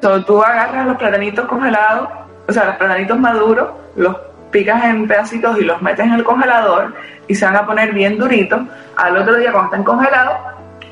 So, 0.00 0.24
tú 0.24 0.42
agarras 0.42 0.86
los 0.86 0.96
platanitos 0.96 1.46
congelados, 1.46 2.08
o 2.46 2.52
sea, 2.52 2.64
los 2.66 2.76
platanitos 2.76 3.18
maduros, 3.18 3.68
los 3.96 4.16
picas 4.50 4.84
en 4.84 5.06
pedacitos 5.06 5.58
y 5.58 5.64
los 5.64 5.80
metes 5.82 6.06
en 6.06 6.14
el 6.14 6.24
congelador 6.24 6.94
y 7.26 7.34
se 7.34 7.44
van 7.44 7.56
a 7.56 7.66
poner 7.66 7.92
bien 7.92 8.18
duritos. 8.18 8.60
Al 8.96 9.16
otro 9.16 9.36
día, 9.36 9.52
cuando 9.52 9.70
estén 9.70 9.84
congelados, 9.84 10.38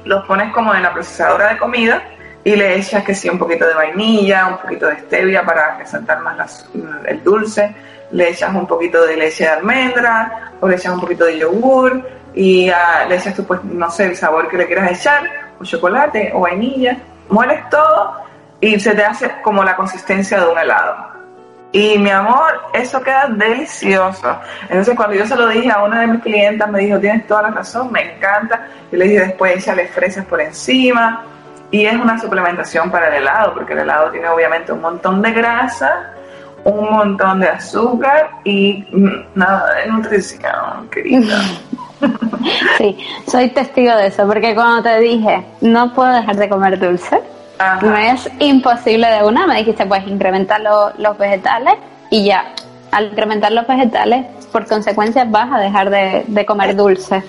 los 0.05 0.25
pones 0.27 0.53
como 0.53 0.75
en 0.75 0.83
la 0.83 0.93
procesadora 0.93 1.49
de 1.49 1.59
comida 1.59 2.03
y 2.45 2.55
le 2.55 2.77
echas 2.77 3.03
que 3.05 3.15
sí 3.15 3.29
un 3.29 3.39
poquito 3.39 3.67
de 3.67 3.75
vainilla, 3.75 4.47
un 4.47 4.59
poquito 4.59 4.87
de 4.87 4.99
stevia 5.01 5.45
para 5.45 5.79
resaltar 5.79 6.21
más 6.21 6.69
el 7.05 7.23
dulce, 7.25 7.75
le 8.13 8.31
echas 8.31 8.55
un 8.55 8.67
poquito 8.67 9.05
de 9.05 9.17
leche 9.17 9.45
de 9.45 9.51
almendra 9.51 10.53
o 10.61 10.69
le 10.69 10.77
echas 10.77 10.95
un 10.95 11.01
poquito 11.01 11.25
de 11.25 11.39
yogur 11.39 12.07
y 12.37 12.69
ah, 12.69 13.07
le 13.09 13.17
echas 13.17 13.35
tú 13.35 13.45
pues 13.45 13.65
no 13.65 13.91
sé 13.91 14.05
el 14.05 14.17
sabor 14.17 14.49
que 14.49 14.59
le 14.59 14.67
quieras 14.67 14.93
echar, 14.93 15.25
o 15.59 15.65
chocolate 15.65 16.31
o 16.35 16.41
vainilla, 16.41 16.99
mueles 17.31 17.69
todo 17.71 18.15
y 18.61 18.79
se 18.79 18.95
te 18.95 19.05
hace 19.05 19.33
como 19.43 19.65
la 19.65 19.75
consistencia 19.75 20.39
de 20.39 20.47
un 20.47 20.59
helado. 20.59 21.17
Y 21.73 21.99
mi 21.99 22.11
amor, 22.11 22.63
eso 22.73 23.03
queda 23.03 23.27
delicioso. 23.29 24.39
Entonces 24.63 24.95
cuando 24.95 25.15
yo 25.15 25.27
se 25.27 25.37
lo 25.37 25.49
dije 25.49 25.71
a 25.71 25.83
una 25.83 26.01
de 26.01 26.07
mis 26.07 26.23
clientas, 26.23 26.71
me 26.71 26.81
dijo, 26.81 26.99
tienes 26.99 27.27
toda 27.27 27.43
la 27.43 27.51
razón, 27.51 27.91
me 27.91 28.15
encanta. 28.15 28.69
Y 28.93 28.97
le 28.97 29.07
dije 29.07 29.21
después, 29.21 29.57
échale 29.57 29.89
fresas 29.89 30.25
por 30.27 30.41
encima. 30.41 31.25
Y 31.71 31.85
es 31.85 31.95
una 31.95 32.19
suplementación 32.19 32.91
para 32.91 33.09
el 33.09 33.15
helado, 33.15 33.55
porque 33.55 33.73
el 33.73 33.81
helado 33.81 34.11
tiene 34.11 34.29
obviamente 34.29 34.73
un 34.73 34.81
montón 34.81 35.21
de 35.21 35.33
grasa, 35.33 36.15
un 36.65 36.91
montón 36.91 37.41
de 37.41 37.49
azúcar 37.49 38.31
y 38.45 38.87
nada 39.35 39.75
de 39.75 39.87
nutrición, 39.89 40.89
querida. 40.91 41.39
Sí, 42.79 42.97
soy 43.27 43.49
testigo 43.49 43.97
de 43.97 44.09
eso, 44.09 44.27
porque 44.27 44.55
cuando 44.55 44.83
te 44.83 45.01
dije, 45.01 45.45
no 45.61 45.93
puedo 45.95 46.13
dejar 46.13 46.37
de 46.37 46.49
comer 46.49 46.79
dulce, 46.79 47.21
no 47.83 47.97
es 47.97 48.31
imposible 48.39 49.09
de 49.09 49.25
una, 49.25 49.47
me 49.47 49.57
dijiste, 49.57 49.87
pues 49.87 50.07
incrementar 50.07 50.61
los 50.61 51.19
vegetales 51.19 51.75
y 52.11 52.27
ya. 52.27 52.45
Al 52.93 53.07
incrementar 53.07 53.53
los 53.53 53.67
vegetales, 53.67 54.27
por 54.53 54.67
consecuencia 54.67 55.25
vas 55.25 55.51
a 55.53 55.59
dejar 55.59 55.91
de, 55.91 56.47
comer 56.47 56.77
dulce. 56.77 57.23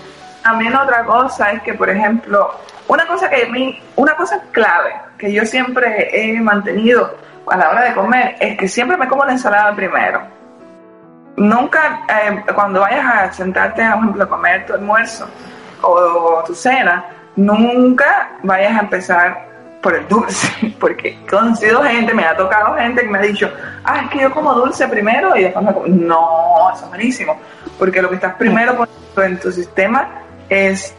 También 0.44 0.76
otra 0.76 1.04
cosa 1.06 1.52
es 1.52 1.62
que, 1.64 1.74
por 1.74 1.90
ejemplo, 1.90 2.52
una 2.88 3.06
cosa 3.08 3.30
que 3.30 3.46
mí, 3.48 3.78
una 3.96 4.16
cosa 4.16 4.40
clave 4.52 4.94
que 5.18 5.34
yo 5.34 5.44
siempre 5.46 6.10
he 6.14 6.40
mantenido 6.40 7.18
a 7.48 7.58
la 7.58 7.70
hora 7.70 7.84
de 7.84 7.94
comer 7.94 8.36
es 8.40 8.58
que 8.58 8.68
siempre 8.68 8.98
me 8.98 9.08
como 9.08 9.26
la 9.26 9.34
ensalada 9.34 9.76
primero. 9.76 10.37
Nunca, 11.38 12.04
eh, 12.10 12.44
cuando 12.54 12.82
vayas 12.82 13.06
a 13.06 13.32
sentarte, 13.32 13.84
por 13.84 14.00
ejemplo, 14.00 14.24
a 14.24 14.28
comer 14.28 14.66
tu 14.66 14.74
almuerzo 14.74 15.28
o 15.84 16.44
tu 16.46 16.56
cena, 16.56 17.06
nunca 17.36 18.32
vayas 18.42 18.76
a 18.76 18.80
empezar 18.80 19.48
por 19.82 19.94
el 19.94 20.08
dulce, 20.08 20.76
porque 20.80 21.10
he 21.10 21.28
conocido 21.28 21.84
gente, 21.84 22.12
me 22.14 22.26
ha 22.26 22.36
tocado 22.36 22.76
gente 22.76 23.04
que 23.04 23.08
me 23.08 23.20
ha 23.20 23.22
dicho, 23.22 23.52
ah, 23.84 24.02
es 24.04 24.10
que 24.10 24.22
yo 24.22 24.32
como 24.32 24.54
dulce 24.56 24.88
primero 24.88 25.36
y 25.38 25.44
después 25.44 25.64
me 25.64 25.74
como, 25.74 25.88
no, 25.88 26.72
eso 26.74 26.86
es 26.86 26.92
malísimo, 26.92 27.40
porque 27.78 28.02
lo 28.02 28.10
que 28.10 28.16
estás 28.16 28.34
primero 28.36 28.76
poniendo 28.76 29.24
en 29.24 29.40
tu 29.40 29.52
sistema 29.52 30.10
es 30.50 30.96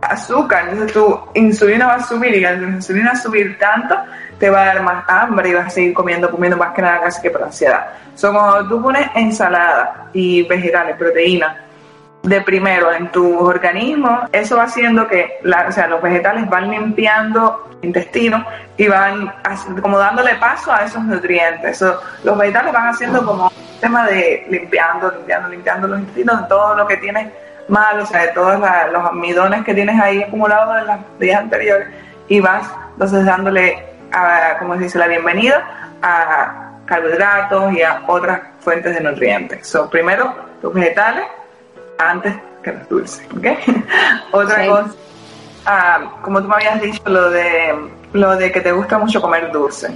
azúcar, 0.00 0.68
entonces 0.68 0.92
tu 0.92 1.20
insulina 1.34 1.88
va 1.88 1.94
a 1.94 2.02
subir 2.04 2.34
y 2.36 2.58
tu 2.58 2.64
insulina 2.64 3.16
subir 3.16 3.58
tanto, 3.58 3.96
te 4.38 4.50
va 4.50 4.62
a 4.62 4.66
dar 4.66 4.82
más 4.82 5.04
hambre 5.08 5.48
y 5.48 5.54
vas 5.54 5.66
a 5.66 5.70
seguir 5.70 5.94
comiendo, 5.94 6.30
comiendo 6.30 6.56
más 6.56 6.72
que 6.74 6.82
nada 6.82 7.00
casi 7.00 7.22
que 7.22 7.30
por 7.30 7.42
ansiedad. 7.42 7.86
So, 8.14 8.32
cuando 8.32 8.68
tú 8.68 8.82
pones 8.82 9.08
ensalada 9.14 10.08
y 10.12 10.42
vegetales, 10.46 10.96
proteínas, 10.96 11.56
de 12.22 12.40
primero 12.40 12.92
en 12.92 13.10
tu 13.10 13.38
organismo, 13.38 14.28
eso 14.30 14.56
va 14.56 14.64
haciendo 14.64 15.06
que 15.08 15.40
o 15.44 15.72
sea, 15.72 15.88
los 15.88 16.00
vegetales 16.00 16.48
van 16.48 16.70
limpiando 16.70 17.68
el 17.80 17.88
intestino 17.88 18.44
y 18.76 18.86
van 18.86 19.32
como 19.80 19.98
dándole 19.98 20.36
paso 20.36 20.72
a 20.72 20.84
esos 20.84 21.02
nutrientes. 21.02 21.84
los 22.22 22.38
vegetales 22.38 22.72
van 22.72 22.88
haciendo 22.88 23.24
como 23.24 23.46
un 23.46 23.80
tema 23.80 24.06
de 24.06 24.46
limpiando, 24.48 25.10
limpiando, 25.10 25.48
limpiando 25.48 25.88
los 25.88 25.98
intestinos 25.98 26.48
todo 26.48 26.76
lo 26.76 26.86
que 26.86 26.96
tiene 26.98 27.32
mal, 27.68 27.98
o 28.00 28.06
sea, 28.06 28.22
de 28.22 28.28
todos 28.28 28.58
los 28.58 29.04
almidones 29.04 29.64
que 29.64 29.74
tienes 29.74 30.00
ahí 30.00 30.22
acumulados 30.22 30.78
en 30.78 30.86
los 30.86 31.18
días 31.18 31.40
anteriores 31.40 31.88
y 32.28 32.40
vas 32.40 32.68
entonces 32.92 33.24
dándole, 33.24 33.84
a, 34.12 34.58
como 34.58 34.76
se 34.76 34.84
dice, 34.84 34.98
la 34.98 35.08
bienvenida 35.08 35.64
a 36.02 36.71
carbohidratos 36.86 37.72
y 37.72 37.82
a 37.82 38.02
otras 38.06 38.40
fuentes 38.60 38.94
de 38.94 39.00
nutrientes. 39.00 39.66
So, 39.66 39.88
primero, 39.88 40.34
los 40.62 40.72
vegetales 40.72 41.24
antes 41.98 42.34
que 42.62 42.72
los 42.72 42.88
dulces, 42.88 43.26
¿ok? 43.36 43.46
Otra 44.32 44.66
cosa, 44.66 44.94
ah, 45.66 46.12
como 46.22 46.42
tú 46.42 46.48
me 46.48 46.54
habías 46.54 46.80
dicho, 46.80 47.02
lo 47.06 47.30
de, 47.30 47.90
lo 48.12 48.36
de 48.36 48.52
que 48.52 48.60
te 48.60 48.72
gusta 48.72 48.98
mucho 48.98 49.20
comer 49.20 49.50
dulce. 49.52 49.88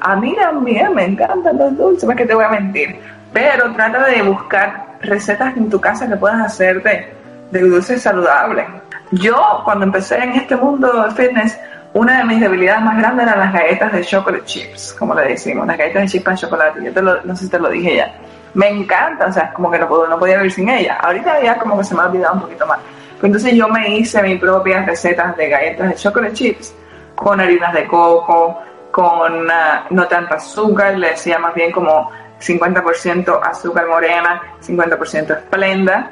A 0.00 0.16
mí 0.16 0.34
también 0.36 0.94
me 0.94 1.04
encantan 1.04 1.58
los 1.58 1.76
dulces, 1.76 2.08
es 2.08 2.16
que 2.16 2.26
te 2.26 2.34
voy 2.34 2.44
a 2.44 2.48
mentir, 2.48 3.00
pero 3.32 3.72
trata 3.72 4.04
de 4.04 4.22
buscar 4.22 4.98
recetas 5.00 5.56
en 5.56 5.70
tu 5.70 5.80
casa 5.80 6.08
que 6.08 6.16
puedas 6.16 6.40
hacerte 6.40 7.12
de 7.50 7.60
dulces 7.60 8.02
saludables. 8.02 8.66
Yo, 9.12 9.62
cuando 9.64 9.86
empecé 9.86 10.18
en 10.18 10.32
este 10.32 10.54
mundo 10.56 11.02
de 11.02 11.10
fitness, 11.12 11.58
una 11.94 12.18
de 12.18 12.24
mis 12.24 12.40
debilidades 12.40 12.82
más 12.82 12.98
grandes 12.98 13.26
eran 13.26 13.40
las 13.40 13.52
galletas 13.52 13.92
de 13.92 14.04
chocolate 14.04 14.44
chips, 14.44 14.94
como 14.98 15.14
le 15.14 15.28
decimos, 15.28 15.66
las 15.66 15.78
galletas 15.78 16.02
de 16.02 16.08
chips 16.08 16.24
de 16.26 16.36
chocolate. 16.36 16.84
Yo 16.84 16.92
te 16.92 17.02
lo, 17.02 17.22
no 17.22 17.34
sé 17.34 17.44
si 17.44 17.50
te 17.50 17.58
lo 17.58 17.68
dije 17.70 17.96
ya. 17.96 18.14
Me 18.54 18.68
encanta, 18.68 19.26
o 19.26 19.32
sea, 19.32 19.52
como 19.52 19.70
que 19.70 19.78
no, 19.78 19.88
podía 19.88 20.36
vivir 20.36 20.52
sin 20.52 20.68
ella. 20.68 20.98
Ahorita 21.00 21.42
ya 21.42 21.58
como 21.58 21.78
que 21.78 21.84
se 21.84 21.94
me 21.94 22.02
ha 22.02 22.06
olvidado 22.06 22.34
un 22.34 22.40
poquito 22.42 22.66
más. 22.66 22.78
Pues 23.20 23.24
entonces 23.24 23.54
yo 23.54 23.68
me 23.68 23.96
hice 23.96 24.22
mis 24.22 24.38
propias 24.38 24.86
recetas 24.86 25.36
de 25.36 25.48
galletas 25.48 25.88
de 25.88 25.94
chocolate 25.96 26.34
chips 26.34 26.74
con 27.14 27.40
harinas 27.40 27.72
de 27.74 27.86
coco, 27.86 28.58
con 28.90 29.50
ah, 29.50 29.86
no 29.90 30.06
tanta 30.06 30.36
azúcar, 30.36 30.96
le 30.96 31.10
decía 31.10 31.38
más 31.38 31.54
bien 31.54 31.72
como 31.72 32.10
50% 32.40 33.40
azúcar 33.42 33.86
morena, 33.88 34.40
50% 34.64 35.36
esplenda, 35.36 36.10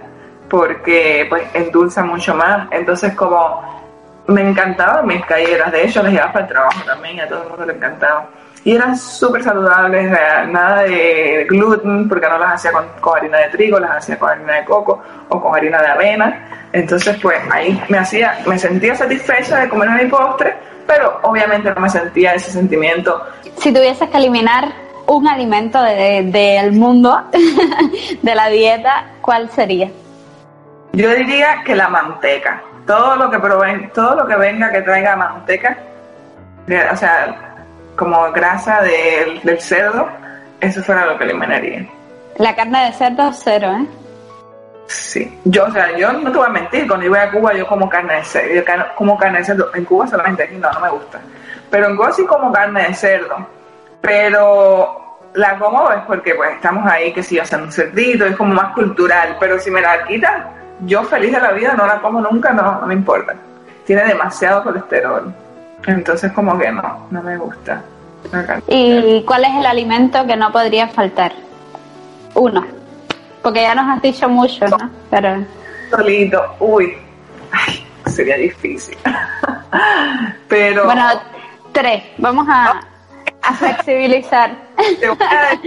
porque 0.49 1.27
pues 1.29 1.45
endulza 1.55 2.03
mucho 2.03 2.35
más. 2.35 2.69
Entonces 2.73 3.15
como 3.15 3.86
me 4.29 4.49
encantaban 4.49 5.07
mis 5.07 5.25
galletas, 5.27 5.71
de 5.73 5.85
hecho 5.85 6.03
las 6.03 6.13
llevaba 6.13 6.33
para 6.33 6.45
el 6.45 6.53
trabajo 6.53 6.81
también, 6.85 7.21
a 7.21 7.29
todo 7.29 7.43
el 7.43 7.49
mundo 7.49 7.67
le 7.67 7.73
encantaba. 7.75 8.29
Y 8.65 8.75
eran 8.75 8.97
súper 8.99 9.45
saludables, 9.45 10.11
nada 10.49 10.83
de 10.83 11.47
gluten, 11.49 12.09
porque 12.09 12.27
no 12.29 12.37
las 12.37 12.55
hacía 12.55 12.73
con, 12.73 13.17
harina 13.17 13.39
de 13.39 13.49
trigo, 13.51 13.79
las 13.79 13.99
hacía 13.99 14.19
con 14.19 14.31
harina 14.31 14.55
de 14.55 14.65
coco 14.65 15.01
o 15.29 15.41
con 15.41 15.55
harina 15.55 15.81
de 15.81 15.87
avena. 15.87 16.69
Entonces, 16.73 17.17
pues 17.23 17.39
ahí 17.53 17.81
me 17.89 17.99
hacía, 17.99 18.41
me 18.45 18.59
sentía 18.59 18.97
satisfecha 18.97 19.61
de 19.61 19.69
comer 19.69 19.91
mi 19.91 20.11
postre, 20.11 20.57
pero 20.85 21.21
obviamente 21.23 21.73
no 21.73 21.81
me 21.81 21.89
sentía 21.89 22.35
ese 22.35 22.51
sentimiento. 22.51 23.25
Si 23.59 23.73
tuvieses 23.73 24.09
que 24.09 24.17
eliminar 24.17 24.73
un 25.07 25.29
alimento 25.29 25.81
del 25.81 26.33
de, 26.33 26.69
mundo, 26.73 27.23
de 28.23 28.35
la 28.35 28.49
dieta, 28.49 29.13
¿cuál 29.21 29.49
sería? 29.51 29.89
Yo 30.93 31.11
diría 31.15 31.63
que 31.65 31.77
la 31.77 31.89
manteca 31.89 32.63
todo 32.87 33.17
lo 33.17 33.31
que 33.31 33.39
proven, 33.39 33.91
todo 33.93 34.15
lo 34.15 34.27
que 34.27 34.37
venga 34.37 34.71
que 34.71 34.83
traiga 34.83 35.17
manteca, 35.17 35.77
o 36.93 36.97
sea, 36.97 37.55
como 37.97 38.31
grasa 38.33 38.83
del, 38.83 39.61
cerdo, 39.61 40.09
eso 40.61 40.83
fuera 40.83 41.07
lo 41.07 41.19
que 41.19 41.25
eliminaría. 41.25 41.87
La 42.39 42.55
carne 42.55 42.87
de 42.87 42.93
cerdo 42.93 43.33
cero, 43.33 43.77
¿eh? 43.81 43.87
Sí, 44.89 45.37
yo, 45.45 45.65
o 45.65 45.71
sea, 45.73 45.97
yo 45.97 46.13
no 46.13 46.31
te 46.31 46.39
voy 46.39 46.47
a 46.47 46.51
mentir, 46.51 46.87
cuando 46.87 47.05
yo 47.05 47.11
voy 47.11 47.19
a 47.19 47.31
Cuba 47.31 47.55
yo 47.55 47.67
como 47.67 47.89
carne 47.89 48.17
de 48.17 48.25
cerdo, 48.25 48.55
yo 48.55 48.63
como 48.95 49.19
carne 49.19 49.39
de 49.39 49.45
cerdo, 49.45 49.71
en 49.75 49.85
Cuba 49.85 50.07
solamente 50.07 50.45
aquí 50.45 50.55
no, 50.55 50.71
no 50.71 50.81
me 50.81 50.91
gusta, 50.91 51.19
pero 51.71 51.89
en 51.89 51.97
Cuba 51.97 52.13
sí 52.13 52.25
como 52.25 52.53
carne 52.53 52.87
de 52.87 52.95
cerdo, 52.95 53.37
pero 54.01 55.19
la 55.35 55.59
como 55.59 55.91
es 55.91 56.03
porque 56.07 56.37
pues 56.37 56.53
estamos 56.53 56.91
ahí 56.91 57.13
que 57.13 57.23
si 57.23 57.39
hacen 57.39 57.63
un 57.63 57.73
cerdito, 57.73 58.27
es 58.27 58.37
como 58.37 58.55
más 58.55 58.73
cultural, 58.75 59.37
pero 59.41 59.59
si 59.59 59.73
me 59.73 59.81
la 59.81 60.05
quitan, 60.05 60.47
yo 60.81 61.03
feliz 61.05 61.33
de 61.33 61.41
la 61.41 61.53
vida 61.53 61.75
no 61.75 61.87
la 61.87 62.01
como 62.01 62.21
nunca, 62.21 62.53
no, 62.53 62.87
me 62.87 62.95
importa. 62.95 63.35
Tiene 63.85 64.05
demasiado 64.05 64.63
colesterol. 64.63 65.33
Entonces 65.87 66.33
como 66.33 66.59
que 66.59 66.71
no, 66.71 67.07
no 67.11 67.23
me 67.23 67.37
gusta. 67.37 67.83
¿Y 68.67 69.23
cuál 69.23 69.45
es 69.45 69.55
el 69.55 69.67
alimento 69.67 70.27
que 70.27 70.37
no 70.37 70.51
podría 70.51 70.89
faltar? 70.89 71.33
Uno. 72.35 72.67
Porque 73.43 73.63
ya 73.63 73.75
nos 73.75 73.89
has 73.89 74.03
dicho 74.03 74.29
mucho, 74.29 74.67
¿no? 74.67 74.91
Pero... 75.11 75.45
Solito, 75.91 76.43
uy, 76.59 76.97
ay, 77.53 77.87
sería 78.07 78.37
difícil. 78.37 78.99
Pero... 80.49 80.85
Bueno, 80.85 81.07
tres. 81.71 82.03
Vamos 82.19 82.47
a, 82.51 82.81
a 83.43 83.55
flexibilizar. 83.55 84.51
Te 84.99 85.09
voy 85.09 85.19
a, 85.21 85.61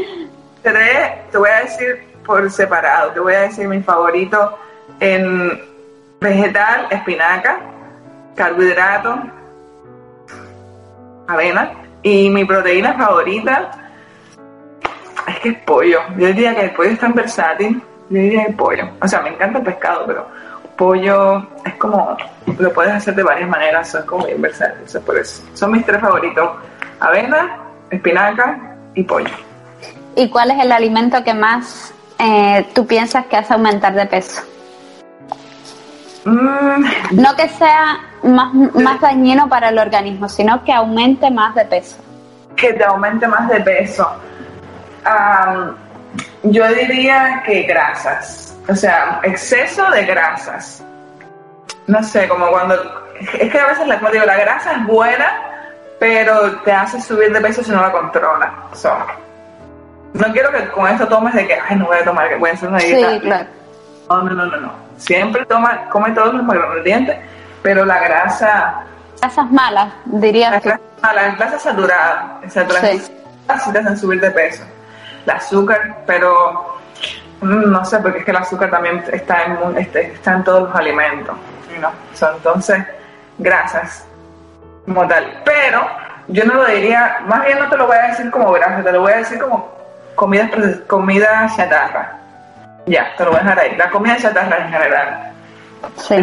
tres, 0.61 1.31
te 1.31 1.37
voy 1.37 1.49
a 1.49 1.61
decir 1.61 2.07
por 2.25 2.51
separado. 2.51 3.11
Te 3.11 3.19
voy 3.21 3.33
a 3.33 3.41
decir 3.41 3.67
mi 3.67 3.81
favorito 3.81 4.57
en 4.99 5.61
vegetal, 6.19 6.87
espinaca, 6.89 7.59
carbohidrato, 8.35 9.19
avena. 11.27 11.71
Y 12.01 12.29
mi 12.29 12.45
proteína 12.45 12.93
favorita 12.93 13.71
es 15.27 15.39
que 15.39 15.49
es 15.49 15.57
pollo. 15.59 15.99
Yo 16.17 16.27
diría 16.27 16.55
que 16.55 16.61
el 16.61 16.71
pollo 16.71 16.91
es 16.91 16.99
tan 16.99 17.13
versátil. 17.13 17.81
Yo 18.09 18.19
diría 18.19 18.43
el 18.43 18.55
pollo. 18.55 18.89
O 19.01 19.07
sea, 19.07 19.21
me 19.21 19.29
encanta 19.29 19.59
el 19.59 19.65
pescado, 19.65 20.05
pero 20.07 20.27
pollo 20.77 21.45
es 21.65 21.75
como, 21.75 22.15
lo 22.57 22.73
puedes 22.73 22.93
hacer 22.93 23.13
de 23.13 23.23
varias 23.23 23.49
maneras, 23.49 23.89
son 23.89 24.05
como 24.05 24.25
bien 24.25 24.41
versátiles. 24.41 24.97
por 25.05 25.17
eso. 25.17 25.43
Son 25.53 25.71
mis 25.71 25.85
tres 25.85 25.99
favoritos. 25.99 26.49
Avena, 26.99 27.57
espinaca 27.89 28.77
y 28.95 29.03
pollo. 29.03 29.29
¿Y 30.15 30.29
cuál 30.29 30.51
es 30.51 30.59
el 30.59 30.71
alimento 30.71 31.23
que 31.23 31.33
más 31.33 31.93
eh, 32.17 32.65
tú 32.73 32.87
piensas 32.87 33.25
que 33.27 33.37
hace 33.37 33.53
aumentar 33.53 33.93
de 33.93 34.05
peso? 34.05 34.41
Mm. 36.25 36.85
No 37.11 37.35
que 37.35 37.47
sea 37.49 37.99
más, 38.23 38.53
más 38.53 39.01
dañino 39.01 39.47
para 39.47 39.69
el 39.69 39.79
organismo, 39.79 40.27
sino 40.27 40.63
que 40.63 40.73
aumente 40.73 41.31
más 41.31 41.55
de 41.55 41.65
peso. 41.65 41.97
Que 42.55 42.73
te 42.73 42.83
aumente 42.83 43.27
más 43.27 43.47
de 43.49 43.61
peso. 43.61 44.07
yo 46.43 46.67
diría 46.69 47.41
que 47.45 47.63
grasas, 47.63 48.57
o 48.67 48.75
sea, 48.75 49.19
exceso 49.23 49.89
de 49.91 50.05
grasas. 50.05 50.83
No 51.87 52.03
sé, 52.03 52.27
como 52.27 52.47
cuando... 52.49 52.75
Es 53.33 53.51
que 53.51 53.59
a 53.59 53.67
veces 53.67 53.87
la, 53.87 53.97
digo, 53.97 54.25
la 54.25 54.37
grasa 54.37 54.73
es 54.73 54.85
buena, 54.85 55.49
pero 55.99 56.59
te 56.61 56.71
hace 56.71 57.01
subir 57.01 57.33
de 57.33 57.41
peso 57.41 57.63
si 57.63 57.71
no 57.71 57.81
la 57.81 57.91
controla. 57.91 58.53
no 60.13 60.31
quiero 60.31 60.51
que 60.51 60.69
con 60.69 60.87
esto 60.87 61.07
tomes 61.07 61.33
de 61.33 61.47
que, 61.47 61.55
ay, 61.55 61.77
no 61.77 61.85
voy 61.87 61.97
a 61.97 62.03
tomar, 62.03 62.29
que 62.29 62.35
voy 62.35 62.51
a 62.51 62.53
hacer 62.53 62.69
una 62.69 62.77
dieta. 62.77 63.11
Sí, 63.11 63.19
claro. 63.21 63.49
No, 64.09 64.23
no, 64.23 64.33
no, 64.33 64.45
no, 64.45 64.57
no. 64.57 64.88
Siempre 64.99 65.45
toma, 65.45 65.89
come 65.89 66.11
todos 66.11 66.33
los 66.33 66.43
macronutrientes, 66.43 67.17
pero 67.63 67.85
la 67.85 67.99
grasa... 67.99 68.83
Grasas 69.19 69.51
malas, 69.51 69.93
diría 70.05 70.51
Las 70.51 70.63
grasas 70.63 70.81
malas, 71.01 71.37
grasas 71.37 71.63
saturadas. 71.63 72.23
sí. 72.81 73.15
Así 73.47 73.71
te 73.71 73.79
hacen 73.79 73.97
subir 73.97 74.21
de 74.21 74.29
peso. 74.29 74.63
El 75.25 75.31
azúcar, 75.31 76.03
pero 76.05 76.77
mm, 77.41 77.71
no 77.71 77.83
sé, 77.83 77.97
porque 77.99 78.19
es 78.19 78.25
que 78.25 78.31
el 78.31 78.37
azúcar 78.37 78.69
también 78.69 79.03
está 79.11 79.45
en, 79.45 79.77
este, 79.77 80.13
está 80.13 80.33
en 80.33 80.43
todos 80.43 80.69
los 80.69 80.75
alimentos. 80.75 81.35
¿no? 81.81 81.91
entonces, 82.35 82.83
grasas 83.39 84.05
como 84.85 85.07
tal. 85.07 85.41
Pero 85.45 85.81
yo 86.27 86.45
no 86.45 86.55
lo 86.55 86.65
diría, 86.65 87.21
más 87.25 87.43
bien 87.45 87.57
no 87.57 87.69
te 87.69 87.77
lo 87.77 87.87
voy 87.87 87.97
a 87.97 88.07
decir 88.09 88.29
como 88.29 88.51
grasa, 88.51 88.83
te 88.83 88.91
lo 88.91 89.01
voy 89.01 89.13
a 89.13 89.17
decir 89.17 89.39
como 89.39 89.71
comida, 90.15 90.49
comida 90.87 91.49
chatarra. 91.55 92.18
Ya, 92.89 93.13
te 93.15 93.23
lo 93.23 93.31
voy 93.31 93.39
a 93.39 93.43
dejar 93.43 93.59
ahí. 93.59 93.75
La 93.77 93.89
comida 93.89 94.17
chatarra 94.17 94.65
en 94.65 94.71
general. 94.71 95.33
Sí. 95.95 96.15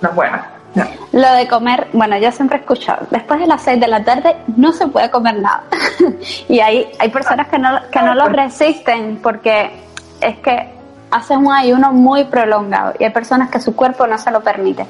No 0.00 0.08
es 0.08 0.14
buena. 0.14 0.46
Lo 1.12 1.32
de 1.34 1.48
comer, 1.48 1.88
bueno, 1.92 2.16
yo 2.18 2.32
siempre 2.32 2.56
he 2.56 2.60
escuchado, 2.60 3.06
después 3.10 3.40
de 3.40 3.46
las 3.46 3.62
6 3.62 3.78
de 3.78 3.88
la 3.88 4.02
tarde 4.02 4.36
no 4.56 4.72
se 4.72 4.86
puede 4.86 5.10
comer 5.10 5.38
nada. 5.38 5.64
y 6.48 6.60
hay, 6.60 6.90
hay 6.98 7.10
personas 7.10 7.48
que 7.48 7.58
no, 7.58 7.78
que 7.90 8.00
no 8.00 8.14
lo 8.14 8.26
resisten 8.26 9.18
porque 9.22 9.70
es 10.20 10.38
que 10.38 10.72
hacen 11.10 11.46
un 11.46 11.52
ayuno 11.52 11.92
muy 11.92 12.24
prolongado 12.24 12.94
y 12.98 13.04
hay 13.04 13.10
personas 13.10 13.50
que 13.50 13.60
su 13.60 13.76
cuerpo 13.76 14.06
no 14.06 14.16
se 14.16 14.30
lo 14.30 14.40
permite. 14.40 14.86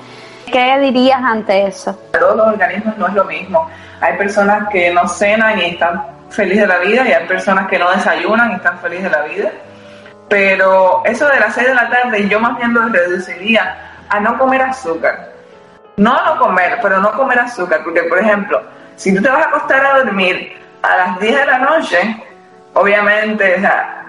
¿Qué 0.46 0.78
dirías 0.78 1.20
ante 1.20 1.66
eso? 1.66 1.98
Todos 2.12 2.36
los 2.36 2.46
organismos 2.46 2.96
no 2.98 3.08
es 3.08 3.14
lo 3.14 3.24
mismo. 3.24 3.68
Hay 4.00 4.16
personas 4.16 4.68
que 4.68 4.92
no 4.92 5.08
cenan 5.08 5.58
y 5.58 5.64
están 5.64 6.04
felices 6.30 6.62
de 6.62 6.66
la 6.68 6.78
vida 6.78 7.08
y 7.08 7.12
hay 7.12 7.26
personas 7.26 7.66
que 7.68 7.78
no 7.78 7.90
desayunan 7.90 8.52
y 8.52 8.54
están 8.54 8.78
felices 8.78 9.04
de 9.04 9.10
la 9.10 9.22
vida 9.22 9.50
pero 10.32 11.02
eso 11.04 11.28
de 11.28 11.38
las 11.38 11.54
6 11.54 11.68
de 11.68 11.74
la 11.74 11.90
tarde 11.90 12.26
yo 12.26 12.40
más 12.40 12.56
bien 12.56 12.72
lo 12.72 12.88
reduciría 12.88 13.76
a 14.08 14.18
no 14.18 14.38
comer 14.38 14.62
azúcar. 14.62 15.30
No 15.98 16.24
no 16.24 16.38
comer, 16.38 16.78
pero 16.80 17.00
no 17.00 17.12
comer 17.12 17.40
azúcar, 17.40 17.82
porque 17.84 18.04
por 18.04 18.18
ejemplo, 18.18 18.62
si 18.96 19.14
tú 19.14 19.20
te 19.20 19.28
vas 19.28 19.44
a 19.44 19.48
acostar 19.50 19.84
a 19.84 19.98
dormir 19.98 20.58
a 20.80 20.96
las 20.96 21.20
10 21.20 21.36
de 21.36 21.44
la 21.44 21.58
noche, 21.58 22.24
obviamente, 22.72 23.56
o 23.56 23.60
sea, 23.60 24.06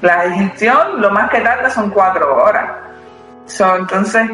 la 0.00 0.26
digestión 0.26 1.00
lo 1.00 1.10
más 1.10 1.28
que 1.28 1.40
tarda 1.40 1.70
son 1.70 1.90
4 1.90 2.44
horas. 2.44 2.70
entonces, 3.80 4.30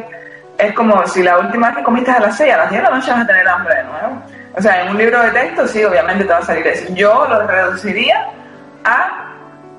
es 0.58 0.74
como 0.74 1.06
si 1.06 1.22
la 1.22 1.38
última 1.38 1.68
vez 1.68 1.78
que 1.78 1.84
comiste 1.84 2.10
a 2.10 2.20
las 2.20 2.36
6, 2.36 2.52
a 2.52 2.58
las 2.58 2.70
10 2.70 2.82
de 2.82 2.90
la 2.90 2.94
noche 2.94 3.12
vas 3.12 3.22
a 3.22 3.26
tener 3.26 3.48
hambre 3.48 3.76
de 3.76 3.84
nuevo. 3.84 4.22
O 4.58 4.60
sea, 4.60 4.82
en 4.82 4.90
un 4.90 4.98
libro 4.98 5.22
de 5.22 5.30
texto 5.30 5.66
sí, 5.66 5.82
obviamente 5.84 6.24
te 6.24 6.32
va 6.34 6.40
a 6.40 6.44
salir 6.44 6.66
eso. 6.66 6.92
Yo 6.92 7.26
lo 7.30 7.46
reduciría 7.46 8.28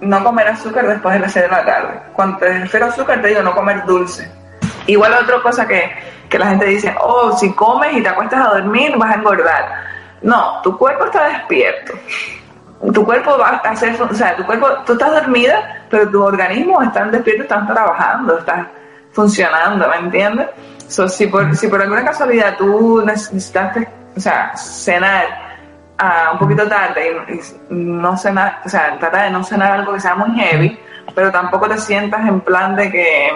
no 0.04 0.24
comer 0.24 0.48
azúcar 0.48 0.88
después 0.88 1.14
de 1.16 1.20
las 1.22 1.32
6 1.32 1.46
de 1.46 1.52
la 1.52 1.66
tarde. 1.66 2.02
Cuando 2.14 2.38
te 2.38 2.60
refiero 2.60 2.86
a 2.86 2.90
azúcar, 2.90 3.22
te 3.22 3.30
digo 3.30 3.42
no 3.42 3.54
comer 3.54 3.86
dulce. 3.86 4.30
Igual 4.88 5.14
otra 5.14 5.42
cosa 5.42 5.68
que, 5.68 5.92
que 6.30 6.38
la 6.38 6.48
gente 6.48 6.66
dice, 6.66 6.94
oh, 7.02 7.36
si 7.38 7.54
comes 7.54 7.94
y 7.94 8.04
te 8.04 8.10
acuestas 8.10 8.46
a 8.46 8.54
dormir 8.56 8.96
vas 8.98 9.12
a 9.12 9.20
engordar. 9.20 9.66
No, 10.22 10.62
tu 10.62 10.78
cuerpo 10.78 11.06
está 11.06 11.28
despierto. 11.30 11.94
Tu 12.94 13.06
cuerpo 13.06 13.38
va 13.38 13.62
a 13.64 13.70
hacer, 13.70 14.00
o 14.02 14.14
sea, 14.14 14.36
tu 14.36 14.46
cuerpo, 14.46 14.68
tú 14.86 14.94
estás 14.94 15.12
dormida, 15.12 15.86
pero 15.90 16.10
tu 16.10 16.22
organismo 16.22 16.82
está 16.82 17.06
despierto, 17.06 17.44
están 17.44 17.66
trabajando, 17.66 18.38
estás 18.38 18.68
funcionando, 19.12 19.88
¿me 19.88 19.96
entiendes? 19.98 20.48
So, 20.88 21.08
si, 21.08 21.28
por, 21.28 21.56
si 21.56 21.68
por 21.68 21.82
alguna 21.82 22.04
casualidad 22.04 22.58
tú 22.58 23.02
necesitaste, 23.06 23.88
o 24.16 24.20
sea, 24.20 24.56
cenar 24.58 25.43
un 26.32 26.40
poquito 26.40 26.68
tarde 26.68 27.24
y, 27.30 27.74
no 27.74 28.18
cenar, 28.18 28.62
o 28.66 28.70
sea, 28.70 28.98
trata 29.00 29.24
de 29.24 29.32
no 29.32 29.44
cenar 29.44 29.72
algo 29.72 29.94
que 29.94 30.00
sea 30.00 30.16
muy 30.16 30.38
heavy, 30.38 30.78
pero 31.16 31.32
tampoco 31.32 31.68
te 31.68 31.78
sientas 31.78 32.28
en 32.28 32.42
plan 32.42 32.76
de 32.76 32.92
que, 32.92 33.30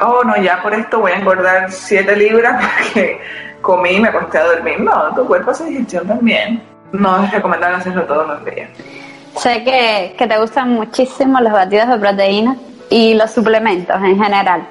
oh, 0.00 0.22
no, 0.24 0.36
ya 0.36 0.62
por 0.62 0.74
esto 0.74 1.00
voy 1.00 1.12
a 1.12 1.16
engordar 1.16 1.70
7 1.70 2.16
libras 2.16 2.64
porque 2.84 3.20
comí 3.60 3.90
y 3.90 4.00
me 4.00 4.08
acosté 4.08 4.38
a 4.38 4.44
dormir. 4.44 4.80
No, 4.80 5.14
tu 5.14 5.26
cuerpo 5.26 5.50
hace 5.50 5.64
digestión 5.64 6.06
también. 6.06 6.62
No 6.92 7.22
es 7.24 7.30
recomendable 7.30 7.76
hacerlo 7.76 8.04
todos 8.04 8.26
los 8.26 8.44
días. 8.44 8.68
Sé 9.36 9.62
que, 9.62 10.14
que 10.18 10.26
te 10.26 10.38
gustan 10.38 10.70
muchísimo 10.70 11.40
los 11.40 11.52
batidos 11.52 11.88
de 11.88 11.98
proteína 11.98 12.56
y 12.90 13.14
los 13.14 13.30
suplementos 13.30 13.96
en 14.02 14.20
general. 14.20 14.66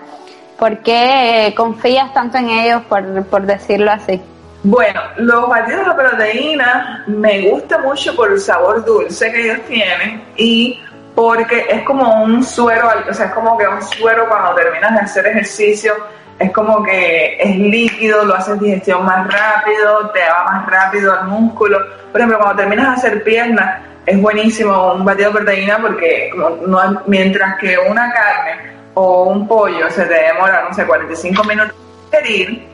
¿Por 0.58 0.80
qué 0.80 1.54
confías 1.56 2.14
tanto 2.14 2.38
en 2.38 2.50
ellos, 2.50 2.82
por, 2.90 3.24
por 3.26 3.44
decirlo 3.44 3.92
así? 3.92 4.22
Bueno, 4.64 5.02
los 5.18 5.48
batidos 5.48 5.88
de 5.88 5.94
proteína 5.94 7.06
me 7.08 7.50
gusta 7.50 7.78
mucho 7.78 8.14
por 8.16 8.32
el 8.32 8.40
sabor 8.42 8.84
dulce 8.84 9.32
que 9.32 9.44
ellos 9.44 9.66
tienen 9.68 10.22
y 10.36 10.82
porque 11.16 11.66
es 11.70 11.84
como 11.84 12.24
un 12.24 12.44
suero, 12.44 12.90
o 13.10 13.14
sea, 13.14 13.28
es 13.28 13.32
como 13.34 13.58
que 13.58 13.68
un 13.68 13.82
suero 13.82 14.28
cuando 14.28 14.56
terminas 14.56 14.94
de 14.94 15.00
hacer 15.00 15.28
ejercicio, 15.28 15.94
es 16.38 16.52
como 16.52 16.84
que 16.84 17.38
es 17.40 17.58
líquido, 17.58 18.26
lo 18.26 18.36
haces 18.36 18.60
digestión 18.60 19.06
más 19.06 19.32
rápido, 19.32 20.10
te 20.12 20.22
va 20.22 20.46
más 20.46 20.70
rápido 20.70 21.14
al 21.14 21.28
músculo. 21.28 21.80
Por 22.12 22.20
ejemplo, 22.20 22.40
cuando 22.40 22.58
terminas 22.58 22.88
de 22.88 22.94
hacer 22.94 23.24
piernas, 23.24 23.82
es 24.06 24.22
buenísimo 24.22 24.94
un 24.94 25.06
batido 25.06 25.32
de 25.32 25.38
proteína 25.38 25.80
porque 25.80 26.32
no, 26.66 27.02
mientras 27.08 27.58
que 27.60 27.78
una 27.78 28.12
carne 28.14 28.74
o 28.94 29.24
un 29.24 29.48
pollo 29.48 29.90
se 29.90 30.04
te 30.06 30.14
demora, 30.14 30.66
no 30.68 30.74
sé, 30.74 30.86
45 30.86 31.44
minutos 31.44 31.76
digerir, 32.12 32.66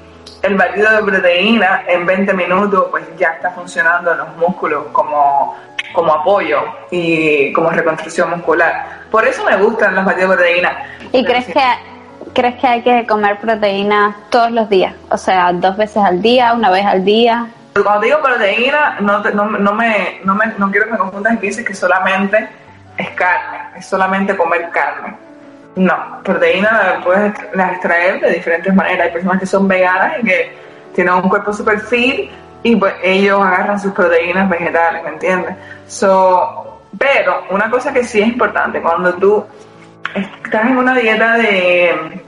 el 0.46 0.56
batido 0.56 0.92
de 0.92 1.04
proteína 1.04 1.84
en 1.88 2.06
20 2.06 2.34
minutos 2.34 2.88
pues 2.92 3.04
ya 3.18 3.30
está 3.30 3.52
funcionando 3.52 4.12
en 4.12 4.20
los 4.20 4.38
músculos 4.38 4.86
como, 4.92 5.56
como 5.94 6.14
apoyo 6.14 6.60
y 6.92 7.52
como 7.54 7.70
reconstrucción 7.72 8.30
muscular. 8.30 9.04
Por 9.10 9.26
eso 9.26 9.44
me 9.44 9.58
gustan 9.58 9.96
los 9.96 10.06
batidos 10.06 10.32
de 10.32 10.36
proteína. 10.36 10.78
¿Y 11.12 11.26
crees 11.26 11.46
que, 11.46 11.64
crees 12.34 12.56
que 12.56 12.68
hay 12.68 12.82
que 12.84 13.08
comer 13.08 13.40
proteína 13.40 14.16
todos 14.30 14.52
los 14.52 14.70
días? 14.70 14.94
O 15.10 15.18
sea, 15.18 15.52
dos 15.54 15.76
veces 15.78 15.98
al 15.98 16.22
día, 16.22 16.54
una 16.54 16.70
vez 16.70 16.86
al 16.86 17.04
día. 17.04 17.48
Cuando 17.74 18.02
digo 18.02 18.22
proteína, 18.22 18.98
no, 19.02 19.20
no, 19.20 19.46
no, 19.46 19.74
me, 19.74 20.20
no, 20.24 20.36
me, 20.36 20.46
no 20.58 20.72
quiero 20.72 20.86
que 20.86 20.94
me 20.94 20.98
confundas 20.98 21.34
y 21.34 21.38
pienses 21.38 21.66
que 21.66 21.74
solamente 21.74 22.48
es 22.98 23.10
carne, 23.12 23.60
es 23.78 23.86
solamente 23.86 24.38
comer 24.38 24.70
carne 24.70 25.25
no, 25.76 26.22
proteína 26.24 27.02
puedes 27.04 27.34
extraer 27.54 28.22
de 28.22 28.32
diferentes 28.32 28.74
maneras. 28.74 29.08
Hay 29.08 29.14
personas 29.14 29.40
que 29.40 29.46
son 29.46 29.68
veganas 29.68 30.20
y 30.22 30.26
que 30.26 30.58
tienen 30.94 31.14
un 31.14 31.30
cuerpo 31.30 31.52
super 31.52 31.80
fit 31.80 32.32
y 32.64 32.76
pues 32.78 32.94
ellos 33.04 33.42
agarran 33.42 33.80
sus 33.80 33.92
proteínas 33.92 34.50
vegetales, 34.50 35.04
¿me 35.04 35.10
entiendes? 35.10 35.56
So, 35.88 36.82
pero 36.98 37.44
una 37.50 37.70
cosa 37.70 37.94
que 37.94 38.04
sí 38.04 38.22
es 38.22 38.28
importante, 38.28 38.82
cuando 38.82 39.14
tú 39.16 39.46
estás 40.16 40.66
en 40.66 40.78
una 40.78 40.96
dieta 40.96 41.36
de 41.36 42.22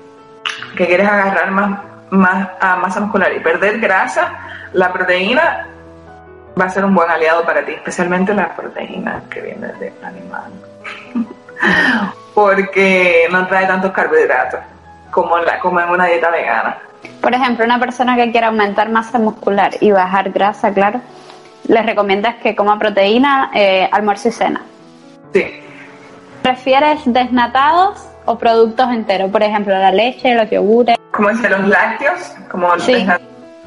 que 0.76 0.86
quieres 0.86 1.08
agarrar 1.08 1.50
más, 1.52 1.80
más 2.12 2.50
a 2.60 2.76
masa 2.76 3.00
muscular 3.00 3.34
y 3.34 3.40
perder 3.40 3.80
grasa, 3.80 4.34
la 4.74 4.92
proteína 4.92 5.68
va 6.60 6.66
a 6.66 6.70
ser 6.70 6.84
un 6.84 6.94
buen 6.94 7.10
aliado 7.10 7.46
para 7.46 7.66
ti, 7.66 7.72
especialmente 7.72 8.34
la 8.34 8.54
proteína 8.56 9.22
que 9.30 9.42
viene 9.42 9.68
del 9.74 9.94
animal. 10.04 10.52
porque 12.38 13.28
no 13.32 13.48
trae 13.48 13.66
tantos 13.66 13.92
carbohidratos 13.92 14.60
como 15.10 15.40
en, 15.40 15.46
la, 15.46 15.60
como 15.60 15.80
en 15.80 15.90
una 15.90 16.06
dieta 16.06 16.30
vegana. 16.30 16.78
Por 17.20 17.34
ejemplo, 17.34 17.66
una 17.66 17.80
persona 17.80 18.16
que 18.16 18.32
quiera 18.32 18.50
aumentar 18.50 18.90
masa 18.90 19.18
muscular 19.18 19.72
y 19.82 19.90
bajar 19.90 20.30
grasa, 20.30 20.72
claro, 20.72 21.02
les 21.68 21.84
recomiendas 21.84 22.36
que 22.36 22.56
coma 22.56 22.78
proteína, 22.78 23.50
eh, 23.56 23.90
almuerzo 23.92 24.28
y 24.28 24.32
cena. 24.34 24.62
Sí. 25.34 25.64
¿Prefieres 26.44 27.00
desnatados 27.06 28.08
o 28.26 28.38
productos 28.38 28.88
enteros? 28.92 29.32
Por 29.32 29.42
ejemplo, 29.42 29.74
la 29.74 29.92
leche, 29.92 30.36
los 30.36 30.48
yogures. 30.48 30.96
¿Cómo 31.10 31.30
dice, 31.30 31.50
los 31.50 31.68
lácteos? 31.68 32.36
Como 32.52 32.78
sí, 32.78 33.04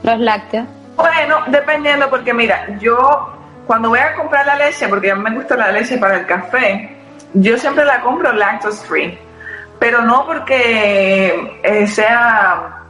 los 0.04 0.20
lácteos. 0.20 0.66
Bueno, 0.94 1.38
dependiendo, 1.48 2.08
porque 2.08 2.32
mira, 2.32 2.68
yo 2.78 3.34
cuando 3.66 3.88
voy 3.88 3.98
a 3.98 4.14
comprar 4.14 4.46
la 4.46 4.54
leche, 4.54 4.86
porque 4.86 5.10
a 5.10 5.16
mí 5.16 5.24
me 5.24 5.34
gusta 5.34 5.56
la 5.56 5.72
leche 5.72 5.98
para 5.98 6.18
el 6.20 6.26
café, 6.26 6.99
yo 7.34 7.58
siempre 7.58 7.84
la 7.84 8.00
compro 8.00 8.32
lactose 8.32 8.86
free, 8.86 9.18
pero 9.78 10.02
no 10.02 10.26
porque 10.26 11.58
eh, 11.62 11.86
sea, 11.86 12.82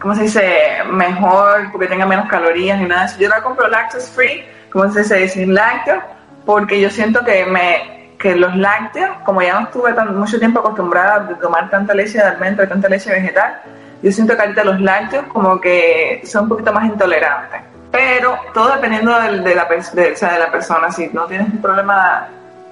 ¿cómo 0.00 0.14
se 0.14 0.22
dice?, 0.22 0.78
mejor, 0.90 1.70
porque 1.72 1.86
tenga 1.88 2.06
menos 2.06 2.28
calorías 2.28 2.78
ni 2.80 2.86
nada. 2.86 3.06
Yo 3.18 3.28
la 3.28 3.42
compro 3.42 3.68
lactose 3.68 4.10
free, 4.12 4.44
como 4.70 4.90
se 4.90 5.00
dice, 5.00 5.28
sin 5.28 5.54
lácteos, 5.54 6.02
porque 6.46 6.80
yo 6.80 6.90
siento 6.90 7.24
que 7.24 7.44
me 7.46 8.00
que 8.18 8.36
los 8.36 8.54
lácteos, 8.54 9.16
como 9.24 9.40
ya 9.40 9.54
no 9.54 9.60
estuve 9.66 9.94
tan, 9.94 10.14
mucho 10.14 10.38
tiempo 10.38 10.60
acostumbrada 10.60 11.14
a 11.14 11.38
tomar 11.38 11.70
tanta 11.70 11.94
leche 11.94 12.18
de 12.18 12.24
almendra 12.24 12.68
tanta 12.68 12.86
leche 12.86 13.10
vegetal, 13.10 13.62
yo 14.02 14.12
siento 14.12 14.36
que 14.36 14.42
ahorita 14.42 14.62
los 14.62 14.78
lácteos 14.80 15.24
como 15.28 15.58
que 15.58 16.20
son 16.24 16.42
un 16.42 16.50
poquito 16.50 16.70
más 16.70 16.84
intolerantes. 16.84 17.62
Pero 17.90 18.38
todo 18.52 18.74
dependiendo 18.74 19.18
de, 19.18 19.40
de 19.40 19.54
la, 19.54 19.64
de, 19.64 20.02
de 20.14 20.38
la 20.38 20.50
persona. 20.50 20.92
Si 20.92 21.08
no 21.08 21.24
tienes 21.26 21.48
un 21.48 21.62
problema 21.62 22.28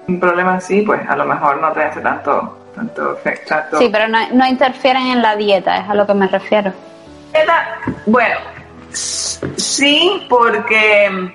un 0.09 0.19
problema 0.19 0.55
así, 0.55 0.81
pues 0.81 1.01
a 1.07 1.15
lo 1.15 1.25
mejor 1.25 1.61
no 1.61 1.71
te 1.71 1.83
hace 1.83 2.01
tanto, 2.01 2.57
tanto 2.75 3.13
efecto. 3.13 3.77
Sí, 3.77 3.89
pero 3.91 4.07
no, 4.07 4.17
no 4.31 4.45
interfieren 4.47 5.07
en 5.07 5.21
la 5.21 5.35
dieta, 5.35 5.77
es 5.77 5.89
a 5.89 5.95
lo 5.95 6.05
que 6.05 6.13
me 6.13 6.27
refiero. 6.27 6.73
Bueno, 8.05 8.35
sí, 8.91 10.25
porque 10.27 11.31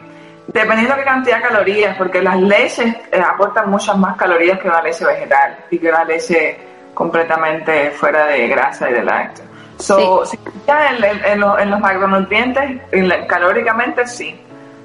dependiendo 0.49 0.95
de 0.95 1.01
qué 1.01 1.05
cantidad 1.05 1.37
de 1.37 1.43
calorías, 1.43 1.97
porque 1.97 2.23
las 2.23 2.41
leches 2.41 2.95
eh, 3.13 3.21
aportan 3.21 3.71
muchas 3.71 3.97
más 3.97 4.17
calorías 4.17 4.59
que 4.59 4.69
una 4.69 4.83
leche 4.83 5.05
vegetal 5.05 5.57
y 5.71 5.79
que 5.79 5.89
una 5.89 6.05
leche 6.05 6.59
completamente 6.95 7.91
fuera 7.93 8.27
de 8.27 8.49
grasa 8.49 8.91
y 8.91 8.95
de 8.95 9.05
lácteos. 9.05 9.49
So, 9.79 10.25
Si 10.25 10.39
en, 10.69 11.25
en, 11.25 11.41
los, 11.41 11.59
en 11.59 11.71
los 11.71 11.81
macronutrientes, 11.81 12.81
calóricamente 13.27 14.07
sí. 14.07 14.41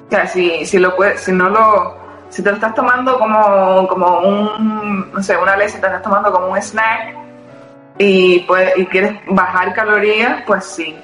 O 0.08 0.10
sea, 0.10 0.26
si, 0.26 0.66
si, 0.66 0.78
lo 0.78 0.96
puede, 0.96 1.16
si 1.18 1.30
no 1.32 1.48
lo 1.48 1.96
si 2.30 2.42
te 2.42 2.48
lo 2.48 2.54
estás 2.56 2.74
tomando 2.74 3.18
como, 3.18 3.86
como 3.88 4.20
un, 4.20 5.10
no 5.12 5.22
sé, 5.22 5.36
una 5.36 5.56
leche, 5.56 5.78
te 5.78 5.86
estás 5.86 6.02
tomando 6.02 6.32
como 6.32 6.48
un 6.48 6.56
snack 6.56 7.14
y, 7.98 8.40
pues, 8.40 8.72
y 8.76 8.86
quieres 8.86 9.14
bajar 9.26 9.74
calorías, 9.74 10.42
pues 10.46 10.64
sí. 10.64 10.96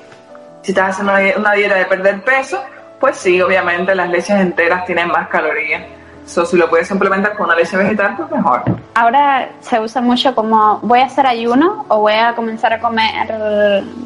Si 0.62 0.72
estás 0.72 0.98
haciendo 0.98 1.40
una 1.40 1.52
dieta 1.52 1.74
de 1.74 1.84
perder 1.84 2.22
peso, 2.22 2.62
pues 2.98 3.16
sí, 3.18 3.40
obviamente 3.42 3.94
las 3.94 4.08
leches 4.08 4.40
enteras 4.40 4.84
tienen 4.86 5.08
más 5.08 5.28
calorías. 5.28 5.82
So, 6.26 6.44
si 6.44 6.56
lo 6.56 6.68
puedes 6.68 6.90
implementar 6.90 7.36
con 7.36 7.46
una 7.46 7.54
leche 7.54 7.76
vegetal, 7.76 8.16
pues 8.16 8.30
mejor. 8.30 8.62
Ahora 8.94 9.48
se 9.60 9.78
usa 9.78 10.00
mucho 10.00 10.34
como 10.34 10.80
voy 10.82 11.00
a 11.00 11.04
hacer 11.04 11.24
ayuno 11.24 11.84
o 11.88 12.00
voy 12.00 12.14
a 12.14 12.34
comenzar 12.34 12.72
a 12.72 12.80
comer, 12.80 13.32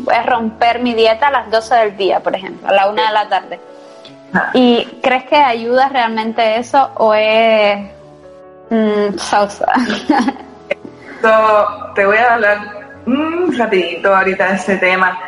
voy 0.05 0.15
a 0.15 0.23
romper 0.25 0.81
mi 0.81 0.93
dieta 0.95 1.29
a 1.29 1.31
las 1.31 1.51
12 1.51 1.75
del 1.77 1.97
día, 1.97 2.21
por 2.21 2.35
ejemplo, 2.35 2.69
a 2.69 2.73
la 2.73 2.89
1 2.89 3.03
de 3.03 3.13
la 3.13 3.29
tarde. 3.29 3.61
¿Y 4.55 4.85
crees 5.03 5.25
que 5.25 5.37
ayuda 5.37 5.89
realmente 5.89 6.57
eso 6.57 6.91
o 6.97 7.15
es 7.15 7.79
mm, 8.71 9.17
te 11.95 12.07
voy 12.07 12.17
a 12.17 12.35
hablar 12.35 12.59
un 13.07 13.57
rapidito 13.57 14.15
ahorita 14.15 14.49
de 14.49 14.55
este 14.55 14.77
tema. 14.77 15.19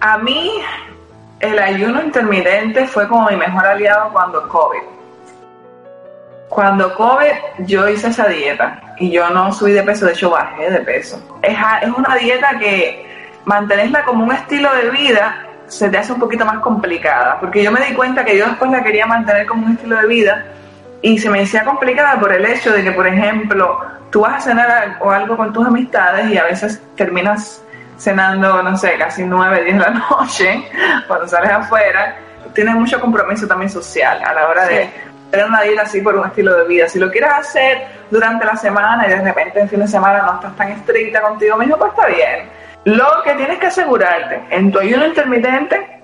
A 0.00 0.18
mí 0.18 0.50
el 1.40 1.58
ayuno 1.58 2.02
intermitente 2.02 2.86
fue 2.86 3.06
como 3.08 3.28
mi 3.30 3.36
mejor 3.36 3.66
aliado 3.66 4.12
cuando 4.12 4.48
COVID. 4.48 4.82
Cuando 6.48 6.94
COVID 6.94 7.32
yo 7.60 7.88
hice 7.88 8.08
esa 8.08 8.26
dieta 8.26 8.94
y 8.98 9.10
yo 9.10 9.30
no 9.30 9.52
subí 9.52 9.72
de 9.72 9.82
peso, 9.82 10.06
de 10.06 10.12
hecho 10.12 10.30
bajé 10.30 10.70
de 10.70 10.80
peso. 10.80 11.38
Es, 11.42 11.56
es 11.82 11.90
una 11.90 12.16
dieta 12.16 12.58
que 12.58 13.30
mantenerla 13.44 14.04
como 14.04 14.24
un 14.24 14.32
estilo 14.32 14.74
de 14.74 14.90
vida 14.90 15.46
se 15.70 15.88
te 15.88 15.98
hace 15.98 16.12
un 16.12 16.18
poquito 16.18 16.44
más 16.44 16.58
complicada, 16.58 17.38
porque 17.38 17.62
yo 17.62 17.70
me 17.70 17.80
di 17.80 17.94
cuenta 17.94 18.24
que 18.24 18.36
yo 18.36 18.46
después 18.46 18.70
la 18.70 18.82
quería 18.82 19.06
mantener 19.06 19.46
como 19.46 19.66
un 19.66 19.72
estilo 19.72 19.96
de 19.96 20.06
vida 20.06 20.46
y 21.00 21.16
se 21.16 21.30
me 21.30 21.40
hacía 21.40 21.64
complicada 21.64 22.18
por 22.18 22.32
el 22.32 22.44
hecho 22.44 22.72
de 22.72 22.82
que, 22.82 22.90
por 22.90 23.06
ejemplo, 23.06 23.80
tú 24.10 24.22
vas 24.22 24.34
a 24.34 24.40
cenar 24.40 24.96
o 25.00 25.10
algo 25.10 25.36
con 25.36 25.52
tus 25.52 25.64
amistades 25.66 26.28
y 26.28 26.36
a 26.36 26.44
veces 26.44 26.82
terminas 26.96 27.62
cenando, 27.96 28.62
no 28.62 28.76
sé, 28.76 28.96
casi 28.98 29.22
9, 29.22 29.64
10 29.64 29.78
de 29.78 29.80
la 29.80 29.90
noche, 30.10 30.68
cuando 31.06 31.28
sales 31.28 31.50
afuera, 31.50 32.16
tienes 32.52 32.74
mucho 32.74 33.00
compromiso 33.00 33.46
también 33.46 33.70
social 33.70 34.20
a 34.24 34.34
la 34.34 34.48
hora 34.48 34.66
de, 34.66 34.90
tener 35.30 35.46
una 35.46 35.62
dieta 35.62 35.82
así 35.82 36.00
por 36.00 36.16
un 36.16 36.26
estilo 36.26 36.56
de 36.56 36.64
vida. 36.66 36.88
Si 36.88 36.98
lo 36.98 37.10
quieres 37.10 37.30
hacer 37.30 37.86
durante 38.10 38.44
la 38.44 38.56
semana 38.56 39.06
y 39.06 39.10
de 39.10 39.20
repente 39.20 39.60
en 39.60 39.68
fin 39.68 39.80
de 39.80 39.86
semana 39.86 40.22
no 40.22 40.34
estás 40.34 40.56
tan 40.56 40.72
estricta 40.72 41.20
contigo 41.22 41.56
mismo, 41.56 41.76
pues 41.76 41.92
está 41.92 42.06
bien. 42.06 42.48
Lo 42.84 43.22
que 43.24 43.34
tienes 43.34 43.58
que 43.58 43.66
asegurarte 43.66 44.42
en 44.50 44.72
tu 44.72 44.78
ayuno 44.78 45.06
intermitente 45.06 46.02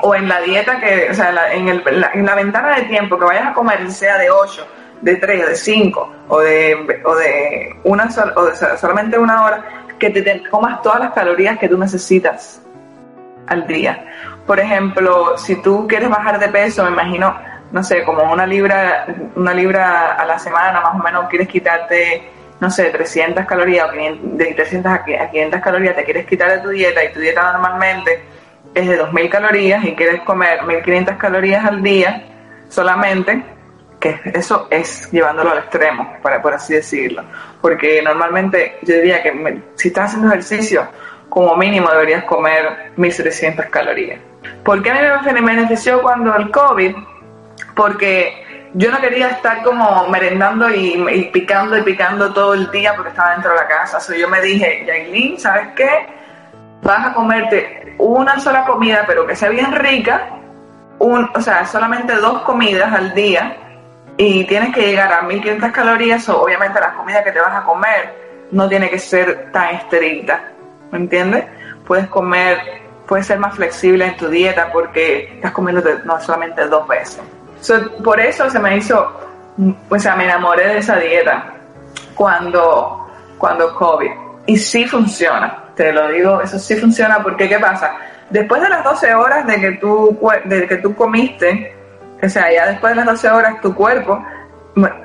o 0.00 0.14
en 0.14 0.28
la 0.28 0.40
dieta 0.40 0.80
que, 0.80 1.08
o 1.10 1.14
sea, 1.14 1.52
en, 1.52 1.68
el, 1.68 1.82
en 2.14 2.26
la 2.26 2.34
ventana 2.34 2.76
de 2.76 2.82
tiempo 2.82 3.18
que 3.18 3.24
vayas 3.24 3.48
a 3.48 3.52
comer, 3.52 3.90
sea 3.90 4.18
de 4.18 4.30
8, 4.30 4.66
de 5.02 5.16
3 5.16 5.44
o 5.44 5.48
de 5.48 5.56
5 5.56 6.12
o 6.28 6.40
de, 6.40 7.02
o 7.04 7.14
de, 7.14 7.76
una 7.84 8.08
o 8.36 8.46
de 8.46 8.56
solamente 8.78 9.18
una 9.18 9.44
hora, 9.44 9.64
que 9.98 10.10
te, 10.10 10.48
comas 10.48 10.82
todas 10.82 11.00
las 11.00 11.12
calorías 11.12 11.58
que 11.58 11.68
tú 11.68 11.78
necesitas 11.78 12.60
al 13.46 13.66
día. 13.66 14.04
Por 14.46 14.58
ejemplo, 14.58 15.36
si 15.36 15.60
tú 15.62 15.86
quieres 15.86 16.08
bajar 16.08 16.38
de 16.38 16.48
peso, 16.48 16.84
me 16.84 16.90
imagino, 16.90 17.36
no 17.70 17.82
sé, 17.82 18.02
como 18.04 18.30
una 18.32 18.46
libra, 18.46 19.06
una 19.36 19.52
libra 19.52 20.14
a 20.14 20.24
la 20.24 20.38
semana 20.38 20.80
más 20.80 20.94
o 20.94 20.98
menos, 20.98 21.28
quieres 21.28 21.48
quitarte, 21.48 22.30
no 22.64 22.70
sé, 22.70 22.84
300 22.84 23.44
calorías 23.44 23.88
o 23.88 23.92
500, 23.92 24.38
de 24.38 24.54
300 24.54 24.92
a 24.92 25.04
500 25.04 25.60
calorías, 25.60 25.94
te 25.94 26.04
quieres 26.04 26.26
quitar 26.26 26.50
de 26.50 26.60
tu 26.60 26.70
dieta 26.70 27.04
y 27.04 27.12
tu 27.12 27.20
dieta 27.20 27.52
normalmente 27.52 28.22
es 28.74 28.88
de 28.88 28.98
2.000 29.00 29.28
calorías 29.28 29.84
y 29.84 29.94
quieres 29.94 30.22
comer 30.22 30.60
1.500 30.60 31.18
calorías 31.18 31.62
al 31.62 31.82
día 31.82 32.24
solamente, 32.70 33.42
que 34.00 34.18
eso 34.32 34.66
es 34.70 35.10
llevándolo 35.12 35.50
al 35.50 35.58
extremo, 35.58 36.16
para, 36.22 36.40
por 36.40 36.54
así 36.54 36.72
decirlo. 36.72 37.22
Porque 37.60 38.00
normalmente 38.02 38.78
yo 38.80 38.94
diría 38.94 39.22
que 39.22 39.60
si 39.74 39.88
estás 39.88 40.06
haciendo 40.06 40.28
ejercicio, 40.28 40.88
como 41.28 41.54
mínimo 41.56 41.90
deberías 41.90 42.24
comer 42.24 42.92
1.300 42.96 43.68
calorías. 43.68 44.20
¿Por 44.64 44.82
qué 44.82 44.90
a 44.90 45.20
mí 45.22 45.32
me 45.34 45.54
benefició 45.54 46.00
cuando 46.00 46.34
el 46.34 46.50
COVID? 46.50 46.96
Porque 47.76 48.43
yo 48.74 48.90
no 48.90 49.00
quería 49.00 49.28
estar 49.28 49.62
como 49.62 50.08
merendando 50.08 50.68
y, 50.68 51.30
picando 51.32 51.78
y 51.78 51.82
picando 51.82 52.32
todo 52.32 52.54
el 52.54 52.70
día 52.72 52.94
porque 52.96 53.10
estaba 53.10 53.32
dentro 53.32 53.52
de 53.52 53.56
la 53.56 53.68
casa. 53.68 54.00
So, 54.00 54.14
yo 54.14 54.28
me 54.28 54.40
dije, 54.40 54.84
Yailin, 54.84 55.38
¿sabes 55.38 55.68
qué? 55.76 56.06
Vas 56.82 57.06
a 57.06 57.14
comerte 57.14 57.94
una 57.98 58.38
sola 58.40 58.64
comida, 58.64 59.04
pero 59.06 59.26
que 59.26 59.36
sea 59.36 59.48
bien 59.48 59.72
rica, 59.72 60.28
un, 60.98 61.30
o 61.34 61.40
sea, 61.40 61.64
solamente 61.66 62.14
dos 62.16 62.42
comidas 62.42 62.92
al 62.92 63.14
día 63.14 63.56
y 64.16 64.44
tienes 64.44 64.74
que 64.74 64.82
llegar 64.82 65.12
a 65.12 65.22
1500 65.22 65.70
calorías, 65.70 66.28
o 66.28 66.42
obviamente 66.42 66.80
la 66.80 66.94
comida 66.94 67.22
que 67.22 67.30
te 67.30 67.40
vas 67.40 67.54
a 67.54 67.64
comer 67.64 68.12
no 68.50 68.68
tiene 68.68 68.90
que 68.90 68.98
ser 68.98 69.50
tan 69.52 69.76
estricta, 69.76 70.50
¿me 70.90 70.98
entiendes? 70.98 71.44
Puedes 71.86 72.08
comer, 72.08 72.58
puedes 73.06 73.26
ser 73.26 73.38
más 73.38 73.54
flexible 73.54 74.06
en 74.06 74.16
tu 74.16 74.28
dieta 74.28 74.70
porque 74.72 75.34
estás 75.34 75.52
comiendo 75.52 75.82
no 76.04 76.20
solamente 76.20 76.66
dos 76.66 76.86
veces. 76.88 77.22
Por 78.02 78.20
eso 78.20 78.48
se 78.50 78.58
me 78.58 78.76
hizo, 78.76 79.12
o 79.88 79.98
sea, 79.98 80.16
me 80.16 80.24
enamoré 80.24 80.68
de 80.68 80.78
esa 80.78 80.96
dieta 80.96 81.54
cuando, 82.14 83.08
cuando 83.38 83.74
COVID. 83.74 84.10
Y 84.46 84.56
sí 84.56 84.86
funciona, 84.86 85.64
te 85.74 85.92
lo 85.92 86.08
digo, 86.08 86.40
eso 86.40 86.58
sí 86.58 86.76
funciona 86.76 87.22
porque 87.22 87.48
¿qué 87.48 87.58
pasa? 87.58 87.96
Después 88.30 88.62
de 88.62 88.68
las 88.68 88.84
12 88.84 89.14
horas 89.14 89.46
de 89.46 89.60
que 89.60 89.72
tú, 89.72 90.18
de 90.44 90.66
que 90.66 90.76
tú 90.78 90.94
comiste, 90.94 91.74
o 92.22 92.28
sea, 92.28 92.52
ya 92.52 92.66
después 92.66 92.92
de 92.92 92.96
las 92.96 93.06
12 93.06 93.30
horas 93.30 93.60
tu 93.60 93.74
cuerpo 93.74 94.22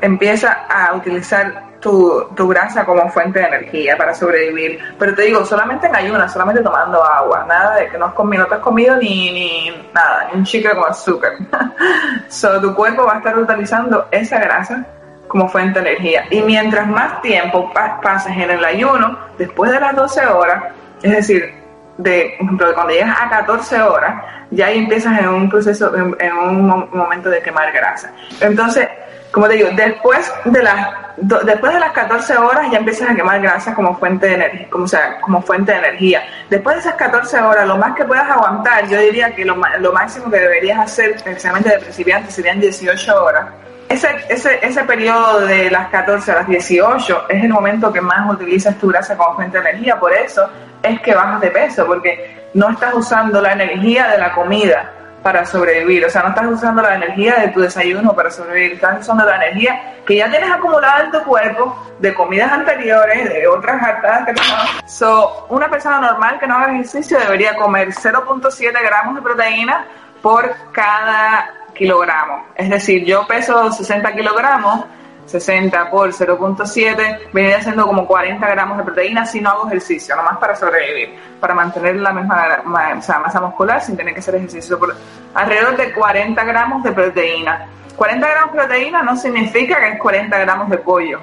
empieza 0.02 0.66
a 0.70 0.94
utilizar 0.94 1.70
tu, 1.80 2.28
grasa 2.36 2.86
como 2.86 3.10
fuente 3.10 3.40
de 3.40 3.46
energía 3.46 3.98
para 3.98 4.14
sobrevivir. 4.14 4.80
Pero 4.98 5.16
te 5.16 5.24
digo, 5.24 5.46
solamente 5.46 5.88
en 5.88 5.96
ayunas, 5.96 6.32
solamente 6.32 6.62
tomando 6.62 7.04
agua, 7.04 7.46
nada 7.48 7.76
de 7.76 7.90
que 7.90 7.98
no 7.98 8.06
has 8.06 8.14
comido, 8.14 8.48
no 8.48 8.56
has 8.56 8.62
comido 8.62 8.98
ni, 8.98 9.32
ni 9.32 9.90
nada, 9.94 10.30
ni 10.32 10.40
un 10.40 10.46
chicle 10.46 10.72
con 10.72 10.90
azúcar. 10.90 11.34
so, 12.28 12.60
tu 12.60 12.74
cuerpo 12.76 13.06
va 13.06 13.16
a 13.16 13.18
estar 13.18 13.38
utilizando 13.38 14.08
esa 14.12 14.40
grasa 14.40 14.86
como 15.28 15.48
fuente 15.48 15.80
de 15.80 15.90
energía. 15.92 16.26
Y 16.30 16.42
mientras 16.42 16.88
más 16.88 17.22
tiempo 17.22 17.72
pases 17.74 18.36
en 18.36 18.50
el 18.50 18.66
ayuno, 18.66 19.18
después 19.38 19.72
de 19.72 19.80
las 19.80 19.96
12 19.96 20.26
horas, 20.26 20.64
es 21.02 21.12
decir, 21.12 21.54
de, 21.98 22.36
cuando 22.58 22.90
llegas 22.90 23.18
a 23.22 23.30
14 23.30 23.82
horas, 23.82 24.24
ya 24.52 24.68
ahí 24.68 24.80
empiezas 24.80 25.20
en 25.20 25.30
un 25.30 25.50
proceso, 25.50 25.94
en, 25.96 26.34
un 26.34 26.90
momento 26.92 27.30
de 27.30 27.42
quemar 27.42 27.72
grasa. 27.72 28.12
Entonces, 28.42 28.88
como 29.32 29.48
te 29.48 29.56
digo, 29.56 29.70
después 29.76 30.32
de 30.46 30.64
las 30.64 30.88
después 31.22 31.74
de 31.74 31.80
las 31.80 31.92
14 31.92 32.38
horas 32.38 32.72
ya 32.72 32.78
empiezas 32.78 33.10
a 33.10 33.16
quemar 33.16 33.42
grasa 33.42 33.76
como 33.76 33.98
fuente 33.98 34.28
de 34.28 34.36
energía, 34.36 34.68
como, 34.70 34.88
sea, 34.88 35.20
como 35.22 35.42
fuente 35.42 35.72
de 35.72 35.80
energía. 35.80 36.24
Después 36.50 36.78
de 36.78 36.82
esas 36.82 36.96
14 36.96 37.42
horas, 37.42 37.68
lo 37.68 37.78
más 37.78 37.96
que 37.96 38.06
puedas 38.06 38.30
aguantar, 38.30 38.88
yo 38.88 39.00
diría 39.00 39.36
que 39.36 39.46
lo, 39.46 39.58
lo 39.80 39.94
máximo 39.94 40.32
que 40.32 40.40
deberías 40.40 40.80
hacer, 40.80 41.12
especialmente 41.12 41.70
de 41.70 41.80
principiante, 41.80 42.32
serían 42.32 42.60
18 42.60 43.24
horas. 43.24 43.48
Ese, 43.90 44.08
ese, 44.30 44.60
ese 44.62 44.84
periodo 44.84 45.42
de 45.42 45.70
las 45.72 45.90
14 45.90 46.32
a 46.32 46.36
las 46.36 46.48
18 46.48 47.26
es 47.28 47.44
el 47.44 47.50
momento 47.50 47.92
que 47.92 48.02
más 48.02 48.32
utilizas 48.32 48.78
tu 48.78 48.88
grasa 48.88 49.18
como 49.18 49.36
fuente 49.36 49.60
de 49.60 49.70
energía, 49.70 50.00
por 50.00 50.14
eso 50.14 50.48
es 50.84 51.02
que 51.02 51.14
bajas 51.14 51.42
de 51.42 51.50
peso, 51.50 51.86
porque 51.86 52.50
no 52.54 52.70
estás 52.70 52.94
usando 52.94 53.42
la 53.42 53.54
energía 53.54 54.08
de 54.10 54.20
la 54.20 54.32
comida 54.32 54.92
para 55.24 55.46
sobrevivir, 55.46 56.06
o 56.06 56.10
sea, 56.10 56.24
no 56.24 56.30
estás 56.30 56.48
usando 56.48 56.82
la 56.82 56.96
energía 56.96 57.36
de 57.36 57.50
tu 57.50 57.60
desayuno 57.62 58.16
para 58.16 58.32
sobrevivir, 58.32 58.74
estás 58.74 59.02
usando 59.02 59.26
la 59.26 59.36
energía 59.36 59.96
que 60.06 60.16
ya 60.16 60.30
tienes 60.30 60.50
acumulada 60.50 61.06
en 61.06 61.12
tu 61.12 61.22
cuerpo 61.24 61.88
de 62.00 62.14
comidas 62.14 62.52
anteriores, 62.52 63.30
de 63.30 63.48
otras 63.48 63.82
hartadas 63.82 64.26
que 64.26 64.34
tomas. 64.34 64.82
So, 64.88 65.46
una 65.50 65.70
persona 65.70 66.00
normal 66.00 66.40
que 66.40 66.48
no 66.48 66.56
haga 66.56 66.74
ejercicio 66.74 67.20
debería 67.20 67.56
comer 67.56 67.90
0.7 67.90 68.72
gramos 68.82 69.16
de 69.16 69.22
proteína 69.22 69.86
por 70.22 70.54
cada 70.72 71.50
kilogramo. 71.74 72.46
Es 72.56 72.70
decir, 72.70 73.06
yo 73.06 73.26
peso 73.28 73.72
60 73.72 74.14
kilogramos, 74.14 74.86
60 75.30 75.92
por 75.92 76.10
0.7, 76.10 77.32
vendría 77.32 77.62
siendo 77.62 77.86
como 77.86 78.08
40 78.08 78.48
gramos 78.48 78.78
de 78.78 78.84
proteína 78.84 79.26
si 79.26 79.40
no 79.40 79.52
hago 79.52 79.68
ejercicio, 79.68 80.16
nomás 80.16 80.38
para 80.38 80.56
sobrevivir, 80.56 81.20
para 81.40 81.54
mantener 81.54 81.98
la 81.98 82.12
misma 82.12 82.66
masa 82.96 83.42
muscular 83.42 83.82
sin 83.82 83.96
tener 83.96 84.14
que 84.14 84.22
hacer 84.22 84.36
ejercicio. 84.36 84.80
Por 84.80 84.96
alrededor 85.34 85.78
de 85.78 85.94
40 85.94 86.44
gramos 86.44 86.84
de 86.84 86.92
proteína. 86.92 87.68
40 87.96 88.28
gramos 88.28 88.54
de 88.54 88.60
proteína 88.60 89.04
no 89.04 89.16
significa 89.16 89.80
que 89.80 89.90
es 89.90 90.00
40 90.00 90.38
gramos 90.40 90.70
de 90.70 90.78
pollo, 90.78 91.20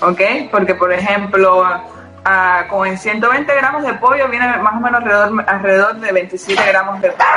¿ok? 0.00 0.20
Porque, 0.50 0.74
por 0.74 0.92
ejemplo, 0.92 1.64
a, 2.24 2.66
como 2.68 2.86
en 2.86 2.98
120 2.98 3.54
gramos 3.54 3.84
de 3.84 3.94
pollo 3.94 4.28
viene 4.28 4.56
más 4.58 4.74
o 4.74 4.80
menos 4.80 5.02
alrededor, 5.46 5.96
de 5.96 6.12
27 6.12 6.62
gramos 6.66 7.00
de 7.00 7.10
pollo. 7.10 7.28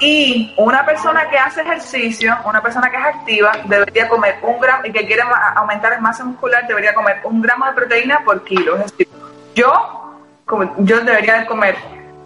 Y 0.00 0.54
una 0.56 0.84
persona 0.84 1.28
que 1.28 1.38
hace 1.38 1.60
ejercicio, 1.62 2.36
una 2.44 2.62
persona 2.62 2.90
que 2.90 2.96
es 2.96 3.04
activa, 3.04 3.52
debería 3.64 4.08
comer 4.08 4.38
un 4.42 4.58
gramo 4.60 4.86
y 4.86 4.92
que 4.92 5.06
quiere 5.06 5.22
aumentar 5.54 5.92
la 5.92 6.00
masa 6.00 6.24
muscular, 6.24 6.66
debería 6.66 6.94
comer 6.94 7.20
un 7.24 7.42
gramo 7.42 7.66
de 7.66 7.72
proteína 7.72 8.20
por 8.24 8.42
kilo. 8.44 8.76
Es 8.76 8.90
decir, 8.90 9.08
yo, 9.54 10.14
yo 10.78 11.00
debería 11.00 11.46
comer 11.46 11.76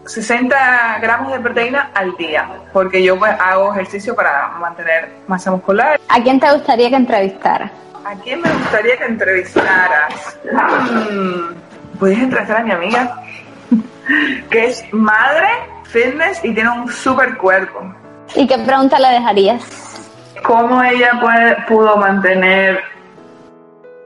60 0.06 0.98
gramos 1.00 1.32
de 1.32 1.40
proteína 1.40 1.90
al 1.94 2.16
día, 2.16 2.48
porque 2.72 3.02
yo 3.02 3.18
pues, 3.18 3.34
hago 3.40 3.72
ejercicio 3.72 4.14
para 4.14 4.48
mantener 4.60 5.10
masa 5.26 5.50
muscular. 5.50 5.98
¿A 6.08 6.22
quién 6.22 6.38
te 6.38 6.50
gustaría 6.52 6.90
que 6.90 6.96
entrevistara? 6.96 7.70
¿A 8.04 8.14
quién 8.16 8.42
me 8.42 8.52
gustaría 8.52 8.98
que 8.98 9.04
entrevistaras? 9.04 10.38
Hmm, 10.52 11.54
puedes 11.98 12.18
entrevistar 12.18 12.58
a 12.58 12.64
mi 12.64 12.72
amiga, 12.72 13.22
que 14.50 14.66
es 14.66 14.84
madre, 14.92 15.48
fitness 15.84 16.44
y 16.44 16.52
tiene 16.52 16.68
un 16.68 16.92
super 16.92 17.34
cuerpo. 17.38 17.80
¿Y 18.34 18.46
qué 18.46 18.58
pregunta 18.58 18.98
le 18.98 19.08
dejarías? 19.08 19.62
¿Cómo 20.42 20.82
ella 20.82 21.18
puede, 21.18 21.56
pudo 21.66 21.96
mantener 21.96 22.82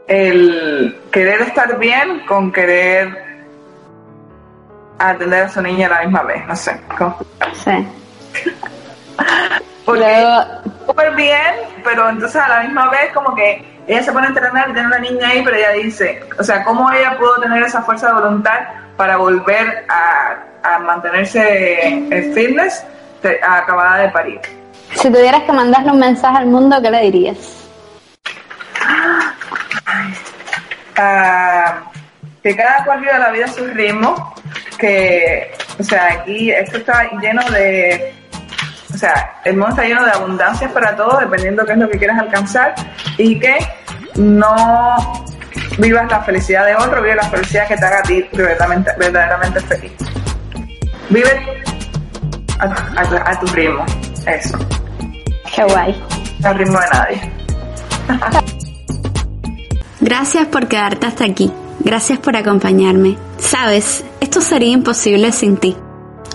el 0.07 0.97
querer 1.11 1.43
estar 1.43 1.77
bien 1.79 2.21
con 2.27 2.53
querer 2.53 3.09
atender 5.01 5.43
a 5.43 5.49
su 5.49 5.61
niña 5.61 5.89
a 5.89 5.91
la 5.91 6.01
misma 6.03 6.23
vez? 6.23 6.47
No 6.47 6.55
sé. 6.55 6.81
¿cómo? 6.97 7.19
Sí. 7.53 7.89
Porque 9.85 10.25
súper 10.87 11.17
bien, 11.17 11.55
pero 11.83 12.09
entonces 12.11 12.41
a 12.41 12.49
la 12.49 12.61
misma 12.61 12.91
vez 12.91 13.11
como 13.13 13.35
que 13.35 13.78
ella 13.89 14.03
se 14.03 14.13
pone 14.13 14.27
a 14.27 14.29
entrenar 14.29 14.69
y 14.69 14.73
tiene 14.75 14.87
una 14.87 14.99
niña 14.99 15.29
ahí, 15.29 15.43
pero 15.43 15.57
ella 15.57 15.71
dice, 15.73 16.21
o 16.39 16.45
sea, 16.45 16.63
¿cómo 16.63 16.93
ella 16.93 17.17
pudo 17.19 17.41
tener 17.41 17.63
esa 17.63 17.83
fuerza 17.83 18.09
de 18.09 18.13
voluntad 18.21 18.61
para 18.97 19.17
volver 19.17 19.87
a, 19.89 20.45
mantenerse 20.81 21.87
en 21.87 22.35
fitness 22.35 22.85
acabada 23.43 24.03
de 24.03 24.09
parir? 24.11 24.41
Si 24.95 25.11
tuvieras 25.11 25.43
que 25.45 25.53
mandarle 25.53 25.93
un 25.93 25.99
mensaje 25.99 26.37
al 26.39 26.47
mundo, 26.47 26.81
¿qué 26.83 26.91
le 26.91 27.01
dirías? 27.03 27.39
Ah, 30.97 31.81
que 32.43 32.57
cada 32.57 32.85
cual 32.85 33.01
viva 33.01 33.19
la 33.19 33.31
vida 33.31 33.47
a 33.47 33.49
su 33.49 33.67
ritmo, 33.69 34.35
que, 34.79 35.51
o 35.79 35.83
sea, 35.83 36.13
aquí 36.13 36.51
esto 36.51 36.79
está 36.79 37.09
lleno 37.21 37.43
de 37.51 38.18
o 38.93 38.97
sea, 38.97 39.41
el 39.45 39.57
mundo 39.57 39.71
está 39.71 39.85
lleno 39.85 40.05
de 40.05 40.11
abundancias 40.11 40.73
para 40.73 40.97
todos, 40.97 41.21
dependiendo 41.21 41.65
qué 41.65 41.73
es 41.73 41.79
lo 41.79 41.89
que 41.89 41.99
quieras 41.99 42.19
alcanzar, 42.19 42.75
y 43.17 43.39
que 43.39 43.57
no 44.17 44.97
vivas 45.79 46.11
la 46.11 46.21
felicidad 46.23 46.67
de 46.67 46.75
otro, 46.75 47.03
vive 47.03 47.15
la 47.17 47.29
felicidad 47.29 47.69
que 47.69 47.77
te 47.77 47.85
haga 47.85 47.99
a 47.99 48.03
ti 48.03 48.25
verdaderamente, 48.33 48.91
verdaderamente 48.99 49.61
feliz. 49.61 49.93
Vive 51.11 51.63
a, 52.59 53.41
tu 53.41 53.47
ritmo, 53.49 53.85
eso. 54.27 54.59
Qué 55.55 55.65
guay. 55.65 56.05
al 56.43 56.59
ritmo 56.59 56.79
de 56.79 56.87
nadie. 56.93 57.33
Gracias 60.01 60.47
por 60.47 60.69
quedarte 60.69 61.07
hasta 61.07 61.25
aquí. 61.25 61.53
Gracias 61.81 62.19
por 62.19 62.37
acompañarme. 62.37 63.17
Sabes, 63.39 64.05
esto 64.21 64.41
sería 64.41 64.73
imposible 64.73 65.33
sin 65.33 65.57
ti. 65.57 65.77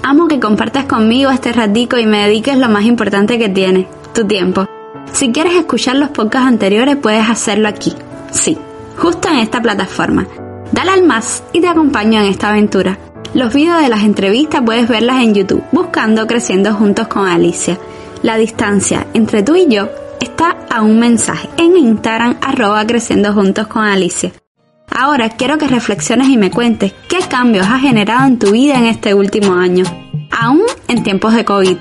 Amo 0.05 0.27
que 0.27 0.37
compartas 0.37 0.83
conmigo 0.83 1.31
este 1.31 1.53
ratico 1.53 1.97
y 1.97 2.05
me 2.05 2.27
dediques 2.27 2.57
lo 2.57 2.67
más 2.67 2.83
importante 2.83 3.39
que 3.39 3.47
tienes, 3.47 3.87
tu 4.13 4.27
tiempo. 4.27 4.65
Si 5.13 5.31
quieres 5.31 5.55
escuchar 5.55 5.95
los 5.95 6.09
podcasts 6.09 6.49
anteriores 6.49 6.97
puedes 6.97 7.29
hacerlo 7.29 7.69
aquí. 7.69 7.93
Sí, 8.29 8.57
justo 8.97 9.29
en 9.29 9.37
esta 9.37 9.61
plataforma. 9.61 10.27
Dale 10.73 10.91
al 10.91 11.03
más 11.03 11.41
y 11.53 11.61
te 11.61 11.69
acompaño 11.69 12.19
en 12.19 12.27
esta 12.27 12.49
aventura. 12.49 12.97
Los 13.33 13.53
videos 13.53 13.81
de 13.81 13.87
las 13.87 14.03
entrevistas 14.03 14.61
puedes 14.65 14.89
verlas 14.89 15.23
en 15.23 15.35
YouTube 15.35 15.63
buscando 15.71 16.27
Creciendo 16.27 16.73
Juntos 16.73 17.07
con 17.07 17.25
Alicia. 17.25 17.77
La 18.23 18.35
distancia 18.35 19.07
entre 19.13 19.41
tú 19.41 19.55
y 19.55 19.67
yo 19.69 19.87
está 20.19 20.57
a 20.69 20.81
un 20.81 20.99
mensaje 20.99 21.47
en 21.55 21.77
Instagram 21.77 22.39
arroba 22.41 22.85
Creciendo 22.85 23.31
Juntos 23.31 23.67
con 23.67 23.83
Alicia. 23.83 24.33
Ahora 24.95 25.29
quiero 25.29 25.57
que 25.57 25.67
reflexiones 25.67 26.27
y 26.29 26.37
me 26.37 26.51
cuentes 26.51 26.93
qué 27.09 27.19
cambios 27.27 27.65
has 27.67 27.81
generado 27.81 28.27
en 28.27 28.37
tu 28.37 28.51
vida 28.51 28.77
en 28.77 28.85
este 28.85 29.15
último 29.15 29.55
año, 29.55 29.85
aún 30.29 30.61
en 30.87 31.03
tiempos 31.03 31.33
de 31.33 31.43
COVID. 31.43 31.77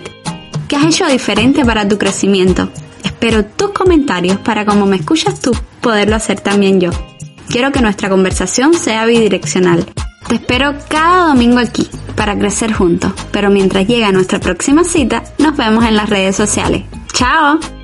¿Qué 0.67 0.77
has 0.77 0.87
hecho 0.87 1.07
diferente 1.07 1.65
para 1.65 1.87
tu 1.87 1.99
crecimiento? 1.99 2.71
Espero 3.05 3.45
tus 3.45 3.73
comentarios 3.73 4.39
para 4.39 4.65
como 4.65 4.87
me 4.87 4.97
escuchas 4.97 5.41
tú, 5.41 5.53
poderlo 5.83 6.17
hacer 6.17 6.41
también 6.41 6.81
yo. 6.81 6.91
Quiero 7.49 7.71
que 7.71 7.83
nuestra 7.83 8.09
conversación 8.09 8.73
sea 8.73 9.05
bidireccional. 9.05 9.85
Te 10.27 10.37
espero 10.37 10.75
cada 10.89 11.27
domingo 11.27 11.59
aquí 11.59 11.91
para 12.17 12.39
crecer 12.39 12.73
juntos, 12.73 13.13
pero 13.31 13.51
mientras 13.51 13.87
llega 13.87 14.11
nuestra 14.11 14.41
próxima 14.41 14.85
cita, 14.85 15.23
nos 15.39 15.55
vemos 15.55 15.85
en 15.85 15.97
las 15.97 16.09
redes 16.09 16.35
sociales. 16.35 16.85
¡Chao! 17.13 17.82